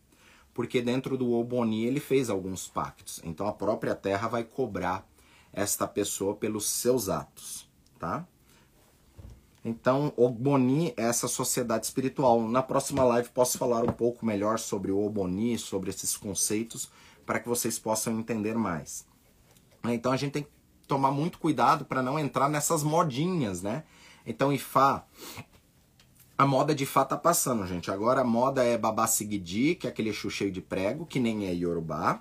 Porque 0.52 0.80
dentro 0.80 1.18
do 1.18 1.32
Oboni 1.32 1.84
ele 1.84 1.98
fez 1.98 2.30
alguns 2.30 2.68
pactos. 2.68 3.20
Então 3.24 3.46
a 3.46 3.52
própria 3.52 3.94
terra 3.94 4.28
vai 4.28 4.44
cobrar 4.44 5.06
esta 5.52 5.86
pessoa 5.86 6.34
pelos 6.34 6.68
seus 6.68 7.08
atos, 7.08 7.68
tá? 7.98 8.26
Então, 9.64 10.12
Oboni 10.14 10.92
é 10.94 11.04
essa 11.04 11.26
sociedade 11.26 11.86
espiritual. 11.86 12.46
Na 12.46 12.62
próxima 12.62 13.02
live 13.02 13.30
posso 13.30 13.56
falar 13.56 13.82
um 13.82 13.92
pouco 13.92 14.26
melhor 14.26 14.58
sobre 14.58 14.92
o 14.92 15.02
Oboni, 15.02 15.58
sobre 15.58 15.88
esses 15.88 16.16
conceitos, 16.18 16.90
para 17.24 17.40
que 17.40 17.48
vocês 17.48 17.78
possam 17.78 18.18
entender 18.18 18.54
mais. 18.54 19.06
Então 19.84 20.12
a 20.12 20.16
gente 20.16 20.32
tem 20.32 20.42
que 20.42 20.50
tomar 20.86 21.10
muito 21.10 21.38
cuidado 21.38 21.84
para 21.84 22.02
não 22.02 22.18
entrar 22.18 22.48
nessas 22.48 22.82
modinhas, 22.82 23.62
né? 23.62 23.84
Então, 24.26 24.52
Ifá, 24.52 25.04
a 26.36 26.46
moda 26.46 26.74
de 26.74 26.84
Ifá 26.84 27.04
tá 27.04 27.16
passando, 27.16 27.66
gente. 27.66 27.90
Agora 27.90 28.22
a 28.22 28.24
moda 28.24 28.64
é 28.64 28.76
Babá 28.76 29.06
Sigidi, 29.06 29.74
que 29.74 29.86
é 29.86 29.90
aquele 29.90 30.10
Exu 30.10 30.30
cheio 30.30 30.50
de 30.50 30.60
prego, 30.60 31.06
que 31.06 31.20
nem 31.20 31.46
é 31.46 31.54
Yorubá. 31.54 32.20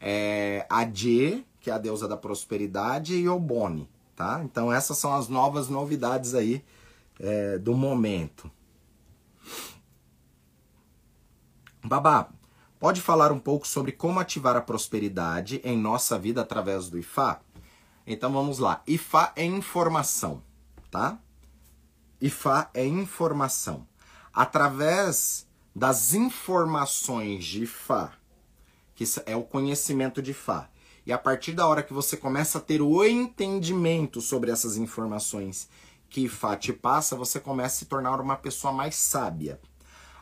É, 0.00 0.66
Adê, 0.68 1.42
que 1.60 1.70
é 1.70 1.72
a 1.72 1.78
deusa 1.78 2.06
da 2.06 2.16
prosperidade, 2.16 3.14
e 3.14 3.28
Obone, 3.28 3.88
tá? 4.14 4.40
Então 4.44 4.72
essas 4.72 4.98
são 4.98 5.14
as 5.14 5.28
novas 5.28 5.68
novidades 5.68 6.34
aí 6.34 6.64
é, 7.18 7.58
do 7.58 7.74
momento. 7.74 8.50
Babá, 11.82 12.28
pode 12.78 13.00
falar 13.00 13.32
um 13.32 13.38
pouco 13.38 13.66
sobre 13.66 13.92
como 13.92 14.20
ativar 14.20 14.56
a 14.56 14.60
prosperidade 14.60 15.60
em 15.64 15.76
nossa 15.76 16.18
vida 16.18 16.42
através 16.42 16.88
do 16.88 16.98
Ifá? 16.98 17.40
Então 18.10 18.32
vamos 18.32 18.58
lá. 18.58 18.82
Ifá 18.86 19.34
é 19.36 19.44
informação, 19.44 20.42
tá? 20.90 21.18
Ifá 22.18 22.70
é 22.72 22.86
informação. 22.86 23.86
Através 24.32 25.46
das 25.76 26.14
informações 26.14 27.44
de 27.44 27.64
Ifá, 27.64 28.14
que 28.94 29.04
é 29.26 29.36
o 29.36 29.42
conhecimento 29.42 30.22
de 30.22 30.30
Ifá, 30.30 30.70
e 31.04 31.12
a 31.12 31.18
partir 31.18 31.52
da 31.52 31.66
hora 31.66 31.82
que 31.82 31.92
você 31.92 32.16
começa 32.16 32.56
a 32.56 32.62
ter 32.62 32.80
o 32.80 33.04
entendimento 33.04 34.22
sobre 34.22 34.50
essas 34.50 34.78
informações 34.78 35.68
que 36.08 36.22
Ifá 36.22 36.56
te 36.56 36.72
passa, 36.72 37.14
você 37.14 37.38
começa 37.38 37.76
a 37.76 37.78
se 37.80 37.84
tornar 37.84 38.18
uma 38.22 38.36
pessoa 38.36 38.72
mais 38.72 38.96
sábia. 38.96 39.60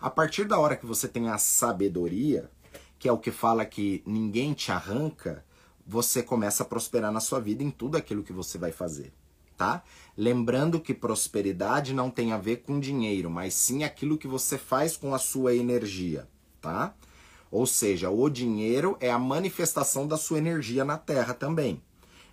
A 0.01 0.11
partir 0.11 0.45
da 0.45 0.59
hora 0.59 0.76
que 0.76 0.84
você 0.84 1.07
tem 1.07 1.28
a 1.28 1.39
sabedoria, 1.39 2.51
que 2.99 3.09
é 3.09 3.12
o 3.12 3.18
que 3.18 3.30
fala 3.30 3.64
que 3.64 4.03
ninguém 4.05 4.55
te 4.55 4.72
arranca, 4.72 5.45
você 5.87 6.22
começa 6.22 6.62
a 6.62 6.66
prosperar 6.66 7.12
na 7.12 7.20
sua 7.20 7.41
vida 7.41 7.62
em 7.62 7.70
tudo 7.70 7.97
aquilo 7.97 8.22
que 8.22 8.32
você 8.32 8.59
vai 8.59 8.72
fazer 8.72 9.12
tá? 9.57 9.82
Lembrando 10.16 10.80
que 10.80 10.95
prosperidade 10.95 11.95
não 11.95 12.11
tem 12.11 12.32
a 12.32 12.39
ver 12.39 12.59
com 12.59 12.78
dinheiro, 12.78 13.30
mas 13.30 13.55
sim 13.55 13.84
aquilo 13.84 14.18
que 14.18 14.28
você 14.28 14.59
faz 14.59 14.97
com 14.97 15.14
a 15.14 15.18
sua 15.18 15.55
energia, 15.55 16.28
tá? 16.61 16.95
Ou 17.51 17.66
seja, 17.66 18.11
o 18.11 18.28
dinheiro 18.28 18.97
é 19.01 19.11
a 19.11 19.18
manifestação 19.18 20.07
da 20.07 20.16
sua 20.16 20.39
energia 20.39 20.84
na 20.84 20.99
Terra 20.99 21.32
também. 21.32 21.82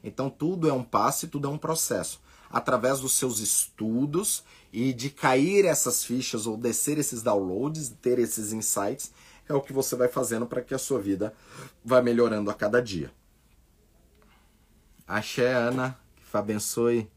Então 0.04 0.30
tudo 0.30 0.68
é 0.68 0.74
um 0.74 0.84
passo 0.84 1.26
e 1.26 1.30
tudo 1.30 1.48
é 1.48 1.52
um 1.52 1.58
processo. 1.58 2.22
Através 2.50 3.00
dos 3.00 3.14
seus 3.14 3.40
estudos 3.40 4.44
e 4.72 4.94
de 4.94 5.10
cair 5.10 5.66
essas 5.66 6.04
fichas 6.04 6.46
ou 6.46 6.58
descer 6.58 6.98
esses 6.98 7.24
downloads, 7.24 7.90
ter 8.02 8.20
esses 8.20 8.54
insights, 8.54 9.12
é 9.48 9.54
o 9.54 9.62
que 9.62 9.74
você 9.74 9.96
vai 9.96 10.08
fazendo 10.08 10.46
para 10.46 10.62
que 10.62 10.74
a 10.74 10.78
sua 10.78 11.00
vida 11.00 11.34
vá 11.84 12.02
melhorando 12.02 12.52
a 12.52 12.54
cada 12.54 12.82
dia. 12.82 13.12
Axé, 15.08 15.52
Ana, 15.52 15.98
que 16.16 16.38
abençoe. 16.38 17.10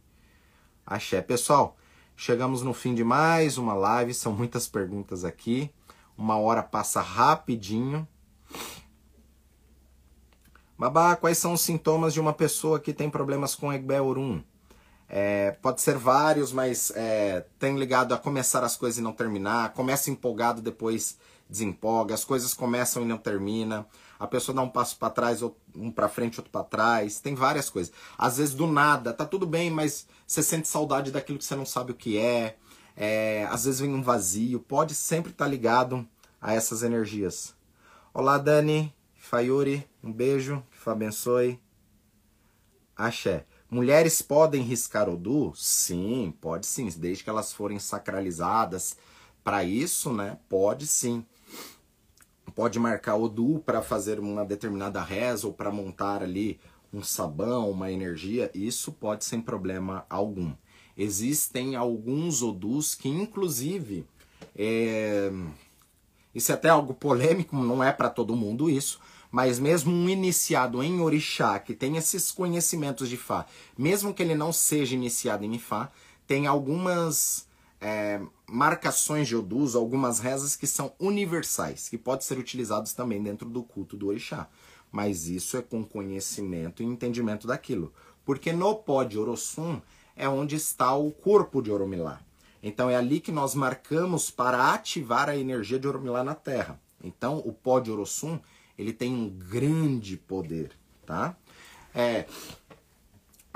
Axé. 0.84 1.22
Pessoal, 1.22 1.76
chegamos 2.16 2.62
no 2.62 2.74
fim 2.74 2.95
de 2.95 3.05
mais 3.05 3.59
uma 3.59 3.74
live, 3.74 4.12
são 4.12 4.32
muitas 4.32 4.66
perguntas 4.66 5.24
aqui. 5.24 5.70
Uma 6.18 6.37
hora 6.37 6.62
passa 6.62 7.01
rapidinho. 7.01 8.07
Babá, 10.78 11.16
quais 11.16 11.39
são 11.39 11.53
os 11.53 11.61
sintomas 11.61 12.12
de 12.12 12.20
uma 12.20 12.32
pessoa 12.32 12.80
que 12.80 12.93
tem 12.93 13.09
problemas 13.09 13.55
com 13.55 13.72
Egbeorum? 13.72 14.43
É, 15.09 15.53
pode 15.62 15.80
ser 15.80 15.97
vários, 15.97 16.53
mas 16.53 16.91
é, 16.97 17.47
tem 17.59 17.78
ligado 17.78 18.12
a 18.12 18.18
começar 18.18 18.64
as 18.64 18.76
coisas 18.76 18.99
e 18.99 19.03
não 19.03 19.12
terminar. 19.12 19.72
Começa 19.72 20.11
empolgado, 20.11 20.61
depois 20.61 21.16
desempolga. 21.49 22.14
As 22.14 22.24
coisas 22.24 22.53
começam 22.53 23.03
e 23.03 23.07
não 23.07 23.16
terminam 23.16 23.87
a 24.18 24.26
pessoa 24.26 24.54
dá 24.54 24.62
um 24.62 24.68
passo 24.68 24.96
para 24.96 25.10
trás, 25.10 25.42
um 25.74 25.90
para 25.90 26.08
frente, 26.08 26.40
outro 26.40 26.50
para 26.50 26.64
trás. 26.64 27.20
Tem 27.20 27.34
várias 27.34 27.68
coisas. 27.68 27.92
Às 28.16 28.38
vezes 28.38 28.54
do 28.54 28.66
nada, 28.66 29.12
tá 29.12 29.24
tudo 29.24 29.46
bem, 29.46 29.70
mas 29.70 30.06
você 30.26 30.42
sente 30.42 30.68
saudade 30.68 31.10
daquilo 31.10 31.38
que 31.38 31.44
você 31.44 31.54
não 31.54 31.66
sabe 31.66 31.92
o 31.92 31.94
que 31.94 32.18
é. 32.18 32.56
é 32.96 33.46
às 33.50 33.64
vezes 33.64 33.80
vem 33.80 33.94
um 33.94 34.02
vazio. 34.02 34.60
Pode 34.60 34.94
sempre 34.94 35.32
estar 35.32 35.44
tá 35.44 35.50
ligado 35.50 36.06
a 36.40 36.54
essas 36.54 36.82
energias. 36.82 37.54
Olá, 38.14 38.38
Dani, 38.38 38.94
Fayuri, 39.14 39.86
um 40.02 40.12
beijo, 40.12 40.64
que 40.70 40.78
Fá 40.78 40.92
abençoe. 40.92 41.60
Axé. 42.96 43.44
Mulheres 43.68 44.22
podem 44.22 44.62
riscar 44.62 45.08
Odu? 45.08 45.52
Sim, 45.54 46.32
pode 46.40 46.66
sim, 46.66 46.88
desde 46.96 47.24
que 47.24 47.28
elas 47.28 47.52
forem 47.52 47.78
sacralizadas 47.78 48.96
para 49.44 49.64
isso, 49.64 50.12
né? 50.12 50.38
Pode 50.48 50.86
sim 50.86 51.26
pode 52.55 52.78
marcar 52.78 53.16
Odu 53.16 53.62
para 53.64 53.82
fazer 53.82 54.18
uma 54.20 54.44
determinada 54.44 55.03
reza 55.03 55.47
ou 55.47 55.53
para 55.53 55.70
montar 55.70 56.22
ali 56.22 56.59
um 56.92 57.03
sabão, 57.03 57.70
uma 57.70 57.90
energia, 57.90 58.51
isso 58.55 58.92
pode 58.92 59.24
sem 59.24 59.40
problema 59.40 60.07
algum. 60.09 60.53
Existem 60.97 61.76
alguns 61.76 62.42
Odus 62.42 62.94
que, 62.94 63.09
inclusive, 63.09 64.07
é... 64.57 65.30
isso 66.34 66.51
é 66.51 66.55
até 66.55 66.70
algo 66.70 66.94
polêmico, 66.94 67.55
não 67.57 67.84
é 67.84 67.92
para 67.92 68.09
todo 68.09 68.36
mundo 68.36 68.70
isso, 68.70 68.99
Mas 69.30 69.59
mesmo 69.59 69.92
um 69.92 70.09
iniciado 70.09 70.82
em 70.82 71.01
orixá, 71.01 71.59
que 71.59 71.74
tem 71.74 71.97
esses 71.97 72.30
conhecimentos 72.30 73.09
de 73.09 73.16
Fá, 73.16 73.44
mesmo 73.76 74.14
que 74.14 74.22
ele 74.22 74.34
não 74.34 74.53
seja 74.53 74.94
iniciado 74.94 75.44
em 75.44 75.57
Ifá, 75.57 75.90
tem 76.26 76.47
algumas 76.47 77.45
é, 77.81 78.20
marcações 78.49 79.29
de 79.29 79.37
Odus, 79.37 79.74
algumas 79.74 80.18
rezas 80.18 80.57
que 80.57 80.66
são 80.66 80.93
universais, 80.99 81.89
que 81.89 81.99
podem 81.99 82.27
ser 82.27 82.39
utilizados 82.39 82.93
também 82.93 83.22
dentro 83.22 83.49
do 83.49 83.62
culto 83.62 83.97
do 83.97 84.09
orixá. 84.09 84.49
Mas 84.91 85.27
isso 85.27 85.57
é 85.57 85.62
com 85.62 85.85
conhecimento 85.85 86.83
e 86.83 86.87
entendimento 86.87 87.47
daquilo. 87.47 87.93
Porque 88.24 88.53
no 88.53 88.74
pó 88.74 89.05
de 89.05 89.18
Orossum 89.18 89.81
é 90.14 90.29
onde 90.29 90.57
está 90.57 90.95
o 90.95 91.11
corpo 91.11 91.61
de 91.61 91.70
Oromilá. 91.70 92.20
Então 92.62 92.89
é 92.89 92.97
ali 92.97 93.20
que 93.20 93.31
nós 93.31 93.55
marcamos 93.55 94.31
para 94.31 94.72
ativar 94.72 95.29
a 95.29 95.37
energia 95.37 95.79
de 95.79 95.87
Oromilá 95.87 96.24
na 96.24 96.35
Terra. 96.35 96.81
Então 97.03 97.39
o 97.45 97.53
pó 97.53 97.79
de 97.79 97.91
Orossum 97.91 98.41
ele 98.79 98.93
tem 98.93 99.12
um 99.12 99.29
grande 99.29 100.16
poder, 100.16 100.72
tá? 101.05 101.37
É, 101.95 102.27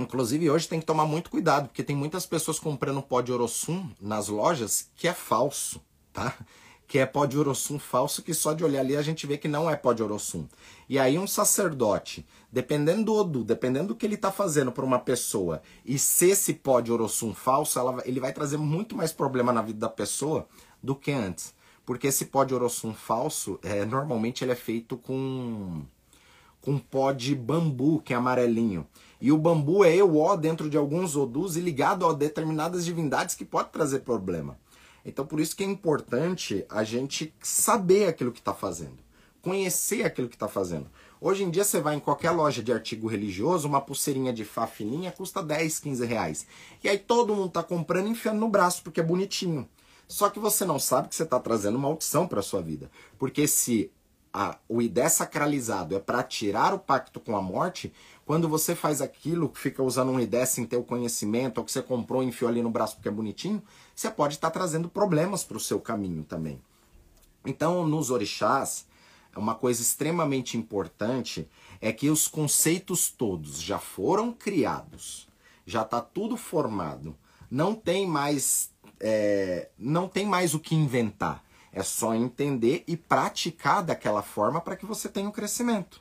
inclusive 0.01 0.51
hoje 0.51 0.69
tem 0.69 0.81
que 0.81 0.87
tomar 0.87 1.07
muito 1.07 1.31
cuidado 1.31 1.69
porque 1.69 1.83
tem 1.83 1.97
muitas 1.97 2.27
pessoas 2.27 2.59
comprando 2.59 3.03
pó 3.03 3.21
de 3.21 3.33
Orossum 3.33 3.89
nas 4.01 4.29
lojas 4.29 4.91
que 4.97 5.07
é 5.09 5.13
falso, 5.13 5.81
tá? 6.13 6.35
que 6.91 6.99
é 6.99 7.07
pó 7.07 7.25
de 7.25 7.39
Orossum 7.39 7.79
falso, 7.79 8.21
que 8.21 8.35
só 8.35 8.53
de 8.53 8.65
olhar 8.65 8.81
ali 8.81 8.97
a 8.97 9.03
gente 9.03 9.25
vê 9.25 9.39
que 9.39 9.47
não 9.47 9.71
é 9.71 9.77
pó 9.77 9.93
de 9.93 10.03
Orossum. 10.03 10.49
E 10.89 10.99
aí 10.99 11.17
um 11.21 11.27
sacerdote, 11.27 12.27
dependendo 12.51 13.05
do 13.05 13.15
Odu, 13.15 13.45
dependendo 13.45 13.89
do 13.89 13.95
que 13.95 14.05
ele 14.05 14.17
está 14.17 14.33
fazendo 14.33 14.73
para 14.73 14.85
uma 14.85 14.99
pessoa, 14.99 15.63
e 15.87 16.01
se 16.01 16.31
esse 16.31 16.53
pó 16.53 16.81
de 16.81 16.91
Orossum 16.91 17.33
falso, 17.33 17.79
ela, 17.79 18.03
ele 18.05 18.19
vai 18.19 18.33
trazer 18.33 18.57
muito 18.57 18.97
mais 18.97 19.13
problema 19.13 19.53
na 19.53 19.63
vida 19.63 19.79
da 19.79 19.89
pessoa 19.89 20.49
do 20.83 20.97
que 20.97 21.13
antes. 21.13 21.55
Porque 21.87 22.09
esse 22.09 22.25
pó 22.25 22.43
de 22.43 22.57
Orossum 22.57 22.93
falso, 22.93 23.61
é, 23.63 23.85
normalmente 23.85 24.43
ele 24.43 24.51
é 24.51 24.57
feito 24.57 24.97
com, 24.97 25.85
com 26.61 26.77
pó 26.77 27.13
de 27.13 27.37
bambu, 27.37 28.01
que 28.01 28.13
é 28.13 28.17
amarelinho. 28.17 28.85
E 29.21 29.31
o 29.31 29.37
bambu 29.37 29.85
é 29.85 30.03
o 30.03 30.19
ó 30.19 30.35
dentro 30.35 30.71
de 30.71 30.77
alguns 30.77 31.15
Odus 31.15 31.57
e 31.57 31.61
ligado 31.61 32.07
a 32.07 32.13
determinadas 32.13 32.85
divindades 32.85 33.35
que 33.35 33.45
pode 33.45 33.71
trazer 33.71 34.01
problema. 34.01 34.59
Então, 35.05 35.27
por 35.27 35.41
isso 35.41 35.55
que 35.55 35.63
é 35.63 35.67
importante 35.67 36.65
a 36.69 36.85
gente 36.85 37.35
saber 37.43 38.07
aquilo 38.07 38.33
que 38.33 38.39
está 38.39 38.55
fazendo, 38.55 38.99
conhecer 39.43 40.05
aquilo 40.05 40.29
que 40.29 40.37
está 40.37 40.49
fazendo. 40.49 40.87
Hoje 41.21 41.45
em 41.45 41.51
dia, 41.51 41.65
você 41.65 41.81
vai 41.81 41.97
em 41.97 42.01
qualquer 42.01 42.31
loja 42.31 42.63
de 42.63 42.73
artigo 42.73 43.07
religioso, 43.07 43.69
uma 43.69 43.81
pulseirinha 43.81 44.33
de 44.33 44.45
Fá 44.45 44.67
fininha 44.67 45.13
custa 45.13 45.43
10, 45.43 45.79
15 45.79 46.07
reais. 46.07 46.47
E 46.83 46.89
aí 46.89 46.99
todo 46.99 47.35
mundo 47.35 47.49
está 47.49 47.63
comprando 47.63 48.07
e 48.07 48.11
enfiando 48.11 48.41
no 48.41 48.49
braço, 48.49 48.83
porque 48.83 49.01
é 49.01 49.03
bonitinho. 49.03 49.69
Só 50.09 50.31
que 50.31 50.39
você 50.39 50.65
não 50.65 50.79
sabe 50.79 51.09
que 51.09 51.15
você 51.15 51.23
está 51.23 51.39
trazendo 51.39 51.77
uma 51.77 51.89
maldição 51.89 52.27
para 52.27 52.43
sua 52.43 52.63
vida. 52.63 52.91
Porque 53.19 53.47
se 53.47 53.93
a, 54.33 54.57
o 54.69 54.81
idé 54.81 55.09
sacralizado 55.09 55.95
é 55.95 55.99
para 55.99 56.23
tirar 56.23 56.73
o 56.73 56.79
pacto 56.79 57.21
com 57.21 57.37
a 57.37 57.43
morte, 57.43 57.93
quando 58.31 58.49
você 58.49 58.77
faz 58.77 59.03
aquilo, 59.03 59.49
que 59.49 59.59
fica 59.59 59.83
usando 59.83 60.13
um 60.13 60.21
ideia 60.21 60.47
sem 60.47 60.65
ter 60.65 60.77
o 60.77 60.85
conhecimento, 60.85 61.59
ou 61.59 61.65
que 61.65 61.73
você 61.73 61.83
comprou 61.83 62.23
e 62.23 62.27
enfiou 62.27 62.49
ali 62.49 62.63
no 62.63 62.71
braço 62.71 62.95
porque 62.95 63.09
é 63.09 63.11
bonitinho, 63.11 63.61
você 63.93 64.09
pode 64.09 64.35
estar 64.35 64.53
tá 64.53 64.57
trazendo 64.57 64.89
problemas 64.89 65.43
para 65.43 65.57
o 65.57 65.61
seu 65.61 65.81
caminho 65.81 66.23
também. 66.23 66.63
Então, 67.45 67.85
nos 67.85 68.09
orixás, 68.09 68.87
uma 69.35 69.57
coisa 69.57 69.83
extremamente 69.83 70.57
importante 70.57 71.49
é 71.81 71.93
que 71.93 72.09
os 72.09 72.29
conceitos 72.29 73.11
todos 73.11 73.61
já 73.61 73.81
foram 73.81 74.33
criados, 74.33 75.27
já 75.67 75.83
está 75.83 76.01
tudo 76.01 76.37
formado, 76.37 77.17
não 77.51 77.75
tem 77.75 78.07
mais 78.07 78.71
é, 79.01 79.71
não 79.77 80.07
tem 80.07 80.25
mais 80.25 80.55
o 80.55 80.61
que 80.61 80.77
inventar. 80.77 81.43
É 81.73 81.83
só 81.83 82.15
entender 82.15 82.85
e 82.87 82.97
praticar 82.97 83.83
daquela 83.83 84.23
forma 84.23 84.61
para 84.61 84.77
que 84.77 84.87
você 84.87 85.09
tenha 85.09 85.27
o 85.27 85.31
um 85.31 85.33
crescimento. 85.33 86.01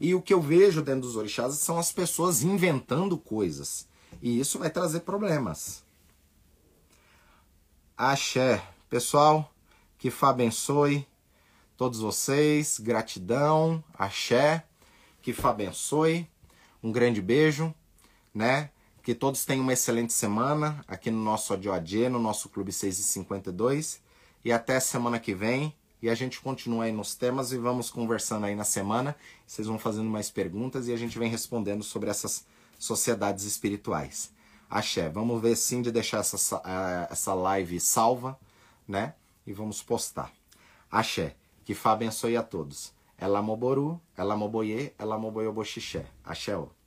E 0.00 0.14
o 0.14 0.22
que 0.22 0.32
eu 0.32 0.40
vejo 0.40 0.82
dentro 0.82 1.02
dos 1.02 1.16
orixás 1.16 1.54
são 1.54 1.78
as 1.78 1.92
pessoas 1.92 2.42
inventando 2.42 3.18
coisas. 3.18 3.86
E 4.22 4.38
isso 4.38 4.58
vai 4.58 4.70
trazer 4.70 5.00
problemas. 5.00 5.84
Axé. 7.96 8.62
Pessoal, 8.88 9.52
que 9.98 10.10
Fá 10.10 10.30
abençoe 10.30 11.06
todos 11.76 12.00
vocês. 12.00 12.78
Gratidão. 12.78 13.82
Axé. 13.94 14.64
Que 15.20 15.32
Fá 15.32 15.50
abençoe. 15.50 16.28
Um 16.82 16.92
grande 16.92 17.20
beijo, 17.20 17.74
né? 18.32 18.70
Que 19.02 19.14
todos 19.14 19.44
tenham 19.44 19.62
uma 19.62 19.72
excelente 19.72 20.12
semana 20.12 20.84
aqui 20.86 21.10
no 21.10 21.22
nosso 21.22 21.52
ADOAD, 21.52 22.08
no 22.08 22.18
nosso 22.20 22.48
Clube 22.48 22.72
652. 22.72 24.00
E 24.44 24.52
até 24.52 24.78
semana 24.78 25.18
que 25.18 25.34
vem. 25.34 25.74
E 26.00 26.08
a 26.08 26.14
gente 26.14 26.40
continua 26.40 26.84
aí 26.84 26.92
nos 26.92 27.14
temas 27.14 27.52
e 27.52 27.58
vamos 27.58 27.90
conversando 27.90 28.46
aí 28.46 28.54
na 28.54 28.64
semana. 28.64 29.16
Vocês 29.46 29.66
vão 29.66 29.78
fazendo 29.78 30.08
mais 30.08 30.30
perguntas 30.30 30.86
e 30.86 30.92
a 30.92 30.96
gente 30.96 31.18
vem 31.18 31.28
respondendo 31.28 31.82
sobre 31.82 32.08
essas 32.08 32.46
sociedades 32.78 33.44
espirituais. 33.44 34.32
Axé, 34.70 35.08
vamos 35.08 35.40
ver 35.42 35.56
sim 35.56 35.82
de 35.82 35.90
deixar 35.90 36.18
essa, 36.18 36.62
essa 37.10 37.34
live 37.34 37.80
salva, 37.80 38.38
né? 38.86 39.14
E 39.46 39.52
vamos 39.52 39.82
postar. 39.82 40.32
Axé, 40.90 41.34
que 41.64 41.74
Fá 41.74 41.92
abençoe 41.92 42.36
a 42.36 42.42
todos. 42.42 42.92
Ela 43.16 43.42
moboru, 43.42 44.00
ela 44.16 44.36
moboye, 44.36 44.92
ela 44.98 45.18
moboyoboxixé. 45.18 46.06
Axé. 46.24 46.54
-o. 46.54 46.77